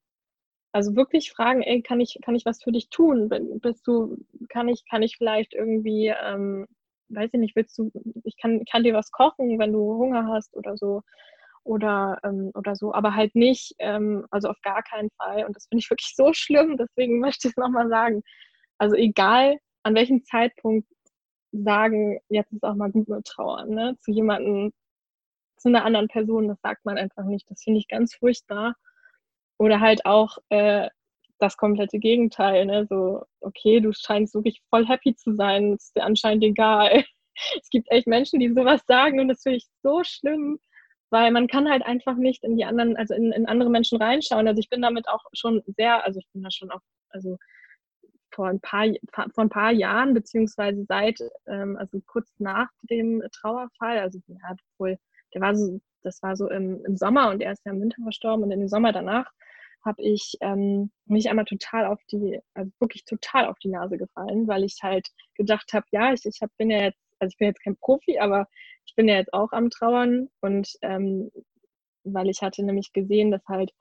Also 0.72 0.96
wirklich 0.96 1.32
fragen, 1.32 1.62
ey, 1.62 1.82
kann 1.82 2.00
ich, 2.00 2.18
kann 2.24 2.34
ich 2.34 2.46
was 2.46 2.62
für 2.62 2.72
dich 2.72 2.88
tun? 2.88 3.28
Bist 3.60 3.86
du, 3.86 4.16
kann 4.48 4.68
ich, 4.68 4.84
kann 4.90 5.02
ich 5.02 5.16
vielleicht 5.18 5.52
irgendwie, 5.54 6.08
ähm, 6.08 6.66
weiß 7.10 7.30
ich 7.34 7.40
nicht, 7.40 7.56
willst 7.56 7.76
du, 7.78 7.90
ich 8.24 8.36
kann, 8.38 8.64
kann 8.70 8.82
dir 8.84 8.94
was 8.94 9.10
kochen, 9.10 9.58
wenn 9.58 9.72
du 9.72 9.80
Hunger 9.98 10.26
hast 10.28 10.56
oder 10.56 10.76
so 10.76 11.02
oder, 11.64 12.18
ähm, 12.24 12.50
oder 12.54 12.74
so, 12.76 12.92
aber 12.94 13.14
halt 13.14 13.34
nicht, 13.34 13.74
ähm, 13.78 14.26
also 14.30 14.48
auf 14.48 14.60
gar 14.62 14.82
keinen 14.82 15.10
Fall. 15.18 15.44
Und 15.46 15.54
das 15.56 15.66
finde 15.68 15.80
ich 15.80 15.90
wirklich 15.90 16.14
so 16.16 16.32
schlimm, 16.32 16.76
deswegen 16.78 17.20
möchte 17.20 17.48
ich 17.48 17.52
es 17.52 17.56
nochmal 17.56 17.88
sagen. 17.88 18.22
Also 18.82 18.96
egal, 18.96 19.60
an 19.84 19.94
welchem 19.94 20.24
Zeitpunkt 20.24 20.88
sagen, 21.52 22.18
jetzt 22.28 22.52
ist 22.52 22.64
auch 22.64 22.74
mal 22.74 22.90
gut 22.90 23.08
mit 23.08 23.24
Trauern, 23.24 23.68
ne? 23.70 23.96
Zu 24.00 24.10
jemandem, 24.10 24.72
zu 25.56 25.68
einer 25.68 25.84
anderen 25.84 26.08
Person, 26.08 26.48
das 26.48 26.60
sagt 26.62 26.84
man 26.84 26.98
einfach 26.98 27.22
nicht. 27.22 27.48
Das 27.48 27.62
finde 27.62 27.78
ich 27.78 27.86
ganz 27.86 28.16
furchtbar. 28.16 28.74
Oder 29.56 29.78
halt 29.78 30.04
auch 30.04 30.38
äh, 30.48 30.88
das 31.38 31.56
komplette 31.56 32.00
Gegenteil, 32.00 32.66
ne? 32.66 32.84
So, 32.90 33.24
okay, 33.40 33.78
du 33.78 33.92
scheinst 33.92 34.34
wirklich 34.34 34.60
voll 34.68 34.84
happy 34.84 35.14
zu 35.14 35.32
sein, 35.36 35.74
ist 35.74 35.94
dir 35.96 36.02
anscheinend 36.02 36.42
egal. 36.42 37.04
es 37.62 37.70
gibt 37.70 37.88
echt 37.92 38.08
Menschen, 38.08 38.40
die 38.40 38.52
sowas 38.52 38.82
sagen 38.88 39.20
und 39.20 39.28
das 39.28 39.42
finde 39.42 39.58
ich 39.58 39.66
so 39.84 40.02
schlimm 40.02 40.58
weil 41.10 41.30
man 41.30 41.46
kann 41.46 41.68
halt 41.68 41.84
einfach 41.84 42.16
nicht 42.16 42.42
in 42.42 42.56
die 42.56 42.64
anderen, 42.64 42.96
also 42.96 43.12
in, 43.12 43.32
in 43.32 43.44
andere 43.44 43.68
Menschen 43.68 44.00
reinschauen. 44.00 44.48
Also 44.48 44.60
ich 44.60 44.70
bin 44.70 44.80
damit 44.80 45.08
auch 45.08 45.22
schon 45.34 45.62
sehr, 45.66 46.02
also 46.06 46.18
ich 46.18 46.26
bin 46.32 46.42
da 46.42 46.50
schon 46.50 46.70
auch, 46.70 46.80
also 47.10 47.36
vor 48.32 48.48
ein 48.48 48.60
paar, 48.60 48.86
vor 49.12 49.44
ein 49.44 49.48
paar 49.50 49.72
Jahren, 49.72 50.14
beziehungsweise 50.14 50.84
seit, 50.88 51.20
ähm, 51.46 51.76
also 51.76 52.00
kurz 52.06 52.28
nach 52.38 52.68
dem 52.82 53.22
Trauerfall, 53.32 53.98
also 53.98 54.18
ja, 54.26 54.56
wohl, 54.78 54.98
der 55.34 55.40
war 55.40 55.54
so, 55.54 55.80
das 56.02 56.22
war 56.22 56.36
so 56.36 56.48
im, 56.48 56.84
im 56.84 56.96
Sommer 56.96 57.30
und 57.30 57.40
er 57.40 57.52
ist 57.52 57.64
ja 57.64 57.72
im 57.72 57.80
Winter 57.80 58.02
verstorben 58.02 58.44
und 58.44 58.50
in 58.50 58.60
dem 58.60 58.68
Sommer 58.68 58.92
danach 58.92 59.30
habe 59.84 60.02
ich 60.02 60.36
ähm, 60.40 60.90
mich 61.06 61.28
einmal 61.28 61.44
total 61.44 61.86
auf 61.86 62.00
die, 62.10 62.38
also 62.54 62.70
wirklich 62.78 63.04
total 63.04 63.46
auf 63.46 63.58
die 63.58 63.68
Nase 63.68 63.98
gefallen, 63.98 64.46
weil 64.46 64.64
ich 64.64 64.78
halt 64.82 65.08
gedacht 65.34 65.72
habe, 65.72 65.86
ja, 65.90 66.12
ich, 66.12 66.24
ich 66.24 66.38
hab, 66.40 66.50
bin 66.56 66.70
ja 66.70 66.84
jetzt, 66.84 67.00
also 67.18 67.32
ich 67.32 67.38
bin 67.38 67.48
jetzt 67.48 67.62
kein 67.62 67.76
Profi, 67.76 68.18
aber 68.18 68.46
ich 68.84 68.94
bin 68.94 69.08
ja 69.08 69.16
jetzt 69.16 69.32
auch 69.32 69.52
am 69.52 69.70
Trauern 69.70 70.28
und 70.40 70.68
ähm, 70.82 71.30
weil 72.04 72.28
ich 72.28 72.42
hatte 72.42 72.64
nämlich 72.64 72.92
gesehen, 72.92 73.30
dass 73.30 73.46
halt 73.46 73.72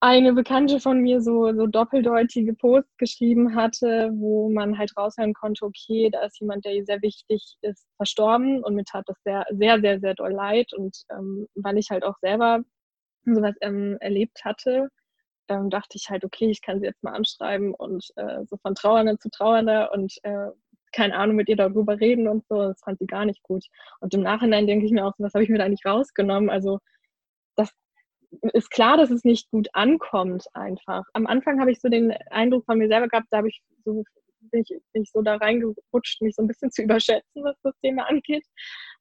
eine 0.00 0.32
Bekannte 0.32 0.80
von 0.80 1.00
mir 1.00 1.20
so, 1.20 1.52
so 1.54 1.66
doppeldeutige 1.66 2.54
Posts 2.54 2.96
geschrieben 2.96 3.54
hatte, 3.54 4.10
wo 4.14 4.48
man 4.48 4.78
halt 4.78 4.96
raushören 4.96 5.34
konnte, 5.34 5.64
okay, 5.66 6.08
da 6.10 6.24
ist 6.24 6.40
jemand, 6.40 6.64
der 6.64 6.82
sehr 6.84 7.02
wichtig 7.02 7.56
ist, 7.60 7.86
verstorben 7.96 8.64
und 8.64 8.74
mir 8.74 8.84
tat 8.84 9.04
das 9.06 9.16
sehr, 9.24 9.44
sehr, 9.50 9.80
sehr, 9.80 10.00
sehr 10.00 10.14
doll 10.14 10.32
leid. 10.32 10.72
Und 10.72 10.96
ähm, 11.10 11.46
weil 11.54 11.76
ich 11.76 11.90
halt 11.90 12.02
auch 12.04 12.16
selber 12.22 12.60
sowas 13.26 13.54
ähm, 13.60 13.98
erlebt 14.00 14.42
hatte, 14.44 14.88
ähm, 15.48 15.68
dachte 15.68 15.96
ich 15.98 16.08
halt, 16.08 16.24
okay, 16.24 16.50
ich 16.50 16.62
kann 16.62 16.80
sie 16.80 16.86
jetzt 16.86 17.02
mal 17.02 17.12
anschreiben 17.12 17.74
und 17.74 18.06
äh, 18.16 18.44
so 18.46 18.56
von 18.62 18.74
Trauernder 18.74 19.18
zu 19.18 19.28
Trauernder 19.30 19.92
und 19.92 20.14
äh, 20.22 20.48
keine 20.92 21.16
Ahnung, 21.16 21.36
mit 21.36 21.48
ihr 21.48 21.56
darüber 21.56 22.00
reden 22.00 22.26
und 22.26 22.44
so. 22.48 22.56
Das 22.56 22.80
fand 22.80 22.98
sie 22.98 23.06
gar 23.06 23.24
nicht 23.26 23.42
gut. 23.42 23.64
Und 24.00 24.14
im 24.14 24.22
Nachhinein 24.22 24.66
denke 24.66 24.86
ich 24.86 24.92
mir 24.92 25.06
auch, 25.06 25.12
was 25.18 25.34
habe 25.34 25.44
ich 25.44 25.50
mir 25.50 25.58
da 25.58 25.68
nicht 25.68 25.86
rausgenommen? 25.86 26.50
Also 26.50 26.80
ist 28.52 28.70
klar, 28.70 28.96
dass 28.96 29.10
es 29.10 29.24
nicht 29.24 29.50
gut 29.50 29.68
ankommt 29.72 30.44
einfach. 30.54 31.04
Am 31.14 31.26
Anfang 31.26 31.60
habe 31.60 31.72
ich 31.72 31.80
so 31.80 31.88
den 31.88 32.12
Eindruck 32.30 32.64
von 32.64 32.78
mir 32.78 32.88
selber 32.88 33.08
gehabt, 33.08 33.26
da 33.30 33.38
habe 33.38 33.48
ich 33.48 33.62
so 33.84 34.04
bin 34.50 34.64
ich, 34.92 35.10
so 35.10 35.22
da 35.22 35.36
reingerutscht, 35.36 36.22
mich 36.22 36.34
so 36.34 36.42
ein 36.42 36.48
bisschen 36.48 36.70
zu 36.72 36.82
überschätzen, 36.82 37.44
was 37.44 37.56
das 37.62 37.74
Thema 37.82 38.08
angeht. 38.08 38.44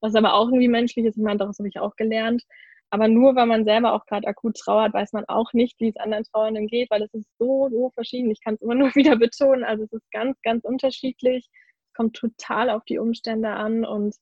Was 0.02 0.16
aber 0.16 0.34
auch 0.34 0.48
irgendwie 0.48 0.68
menschlich 0.68 1.06
ist. 1.06 1.18
Ich 1.18 1.24
meine, 1.24 1.40
daraus 1.40 1.60
habe 1.60 1.70
ich 1.70 1.80
auch 1.80 1.96
gelernt. 1.96 2.44
Aber 2.92 3.08
nur 3.08 3.36
weil 3.36 3.46
man 3.46 3.66
selber 3.66 3.94
auch 3.94 4.06
gerade 4.06 4.28
akut 4.28 4.58
trauert, 4.58 4.94
weiß 4.94 5.14
man 5.14 5.26
auch 5.28 5.54
nicht, 5.54 5.80
wie 5.80 5.90
es 5.90 5.98
anderen 5.98 6.24
Trauernden 6.24 6.68
geht, 6.68 6.90
weil 6.90 7.04
es 7.04 7.14
ist 7.14 7.30
so, 7.38 7.70
so 7.70 7.92
verschieden. 7.92 8.32
Ich 8.32 8.42
kann 8.44 8.56
es 8.56 8.62
immer 8.62 8.76
nur 8.76 8.96
wieder 8.96 9.16
betonen. 9.16 9.64
Also 9.64 9.84
es 9.84 9.94
ist 9.94 10.12
ganz, 10.12 10.40
ganz 10.42 10.64
unterschiedlich. 10.64 11.48
Es 11.88 11.94
kommt 11.94 12.16
total 12.16 12.70
auf 12.70 12.84
die 12.86 12.98
Umstände 12.98 13.50
an. 13.50 13.86
Und 13.86 14.16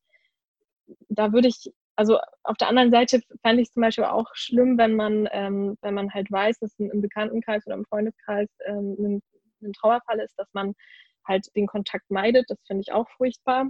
da 1.09 1.31
würde 1.31 1.47
ich, 1.47 1.71
also 1.97 2.19
auf 2.43 2.57
der 2.57 2.69
anderen 2.69 2.91
Seite 2.91 3.21
fände 3.43 3.61
ich 3.61 3.69
es 3.69 3.73
zum 3.73 3.81
Beispiel 3.81 4.05
auch 4.05 4.29
schlimm, 4.33 4.77
wenn 4.77 4.95
man, 4.95 5.27
ähm, 5.31 5.77
wenn 5.81 5.93
man 5.93 6.13
halt 6.13 6.31
weiß, 6.31 6.59
dass 6.59 6.77
im 6.79 7.01
Bekanntenkreis 7.01 7.65
oder 7.67 7.75
im 7.75 7.85
Freundeskreis 7.85 8.49
ähm, 8.65 8.95
ein, 8.99 9.21
ein 9.63 9.73
Trauerfall 9.73 10.19
ist, 10.19 10.35
dass 10.37 10.47
man 10.53 10.73
halt 11.27 11.47
den 11.55 11.67
Kontakt 11.67 12.09
meidet. 12.09 12.45
Das 12.49 12.59
finde 12.65 12.81
ich 12.81 12.93
auch 12.93 13.09
furchtbar. 13.17 13.69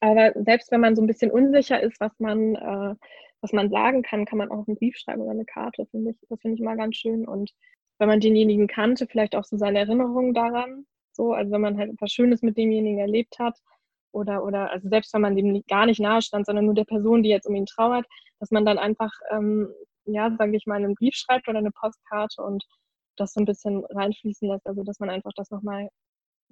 Aber 0.00 0.32
selbst 0.44 0.70
wenn 0.72 0.80
man 0.80 0.96
so 0.96 1.02
ein 1.02 1.06
bisschen 1.06 1.30
unsicher 1.30 1.80
ist, 1.82 2.00
was 2.00 2.12
man 2.18 2.56
äh, 2.56 2.94
was 3.42 3.52
man 3.52 3.70
sagen 3.70 4.02
kann, 4.02 4.24
kann 4.24 4.38
man 4.38 4.50
auch 4.50 4.66
einen 4.66 4.76
Brief 4.76 4.96
schreiben 4.96 5.22
oder 5.22 5.32
eine 5.32 5.44
Karte, 5.44 5.86
finde 5.90 6.12
ich. 6.12 6.16
Das 6.28 6.40
finde 6.40 6.54
ich 6.54 6.62
mal 6.62 6.76
ganz 6.76 6.96
schön. 6.96 7.26
Und 7.26 7.50
wenn 7.98 8.08
man 8.08 8.20
denjenigen 8.20 8.68
kannte, 8.68 9.06
vielleicht 9.06 9.34
auch 9.34 9.44
so 9.44 9.56
seine 9.56 9.80
Erinnerungen 9.80 10.32
daran. 10.32 10.86
So, 11.12 11.32
also 11.32 11.50
wenn 11.52 11.60
man 11.60 11.76
halt 11.76 11.92
etwas 11.92 12.12
Schönes 12.12 12.42
mit 12.42 12.56
demjenigen 12.56 13.00
erlebt 13.00 13.38
hat, 13.38 13.58
oder, 14.12 14.44
oder 14.44 14.70
also 14.70 14.88
selbst 14.88 15.12
wenn 15.14 15.22
man 15.22 15.36
dem 15.36 15.62
gar 15.68 15.86
nicht 15.86 16.00
nahe 16.00 16.22
stand, 16.22 16.46
sondern 16.46 16.66
nur 16.66 16.74
der 16.74 16.84
Person, 16.84 17.22
die 17.22 17.30
jetzt 17.30 17.46
um 17.46 17.54
ihn 17.54 17.66
trauert, 17.66 18.06
dass 18.40 18.50
man 18.50 18.64
dann 18.64 18.78
einfach, 18.78 19.12
ähm, 19.30 19.72
ja, 20.04 20.34
sage 20.36 20.56
ich 20.56 20.66
mal, 20.66 20.76
einen 20.76 20.94
Brief 20.94 21.14
schreibt 21.14 21.48
oder 21.48 21.58
eine 21.58 21.70
Postkarte 21.70 22.42
und 22.42 22.64
das 23.16 23.32
so 23.34 23.40
ein 23.40 23.46
bisschen 23.46 23.84
reinfließen 23.84 24.48
lässt. 24.48 24.66
Also 24.66 24.82
dass 24.84 24.98
man 25.00 25.10
einfach 25.10 25.32
das 25.36 25.50
nochmal 25.50 25.88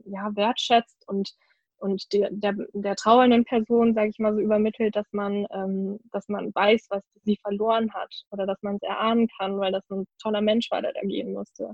ja, 0.04 0.30
wertschätzt 0.34 1.06
und 1.08 1.32
und 1.80 2.12
der, 2.12 2.28
der, 2.30 2.54
der 2.74 2.94
trauernden 2.94 3.44
Person, 3.44 3.94
sage 3.94 4.10
ich 4.10 4.18
mal 4.18 4.34
so, 4.34 4.40
übermittelt, 4.40 4.94
dass 4.94 5.06
man, 5.12 5.46
ähm, 5.50 5.98
dass 6.12 6.28
man 6.28 6.54
weiß, 6.54 6.86
was 6.90 7.02
sie 7.24 7.38
verloren 7.42 7.92
hat 7.94 8.14
oder 8.30 8.46
dass 8.46 8.62
man 8.62 8.76
es 8.76 8.82
erahnen 8.82 9.28
kann, 9.38 9.58
weil 9.58 9.72
das 9.72 9.88
ein 9.90 10.06
toller 10.22 10.42
Mensch 10.42 10.70
war, 10.70 10.82
der 10.82 10.92
da 10.92 11.00
gehen 11.00 11.32
musste. 11.32 11.72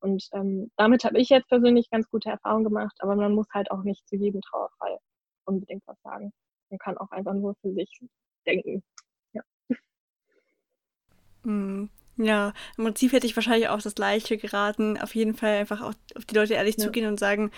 Und 0.00 0.28
ähm, 0.32 0.70
damit 0.76 1.04
habe 1.04 1.18
ich 1.18 1.30
jetzt 1.30 1.48
persönlich 1.48 1.90
ganz 1.90 2.08
gute 2.10 2.28
Erfahrungen 2.28 2.64
gemacht, 2.64 2.96
aber 3.00 3.16
man 3.16 3.34
muss 3.34 3.48
halt 3.52 3.70
auch 3.70 3.82
nicht 3.84 4.06
zu 4.06 4.16
jedem 4.16 4.42
Trauerfall 4.42 4.98
unbedingt 5.48 5.82
was 5.86 5.96
sagen. 6.02 6.32
Man 6.70 6.78
kann 6.78 6.98
auch 6.98 7.10
einfach 7.10 7.34
nur 7.34 7.54
für 7.62 7.72
sich 7.72 7.88
denken. 8.46 8.82
Ja. 9.32 9.42
Hm. 11.44 11.88
Ja, 12.16 12.52
im 12.76 12.84
Prinzip 12.84 13.12
hätte 13.12 13.26
ich 13.26 13.36
wahrscheinlich 13.36 13.68
auch 13.68 13.80
das 13.80 13.94
Gleiche 13.94 14.38
geraten. 14.38 14.98
Auf 14.98 15.14
jeden 15.14 15.34
Fall 15.34 15.58
einfach 15.58 15.80
auch 15.80 15.94
auf 16.16 16.24
die 16.24 16.34
Leute 16.34 16.54
ehrlich 16.54 16.76
ja. 16.76 16.84
zugehen 16.84 17.06
und 17.06 17.20
sagen, 17.20 17.52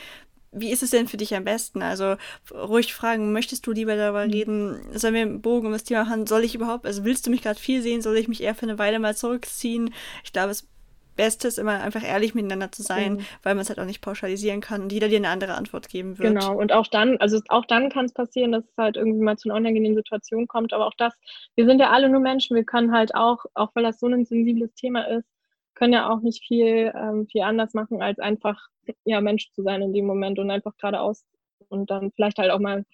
wie 0.52 0.70
ist 0.70 0.82
es 0.82 0.90
denn 0.90 1.08
für 1.08 1.16
dich 1.16 1.34
am 1.34 1.44
besten? 1.44 1.80
Also 1.80 2.16
ruhig 2.52 2.92
fragen, 2.92 3.32
möchtest 3.32 3.66
du 3.66 3.72
lieber 3.72 3.96
darüber 3.96 4.26
mhm. 4.26 4.32
reden? 4.32 4.98
Sollen 4.98 5.14
wir 5.14 5.22
einen 5.22 5.42
Bogen 5.42 5.68
um 5.68 5.72
das 5.72 5.84
Thema 5.84 6.04
machen? 6.04 6.26
Soll 6.26 6.44
ich 6.44 6.54
überhaupt, 6.54 6.86
also 6.86 7.04
willst 7.04 7.26
du 7.26 7.30
mich 7.30 7.42
gerade 7.42 7.58
viel 7.58 7.82
sehen? 7.82 8.02
Soll 8.02 8.18
ich 8.18 8.28
mich 8.28 8.42
eher 8.42 8.54
für 8.54 8.64
eine 8.64 8.78
Weile 8.78 8.98
mal 8.98 9.16
zurückziehen? 9.16 9.94
Ich 10.24 10.32
glaube, 10.32 10.48
das 10.48 10.68
Beste 11.16 11.48
ist 11.48 11.58
immer 11.58 11.80
einfach 11.80 12.02
ehrlich 12.02 12.34
miteinander 12.34 12.72
zu 12.72 12.82
sein, 12.82 13.14
mhm. 13.14 13.26
weil 13.42 13.54
man 13.54 13.62
es 13.62 13.68
halt 13.68 13.78
auch 13.78 13.84
nicht 13.84 14.00
pauschalisieren 14.00 14.60
kann 14.60 14.82
und 14.82 14.92
jeder 14.92 15.08
dir 15.08 15.18
eine 15.18 15.28
andere 15.28 15.54
Antwort 15.54 15.88
geben 15.88 16.18
wird. 16.18 16.34
Genau, 16.34 16.56
und 16.56 16.72
auch 16.72 16.86
dann, 16.86 17.16
also 17.18 17.40
auch 17.48 17.66
dann 17.66 17.90
kann 17.90 18.06
es 18.06 18.12
passieren, 18.12 18.52
dass 18.52 18.64
es 18.64 18.76
halt 18.76 18.96
irgendwie 18.96 19.20
mal 19.20 19.36
zu 19.36 19.48
einer 19.48 19.58
unangenehmen 19.58 19.96
Situation 19.96 20.46
kommt, 20.46 20.72
aber 20.72 20.86
auch 20.86 20.94
das, 20.96 21.14
wir 21.56 21.66
sind 21.66 21.80
ja 21.80 21.90
alle 21.90 22.08
nur 22.08 22.20
Menschen, 22.20 22.56
wir 22.56 22.64
können 22.64 22.92
halt 22.92 23.14
auch, 23.14 23.44
auch 23.54 23.70
weil 23.74 23.84
das 23.84 24.00
so 24.00 24.06
ein 24.06 24.24
sensibles 24.24 24.74
Thema 24.74 25.02
ist, 25.08 25.28
können 25.74 25.92
ja 25.92 26.10
auch 26.10 26.20
nicht 26.20 26.44
viel, 26.44 26.92
ähm, 26.94 27.26
viel 27.26 27.42
anders 27.42 27.74
machen, 27.74 28.02
als 28.02 28.18
einfach 28.18 28.68
ja, 29.04 29.20
Mensch 29.20 29.50
zu 29.52 29.62
sein 29.62 29.82
in 29.82 29.92
dem 29.92 30.06
Moment 30.06 30.38
und 30.38 30.50
einfach 30.50 30.76
geradeaus 30.76 31.24
und 31.68 31.90
dann 31.90 32.12
vielleicht 32.12 32.38
halt 32.38 32.50
auch 32.50 32.58
mal 32.58 32.84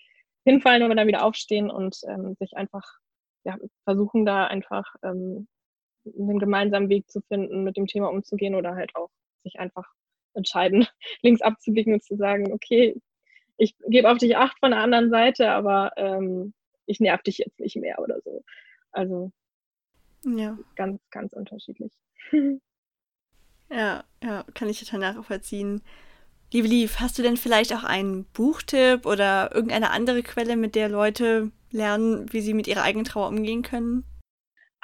hinfallen, 0.45 0.83
aber 0.83 0.95
dann 0.95 1.09
wieder 1.09 1.25
aufstehen 1.25 1.71
und 1.71 1.97
ähm, 2.09 2.37
sich 2.39 2.57
einfach 2.57 2.85
ja, 3.45 3.57
versuchen, 3.85 4.25
da 4.25 4.47
einfach 4.47 4.85
ähm, 5.03 5.49
einen 6.19 6.39
gemeinsamen 6.39 6.89
Weg 6.89 7.11
zu 7.11 7.21
finden, 7.23 7.65
mit 7.65 7.77
dem 7.77 7.87
Thema 7.87 8.11
umzugehen 8.11 8.55
oder 8.55 8.75
halt 8.75 8.95
auch 8.95 9.11
sich 9.43 9.59
einfach 9.59 9.87
entscheiden, 10.35 10.87
links 11.23 11.43
abzubiegen 11.43 11.95
und 11.95 12.05
zu 12.05 12.17
sagen, 12.17 12.53
okay, 12.53 13.01
ich 13.59 13.75
gebe 13.89 14.11
auf 14.11 14.19
dich 14.19 14.37
acht 14.37 14.59
von 14.59 14.71
der 14.71 14.81
anderen 14.81 15.11
Seite, 15.11 15.51
aber 15.51 15.93
ähm, 15.97 16.53
ich 16.87 17.01
nerv 17.01 17.23
dich 17.23 17.39
jetzt 17.39 17.59
nicht 17.59 17.77
mehr 17.77 17.99
oder 17.99 18.21
so. 18.23 18.45
Also 18.93 19.33
ja. 20.25 20.59
ganz, 20.75 21.01
ganz 21.11 21.33
unterschiedlich. 21.33 21.93
Ja, 23.69 24.05
ja, 24.23 24.45
kann 24.55 24.69
ich 24.69 24.79
total 24.79 25.01
nachvollziehen. 25.01 25.83
Liebe 26.53 26.69
Liv, 26.69 27.01
hast 27.01 27.19
du 27.19 27.23
denn 27.23 27.37
vielleicht 27.37 27.75
auch 27.75 27.83
einen 27.83 28.25
Buchtipp 28.27 29.05
oder 29.07 29.51
irgendeine 29.53 29.91
andere 29.91 30.23
Quelle, 30.23 30.57
mit 30.57 30.77
der 30.77 30.89
Leute 30.89 31.51
lernen, 31.73 32.33
wie 32.33 32.41
sie 32.41 32.55
mit 32.55 32.69
ihrer 32.69 32.85
eigenen 32.85 33.05
Trauer 33.05 33.27
umgehen 33.27 33.63
können? 33.63 34.05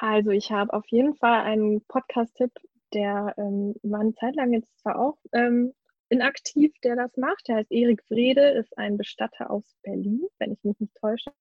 Also 0.03 0.31
ich 0.31 0.51
habe 0.51 0.73
auf 0.73 0.83
jeden 0.89 1.15
Fall 1.15 1.43
einen 1.43 1.81
Podcast-Tipp, 1.85 2.51
der 2.93 3.33
ähm, 3.37 3.73
war 3.83 4.01
eine 4.01 4.13
Zeit 4.15 4.35
lang 4.35 4.51
jetzt 4.51 4.77
zwar 4.81 4.99
auch 4.99 5.17
ähm, 5.31 5.71
inaktiv, 6.09 6.73
der 6.83 6.97
das 6.97 7.15
macht. 7.15 7.47
Der 7.47 7.55
heißt 7.55 7.71
Erik 7.71 8.03
Frede, 8.09 8.49
ist 8.49 8.77
ein 8.77 8.97
Bestatter 8.97 9.49
aus 9.49 9.63
Berlin, 9.81 10.27
wenn 10.39 10.51
ich 10.51 10.61
mich 10.65 10.77
nicht 10.81 10.93
täusche. 10.95 11.31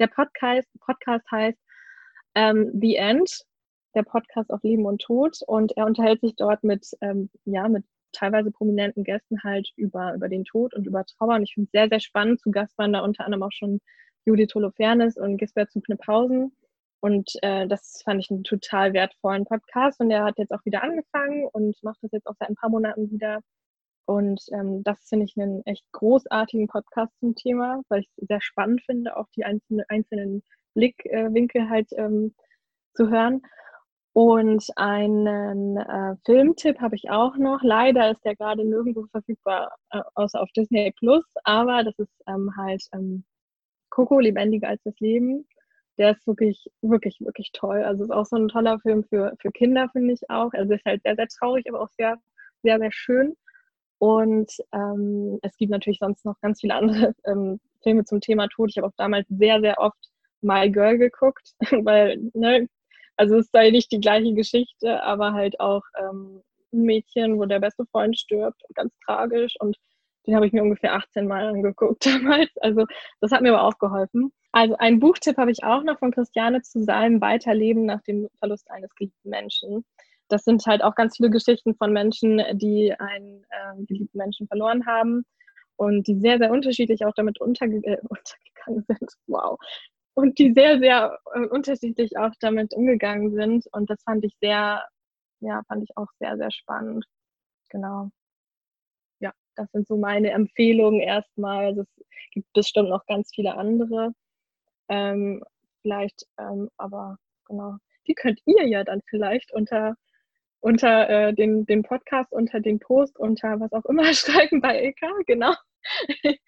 Der 0.00 0.08
Podcast, 0.08 0.68
Podcast 0.80 1.30
heißt 1.30 1.60
ähm, 2.34 2.72
The 2.74 2.96
End 2.96 3.44
der 3.94 4.02
Podcast 4.02 4.50
auf 4.50 4.64
Leben 4.64 4.84
und 4.84 5.00
Tod 5.00 5.38
und 5.46 5.70
er 5.76 5.86
unterhält 5.86 6.22
sich 6.22 6.34
dort 6.34 6.64
mit, 6.64 6.84
ähm, 7.02 7.30
ja, 7.44 7.68
mit 7.68 7.84
teilweise 8.10 8.50
prominenten 8.50 9.04
Gästen 9.04 9.44
halt 9.44 9.70
über, 9.76 10.12
über 10.14 10.28
den 10.28 10.42
Tod 10.42 10.74
und 10.74 10.88
über 10.88 11.04
Trauer 11.04 11.36
und 11.36 11.44
ich 11.44 11.54
finde 11.54 11.68
es 11.68 11.70
sehr, 11.70 11.88
sehr 11.88 12.00
spannend. 12.00 12.40
Zu 12.40 12.50
Gast 12.50 12.76
waren 12.78 12.94
da 12.94 13.04
unter 13.04 13.24
anderem 13.26 13.44
auch 13.44 13.52
schon 13.52 13.78
Judith 14.24 14.56
Holofernes 14.56 15.16
und 15.16 15.36
Gisbert 15.36 15.70
zu 15.70 15.80
Knipphausen 15.80 16.52
und 17.02 17.32
äh, 17.42 17.66
das 17.68 18.02
fand 18.04 18.20
ich 18.20 18.30
einen 18.30 18.44
total 18.44 18.92
wertvollen 18.94 19.44
Podcast 19.44 20.00
und 20.00 20.10
er 20.10 20.24
hat 20.24 20.38
jetzt 20.38 20.52
auch 20.52 20.64
wieder 20.64 20.82
angefangen 20.82 21.46
und 21.52 21.76
macht 21.82 21.98
das 22.02 22.12
jetzt 22.12 22.26
auch 22.26 22.36
seit 22.38 22.48
ein 22.48 22.56
paar 22.56 22.70
Monaten 22.70 23.10
wieder 23.10 23.40
und 24.06 24.42
ähm, 24.52 24.82
das 24.84 24.98
finde 25.08 25.26
ich 25.26 25.36
einen 25.40 25.64
echt 25.64 25.84
großartigen 25.92 26.66
Podcast 26.68 27.12
zum 27.20 27.34
Thema, 27.34 27.82
weil 27.88 28.00
ich 28.00 28.08
es 28.16 28.26
sehr 28.28 28.40
spannend 28.40 28.82
finde, 28.82 29.16
auch 29.16 29.26
die 29.36 29.44
einzelne, 29.44 29.84
einzelnen 29.88 30.42
Blickwinkel 30.74 31.68
halt 31.70 31.88
ähm, 31.96 32.34
zu 32.94 33.10
hören. 33.10 33.42
Und 34.14 34.66
einen 34.76 35.78
äh, 35.78 36.16
Filmtipp 36.26 36.80
habe 36.80 36.96
ich 36.96 37.10
auch 37.10 37.36
noch. 37.36 37.62
Leider 37.62 38.10
ist 38.10 38.22
der 38.24 38.36
gerade 38.36 38.64
nirgendwo 38.64 39.06
verfügbar, 39.10 39.74
äh, 39.90 40.02
außer 40.14 40.42
auf 40.42 40.50
Disney 40.52 40.92
Plus. 40.98 41.24
Aber 41.44 41.82
das 41.84 41.98
ist 41.98 42.12
ähm, 42.28 42.50
halt 42.56 42.82
ähm, 42.92 43.24
Coco, 43.90 44.18
lebendiger 44.20 44.68
als 44.68 44.82
das 44.84 44.98
Leben. 45.00 45.46
Der 45.98 46.12
ist 46.12 46.26
wirklich, 46.26 46.66
wirklich, 46.80 47.18
wirklich 47.20 47.50
toll. 47.52 47.82
Also 47.84 48.04
ist 48.04 48.10
auch 48.10 48.26
so 48.26 48.36
ein 48.36 48.48
toller 48.48 48.78
Film 48.80 49.04
für, 49.04 49.34
für 49.40 49.50
Kinder, 49.50 49.88
finde 49.92 50.14
ich 50.14 50.28
auch. 50.30 50.52
Also 50.52 50.74
ist 50.74 50.84
halt 50.84 51.02
sehr, 51.02 51.16
sehr 51.16 51.28
traurig, 51.28 51.66
aber 51.68 51.80
auch 51.80 51.90
sehr, 51.90 52.16
sehr, 52.62 52.78
sehr 52.78 52.92
schön. 52.92 53.36
Und 53.98 54.52
ähm, 54.72 55.38
es 55.42 55.56
gibt 55.56 55.70
natürlich 55.70 56.00
sonst 56.00 56.24
noch 56.24 56.40
ganz 56.40 56.60
viele 56.60 56.74
andere 56.74 57.14
ähm, 57.24 57.60
Filme 57.82 58.04
zum 58.04 58.20
Thema 58.20 58.48
Tod. 58.48 58.70
Ich 58.70 58.78
habe 58.78 58.88
auch 58.88 58.96
damals 58.96 59.28
sehr, 59.28 59.60
sehr 59.60 59.78
oft 59.78 59.98
My 60.40 60.70
Girl 60.70 60.98
geguckt, 60.98 61.52
weil 61.84 62.18
ne, 62.34 62.68
also 63.16 63.36
es 63.36 63.50
sei 63.52 63.70
nicht 63.70 63.92
die 63.92 64.00
gleiche 64.00 64.34
Geschichte, 64.34 65.02
aber 65.04 65.34
halt 65.34 65.60
auch 65.60 65.82
ähm, 65.98 66.42
ein 66.72 66.82
Mädchen, 66.82 67.38
wo 67.38 67.44
der 67.44 67.60
beste 67.60 67.84
Freund 67.86 68.18
stirbt, 68.18 68.62
ganz 68.74 68.92
tragisch. 69.06 69.54
Und 69.60 69.76
den 70.26 70.34
habe 70.34 70.46
ich 70.46 70.52
mir 70.52 70.62
ungefähr 70.62 70.94
18 70.94 71.28
Mal 71.28 71.46
angeguckt 71.46 72.04
damals. 72.06 72.50
Also 72.60 72.86
das 73.20 73.30
hat 73.32 73.42
mir 73.42 73.52
aber 73.54 73.62
auch 73.68 73.78
geholfen. 73.78 74.32
Also 74.52 74.76
ein 74.78 75.00
Buchtipp 75.00 75.38
habe 75.38 75.50
ich 75.50 75.64
auch 75.64 75.82
noch 75.82 75.98
von 75.98 76.10
Christiane 76.12 76.62
zu 76.62 76.82
seinem 76.84 77.20
Weiterleben 77.20 77.86
nach 77.86 78.02
dem 78.02 78.28
Verlust 78.38 78.70
eines 78.70 78.94
geliebten 78.94 79.30
Menschen. 79.30 79.84
Das 80.28 80.44
sind 80.44 80.64
halt 80.66 80.82
auch 80.82 80.94
ganz 80.94 81.16
viele 81.16 81.30
Geschichten 81.30 81.74
von 81.74 81.92
Menschen, 81.92 82.42
die 82.58 82.92
einen 82.98 83.44
äh, 83.50 83.84
geliebten 83.86 84.18
Menschen 84.18 84.46
verloren 84.48 84.86
haben 84.86 85.24
und 85.76 86.06
die 86.06 86.16
sehr, 86.20 86.38
sehr 86.38 86.50
unterschiedlich 86.50 87.04
auch 87.04 87.14
damit 87.16 87.40
unterge 87.40 87.76
äh, 87.84 87.98
untergegangen 88.08 88.84
sind. 88.86 89.10
Wow 89.26 89.58
und 90.14 90.38
die 90.38 90.52
sehr, 90.52 90.78
sehr 90.78 91.18
äh, 91.34 91.46
unterschiedlich 91.46 92.16
auch 92.18 92.32
damit 92.40 92.74
umgegangen 92.74 93.32
sind. 93.32 93.66
Und 93.72 93.90
das 93.90 94.02
fand 94.02 94.24
ich 94.24 94.34
sehr, 94.40 94.84
ja, 95.40 95.62
fand 95.68 95.84
ich 95.84 95.96
auch 95.96 96.08
sehr, 96.18 96.36
sehr 96.36 96.50
spannend. 96.50 97.04
Genau. 97.70 98.10
Ja, 99.20 99.32
das 99.56 99.70
sind 99.72 99.86
so 99.88 99.96
meine 99.96 100.30
Empfehlungen 100.32 101.00
erstmal. 101.00 101.78
Es 101.78 101.86
gibt 102.32 102.52
bestimmt 102.52 102.90
noch 102.90 103.06
ganz 103.06 103.30
viele 103.34 103.54
andere. 103.56 104.12
Ähm, 104.88 105.42
vielleicht, 105.82 106.26
ähm, 106.38 106.70
aber 106.76 107.16
genau, 107.46 107.76
die 108.06 108.14
könnt 108.14 108.40
ihr 108.46 108.66
ja 108.66 108.84
dann 108.84 109.00
vielleicht 109.08 109.52
unter 109.52 109.96
unter 110.62 111.10
äh, 111.10 111.34
den, 111.34 111.66
den 111.66 111.82
Podcast, 111.82 112.32
unter 112.32 112.60
den 112.60 112.78
Post, 112.78 113.18
unter 113.18 113.58
was 113.60 113.72
auch 113.72 113.84
immer 113.86 114.04
schreiben 114.14 114.60
bei 114.60 114.80
EK, 114.80 115.00
genau. 115.26 115.54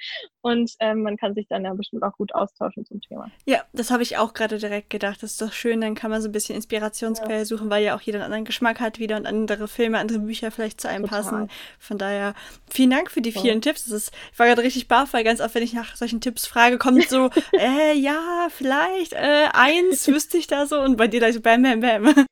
und 0.43 0.72
ähm, 0.80 1.03
man 1.03 1.16
kann 1.16 1.35
sich 1.35 1.47
dann 1.49 1.64
ja 1.64 1.74
bestimmt 1.74 2.03
auch 2.03 2.16
gut 2.16 2.35
austauschen 2.35 2.85
zum 2.85 3.01
Thema. 3.01 3.30
Ja, 3.47 3.62
das 3.72 3.91
habe 3.91 4.03
ich 4.03 4.16
auch 4.16 4.35
gerade 4.35 4.59
direkt 4.59 4.91
gedacht. 4.91 5.22
Das 5.22 5.32
ist 5.32 5.43
doch 5.43 5.53
schön, 5.53 5.80
dann 5.80 5.95
kann 5.95 6.11
man 6.11 6.22
so 6.22 6.28
ein 6.28 6.32
bisschen 6.32 6.57
Inspirationsquelle 6.57 7.39
ja. 7.39 7.45
suchen, 7.45 7.70
weil 7.70 7.85
ja 7.85 7.97
auch 7.97 8.01
jeder 8.01 8.18
einen 8.18 8.26
anderen 8.26 8.45
Geschmack 8.45 8.80
hat 8.80 8.99
wieder 8.99 9.16
und 9.16 9.26
andere 9.26 9.68
Filme, 9.68 9.99
andere 9.99 10.20
Bücher 10.20 10.51
vielleicht 10.51 10.80
zu 10.80 10.89
einem 10.89 11.05
Total. 11.05 11.22
passen. 11.22 11.51
Von 11.78 11.99
daher 11.99 12.35
vielen 12.70 12.91
Dank 12.91 13.11
für 13.11 13.20
die 13.20 13.32
vielen 13.32 13.57
ja. 13.57 13.61
Tipps. 13.61 13.85
Das 13.85 13.93
ist, 13.93 14.12
ich 14.32 14.39
war 14.39 14.47
gerade 14.47 14.62
richtig 14.62 14.89
baff, 14.89 15.12
weil 15.12 15.24
ganz 15.24 15.41
oft, 15.41 15.55
wenn 15.55 15.62
ich 15.62 15.72
nach 15.72 15.97
solchen 15.97 16.20
Tipps 16.20 16.47
frage, 16.47 16.78
kommt 16.78 17.09
so, 17.09 17.30
äh, 17.59 17.95
ja, 17.95 18.49
vielleicht, 18.51 19.12
äh, 19.12 19.49
eins 19.53 20.07
wüsste 20.09 20.39
ich 20.39 20.47
da 20.47 20.66
so 20.66 20.80
und 20.80 20.97
bei 20.97 21.09
dir 21.09 21.20
gleich 21.20 21.35
so 21.35 21.41
bam, 21.41 21.62
bam, 21.62 21.80
bam. 21.80 22.26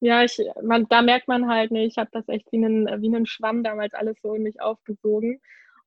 Ja, 0.00 0.22
ich, 0.22 0.40
man, 0.62 0.86
da 0.88 1.02
merkt 1.02 1.26
man 1.26 1.48
halt, 1.48 1.72
ne, 1.72 1.84
ich 1.84 1.96
habe 1.98 2.08
das 2.12 2.28
echt 2.28 2.46
wie 2.52 2.64
einen, 2.64 2.86
wie 3.02 3.08
einen 3.08 3.26
Schwamm 3.26 3.64
damals 3.64 3.94
alles 3.94 4.16
so 4.22 4.34
in 4.34 4.44
mich 4.44 4.60
aufgesogen. 4.60 5.40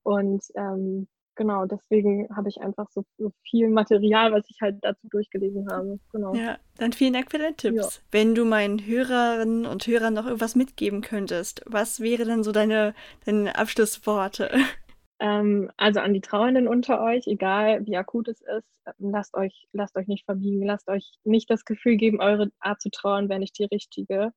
Und 0.04 0.44
ähm, 0.56 1.08
genau, 1.36 1.66
deswegen 1.66 2.28
habe 2.36 2.50
ich 2.50 2.62
einfach 2.62 2.90
so, 2.92 3.06
so, 3.18 3.32
viel 3.44 3.70
Material, 3.70 4.32
was 4.32 4.50
ich 4.50 4.62
halt 4.62 4.78
dazu 4.82 5.08
durchgelesen 5.10 5.68
habe. 5.72 6.00
Genau. 6.12 6.34
Ja, 6.34 6.58
dann 6.78 6.94
vielen 6.94 7.14
Dank 7.14 7.32
für 7.32 7.38
deine 7.38 7.56
Tipps. 7.56 7.96
Ja. 7.98 8.02
Wenn 8.12 8.36
du 8.36 8.46
meinen 8.46 8.86
Hörerinnen 8.86 9.66
und 9.66 9.86
Hörern 9.88 10.14
noch 10.14 10.26
irgendwas 10.26 10.56
mitgeben 10.56 11.02
könntest, 11.02 11.64
was 11.66 12.00
wäre 12.00 12.26
denn 12.26 12.44
so 12.44 12.52
deine, 12.52 12.94
deine 13.26 13.58
Abschlussworte? 13.58 14.52
Ähm, 15.24 15.70
also 15.78 16.00
an 16.00 16.16
die 16.16 16.22
Trauernden 16.22 16.68
unter 16.68 17.00
euch, 17.00 17.28
egal 17.28 17.86
wie 17.86 17.96
akut 17.96 18.28
es 18.28 18.42
ist, 18.42 18.82
lasst 18.98 19.36
euch, 19.36 19.68
lasst 19.72 19.96
euch 19.96 20.08
nicht 20.08 20.26
verbiegen, 20.26 20.66
lasst 20.66 20.88
euch 20.88 21.14
nicht 21.24 21.48
das 21.52 21.64
Gefühl 21.64 21.96
geben, 21.98 22.20
eure 22.20 22.50
Art 22.60 22.82
zu 22.82 22.90
trauern 22.90 23.30
wäre 23.30 23.40
nicht 23.40 23.56
die 23.60 23.66
richtige. 23.66 24.34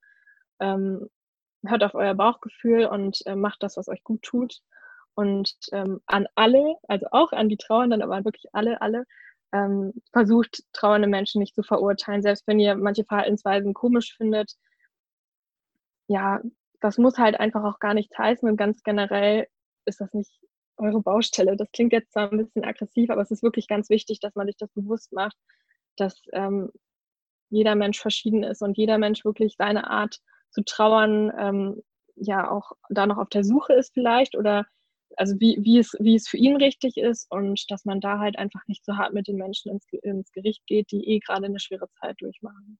Ähm, 0.60 1.08
hört 1.64 1.84
auf 1.84 1.94
euer 1.94 2.12
Bauchgefühl 2.12 2.84
und 2.84 3.26
äh, 3.26 3.34
macht 3.34 3.62
das, 3.62 3.78
was 3.78 3.88
euch 3.88 4.04
gut 4.04 4.20
tut. 4.20 4.60
Und 5.14 5.54
ähm, 5.72 6.00
an 6.06 6.26
alle, 6.34 6.76
also 6.88 7.06
auch 7.12 7.32
an 7.32 7.48
die 7.48 7.56
Trauernden, 7.56 8.02
aber 8.02 8.24
wirklich 8.24 8.46
alle, 8.52 8.80
alle, 8.82 9.04
ähm, 9.52 9.92
versucht 10.12 10.64
trauernde 10.72 11.08
Menschen 11.08 11.38
nicht 11.40 11.54
zu 11.54 11.62
verurteilen, 11.62 12.22
selbst 12.22 12.46
wenn 12.46 12.58
ihr 12.58 12.74
manche 12.74 13.04
Verhaltensweisen 13.04 13.72
komisch 13.72 14.16
findet. 14.16 14.54
Ja, 16.08 16.40
das 16.80 16.98
muss 16.98 17.18
halt 17.18 17.38
einfach 17.40 17.64
auch 17.64 17.78
gar 17.78 17.94
nichts 17.94 18.18
heißen 18.18 18.48
und 18.48 18.56
ganz 18.56 18.82
generell 18.82 19.46
ist 19.86 20.00
das 20.00 20.12
nicht 20.12 20.32
eure 20.76 21.00
Baustelle. 21.00 21.56
Das 21.56 21.70
klingt 21.72 21.92
jetzt 21.92 22.12
zwar 22.12 22.30
ein 22.30 22.38
bisschen 22.38 22.64
aggressiv, 22.64 23.10
aber 23.10 23.22
es 23.22 23.30
ist 23.30 23.42
wirklich 23.42 23.68
ganz 23.68 23.90
wichtig, 23.90 24.20
dass 24.20 24.34
man 24.34 24.46
sich 24.48 24.56
das 24.56 24.70
bewusst 24.72 25.12
macht, 25.12 25.36
dass 25.96 26.20
ähm, 26.32 26.70
jeder 27.48 27.76
Mensch 27.76 28.00
verschieden 28.00 28.42
ist 28.42 28.62
und 28.62 28.76
jeder 28.76 28.98
Mensch 28.98 29.24
wirklich 29.24 29.54
seine 29.56 29.88
Art 29.88 30.18
zu 30.50 30.64
trauern 30.64 31.32
ähm, 31.38 31.82
ja 32.16 32.50
auch 32.50 32.72
da 32.90 33.06
noch 33.06 33.18
auf 33.18 33.28
der 33.28 33.44
Suche 33.44 33.74
ist 33.74 33.94
vielleicht 33.94 34.36
oder 34.36 34.66
also 35.16 35.34
wie, 35.38 35.58
wie, 35.60 35.78
es, 35.78 35.96
wie 35.98 36.14
es 36.14 36.28
für 36.28 36.36
ihn 36.36 36.56
richtig 36.56 36.96
ist 36.96 37.30
und 37.30 37.70
dass 37.70 37.84
man 37.84 38.00
da 38.00 38.18
halt 38.18 38.38
einfach 38.38 38.66
nicht 38.66 38.84
so 38.84 38.96
hart 38.96 39.14
mit 39.14 39.28
den 39.28 39.36
Menschen 39.36 39.72
ins, 39.72 39.86
ins 40.02 40.32
Gericht 40.32 40.66
geht, 40.66 40.90
die 40.90 41.06
eh 41.08 41.18
gerade 41.18 41.46
eine 41.46 41.60
schwere 41.60 41.88
Zeit 42.00 42.16
durchmachen. 42.20 42.78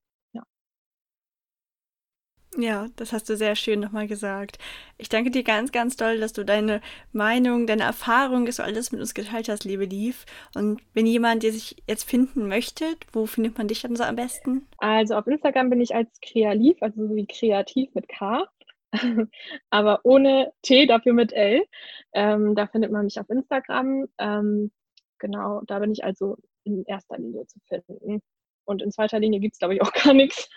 Ja, 2.57 2.87
das 2.95 3.11
hast 3.11 3.27
du 3.29 3.35
sehr 3.35 3.55
schön 3.55 3.81
nochmal 3.81 4.07
gesagt. 4.07 4.59
Ich 4.97 5.09
danke 5.09 5.29
dir 5.29 5.43
ganz, 5.43 5.73
ganz 5.73 5.97
doll, 5.97 6.19
dass 6.19 6.31
du 6.31 6.45
deine 6.45 6.79
Meinung, 7.11 7.67
deine 7.67 7.83
Erfahrung, 7.83 8.45
dass 8.45 8.57
du 8.57 8.63
alles 8.63 8.93
mit 8.93 9.01
uns 9.01 9.13
geteilt 9.13 9.49
hast, 9.49 9.65
liebe 9.65 9.85
Lief. 9.85 10.25
Und 10.55 10.81
wenn 10.93 11.05
jemand 11.05 11.43
dir 11.43 11.51
sich 11.51 11.83
jetzt 11.87 12.09
finden 12.09 12.47
möchte, 12.47 12.85
wo 13.11 13.25
findet 13.25 13.57
man 13.57 13.67
dich 13.67 13.81
dann 13.81 13.97
so 13.97 14.03
am 14.03 14.15
besten? 14.15 14.67
Also 14.77 15.15
auf 15.15 15.27
Instagram 15.27 15.69
bin 15.69 15.81
ich 15.81 15.93
als 15.93 16.09
Kreativ, 16.21 16.77
also 16.81 17.07
so 17.07 17.15
wie 17.15 17.25
kreativ 17.25 17.93
mit 17.93 18.07
K, 18.07 18.47
aber 19.69 20.01
ohne 20.03 20.51
T, 20.61 20.85
dafür 20.85 21.13
mit 21.13 21.33
L. 21.33 21.65
Ähm, 22.13 22.55
da 22.55 22.67
findet 22.67 22.91
man 22.91 23.05
mich 23.05 23.19
auf 23.19 23.29
Instagram. 23.29 24.07
Ähm, 24.17 24.71
genau, 25.19 25.61
da 25.67 25.79
bin 25.79 25.91
ich 25.91 26.03
also 26.03 26.37
in 26.63 26.83
erster 26.85 27.17
Linie 27.17 27.45
zu 27.47 27.59
finden. 27.67 28.21
Und 28.65 28.81
in 28.81 28.91
zweiter 28.91 29.19
Linie 29.19 29.39
gibt 29.39 29.53
es, 29.53 29.59
glaube 29.59 29.75
ich, 29.75 29.81
auch 29.81 29.93
gar 30.03 30.13
nichts. 30.13 30.49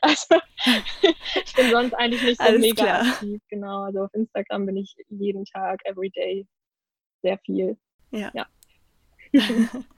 also 0.00 0.36
ich 1.44 1.54
bin 1.54 1.70
sonst 1.70 1.94
eigentlich 1.94 2.22
nicht 2.22 2.40
so 2.40 2.46
Alles 2.46 2.60
mega 2.60 2.84
klar. 2.84 3.06
aktiv. 3.06 3.40
Genau, 3.48 3.82
also 3.82 4.04
auf 4.04 4.14
Instagram 4.14 4.66
bin 4.66 4.76
ich 4.76 4.96
jeden 5.08 5.44
Tag, 5.44 5.80
every 5.84 6.10
day, 6.10 6.46
sehr 7.22 7.38
viel. 7.38 7.76
Ja. 8.10 8.30
Ja. 8.34 8.46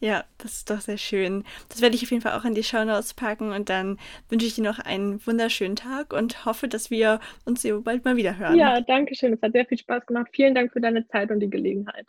ja, 0.00 0.24
das 0.38 0.54
ist 0.54 0.70
doch 0.70 0.80
sehr 0.80 0.98
schön. 0.98 1.44
Das 1.68 1.80
werde 1.80 1.96
ich 1.96 2.02
auf 2.02 2.10
jeden 2.10 2.22
Fall 2.22 2.38
auch 2.38 2.44
in 2.44 2.54
die 2.54 2.62
Show 2.62 2.84
Notes 2.84 3.14
packen 3.14 3.52
und 3.52 3.68
dann 3.68 3.98
wünsche 4.28 4.46
ich 4.46 4.54
dir 4.54 4.64
noch 4.64 4.78
einen 4.78 5.24
wunderschönen 5.26 5.76
Tag 5.76 6.12
und 6.12 6.44
hoffe, 6.44 6.68
dass 6.68 6.90
wir 6.90 7.20
uns 7.44 7.62
so 7.62 7.80
bald 7.80 8.04
mal 8.04 8.16
wieder 8.16 8.38
hören. 8.38 8.56
Ja, 8.56 8.80
danke 8.80 9.14
schön. 9.14 9.32
Es 9.32 9.42
hat 9.42 9.52
sehr 9.52 9.66
viel 9.66 9.78
Spaß 9.78 10.06
gemacht. 10.06 10.28
Vielen 10.32 10.54
Dank 10.54 10.72
für 10.72 10.80
deine 10.80 11.06
Zeit 11.08 11.30
und 11.30 11.40
die 11.40 11.50
Gelegenheit. 11.50 12.06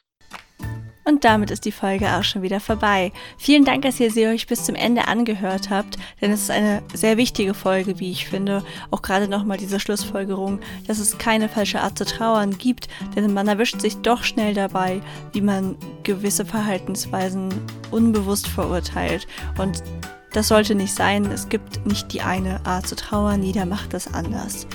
Und 1.08 1.24
damit 1.24 1.52
ist 1.52 1.64
die 1.64 1.72
Folge 1.72 2.14
auch 2.16 2.24
schon 2.26 2.42
wieder 2.42 2.60
vorbei. 2.60 3.14
Vielen 3.38 3.64
Dank, 3.64 3.84
dass 3.84 3.98
ihr 3.98 4.12
sie 4.12 4.28
euch 4.28 4.46
bis 4.46 4.66
zum 4.66 4.76
Ende 4.76 5.08
angehört 5.08 5.70
habt, 5.70 5.98
denn 6.20 6.32
es 6.32 6.42
ist 6.42 6.52
eine 6.52 6.84
sehr 6.94 7.16
wichtige 7.16 7.54
Folge, 7.54 7.98
wie 8.00 8.12
ich 8.12 8.28
finde. 8.28 8.62
Auch 8.92 9.02
gerade 9.02 9.30
nochmal 9.30 9.58
diese 9.58 9.80
Schlussfolgerung, 9.80 10.60
dass 10.86 11.00
es 11.00 11.18
keine 11.18 11.48
falsche 11.48 11.80
Art 11.80 11.98
zu 11.98 12.04
trauern 12.04 12.58
gibt, 12.58 12.90
denn 13.16 13.34
man 13.34 13.48
erwischt 13.48 13.80
sich 13.80 13.96
doch 14.02 14.26
schnell 14.26 14.54
dabei, 14.54 15.02
wie 15.32 15.40
man 15.40 15.78
gewisse 16.04 16.44
Verhaltensweisen 16.46 17.54
unbewusst 17.90 18.48
verurteilt. 18.48 19.28
Und 19.58 19.82
das 20.34 20.50
sollte 20.50 20.76
nicht 20.76 20.94
sein. 20.94 21.26
Es 21.32 21.48
gibt 21.48 21.86
nicht 21.86 22.12
die 22.12 22.22
eine 22.22 22.66
Art 22.66 22.86
zu 22.86 22.98
trauern, 22.98 23.44
jeder 23.44 23.66
macht 23.66 23.94
das 23.94 24.14
anders. 24.14 24.68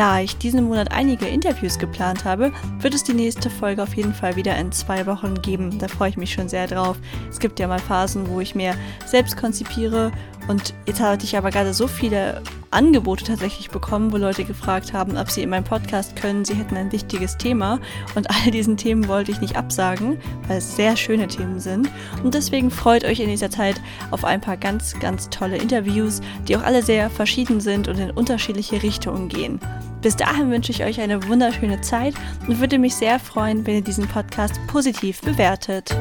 Da 0.00 0.18
ich 0.18 0.38
diesen 0.38 0.64
Monat 0.64 0.92
einige 0.92 1.26
Interviews 1.26 1.78
geplant 1.78 2.24
habe, 2.24 2.52
wird 2.78 2.94
es 2.94 3.04
die 3.04 3.12
nächste 3.12 3.50
Folge 3.50 3.82
auf 3.82 3.92
jeden 3.92 4.14
Fall 4.14 4.34
wieder 4.34 4.56
in 4.56 4.72
zwei 4.72 5.04
Wochen 5.04 5.34
geben. 5.42 5.78
Da 5.78 5.88
freue 5.88 6.08
ich 6.08 6.16
mich 6.16 6.32
schon 6.32 6.48
sehr 6.48 6.66
drauf. 6.66 6.96
Es 7.28 7.38
gibt 7.38 7.60
ja 7.60 7.68
mal 7.68 7.78
Phasen, 7.78 8.26
wo 8.30 8.40
ich 8.40 8.54
mehr 8.54 8.74
selbst 9.04 9.36
konzipiere 9.36 10.10
und 10.50 10.74
jetzt 10.84 11.00
hatte 11.00 11.24
ich 11.24 11.36
aber 11.36 11.50
gerade 11.50 11.72
so 11.72 11.86
viele 11.86 12.42
Angebote 12.72 13.24
tatsächlich 13.24 13.70
bekommen, 13.70 14.12
wo 14.12 14.16
Leute 14.16 14.44
gefragt 14.44 14.92
haben, 14.92 15.16
ob 15.16 15.30
sie 15.30 15.42
in 15.42 15.50
meinem 15.50 15.62
Podcast 15.62 16.16
können. 16.16 16.44
Sie 16.44 16.54
hätten 16.54 16.76
ein 16.76 16.90
wichtiges 16.90 17.36
Thema 17.36 17.78
und 18.16 18.28
all 18.44 18.50
diesen 18.50 18.76
Themen 18.76 19.06
wollte 19.06 19.30
ich 19.30 19.40
nicht 19.40 19.56
absagen, 19.56 20.18
weil 20.48 20.58
es 20.58 20.74
sehr 20.74 20.96
schöne 20.96 21.28
Themen 21.28 21.60
sind. 21.60 21.88
Und 22.24 22.34
deswegen 22.34 22.72
freut 22.72 23.04
euch 23.04 23.20
in 23.20 23.28
dieser 23.28 23.48
Zeit 23.48 23.80
auf 24.10 24.24
ein 24.24 24.40
paar 24.40 24.56
ganz, 24.56 24.98
ganz 24.98 25.30
tolle 25.30 25.56
Interviews, 25.56 26.20
die 26.48 26.56
auch 26.56 26.64
alle 26.64 26.82
sehr 26.82 27.10
verschieden 27.10 27.60
sind 27.60 27.86
und 27.86 28.00
in 28.00 28.10
unterschiedliche 28.10 28.82
Richtungen 28.82 29.28
gehen. 29.28 29.60
Bis 30.02 30.16
dahin 30.16 30.50
wünsche 30.50 30.72
ich 30.72 30.82
euch 30.82 31.00
eine 31.00 31.28
wunderschöne 31.28 31.80
Zeit 31.82 32.14
und 32.48 32.58
würde 32.58 32.80
mich 32.80 32.96
sehr 32.96 33.20
freuen, 33.20 33.64
wenn 33.68 33.76
ihr 33.76 33.84
diesen 33.84 34.08
Podcast 34.08 34.58
positiv 34.66 35.20
bewertet. 35.20 35.94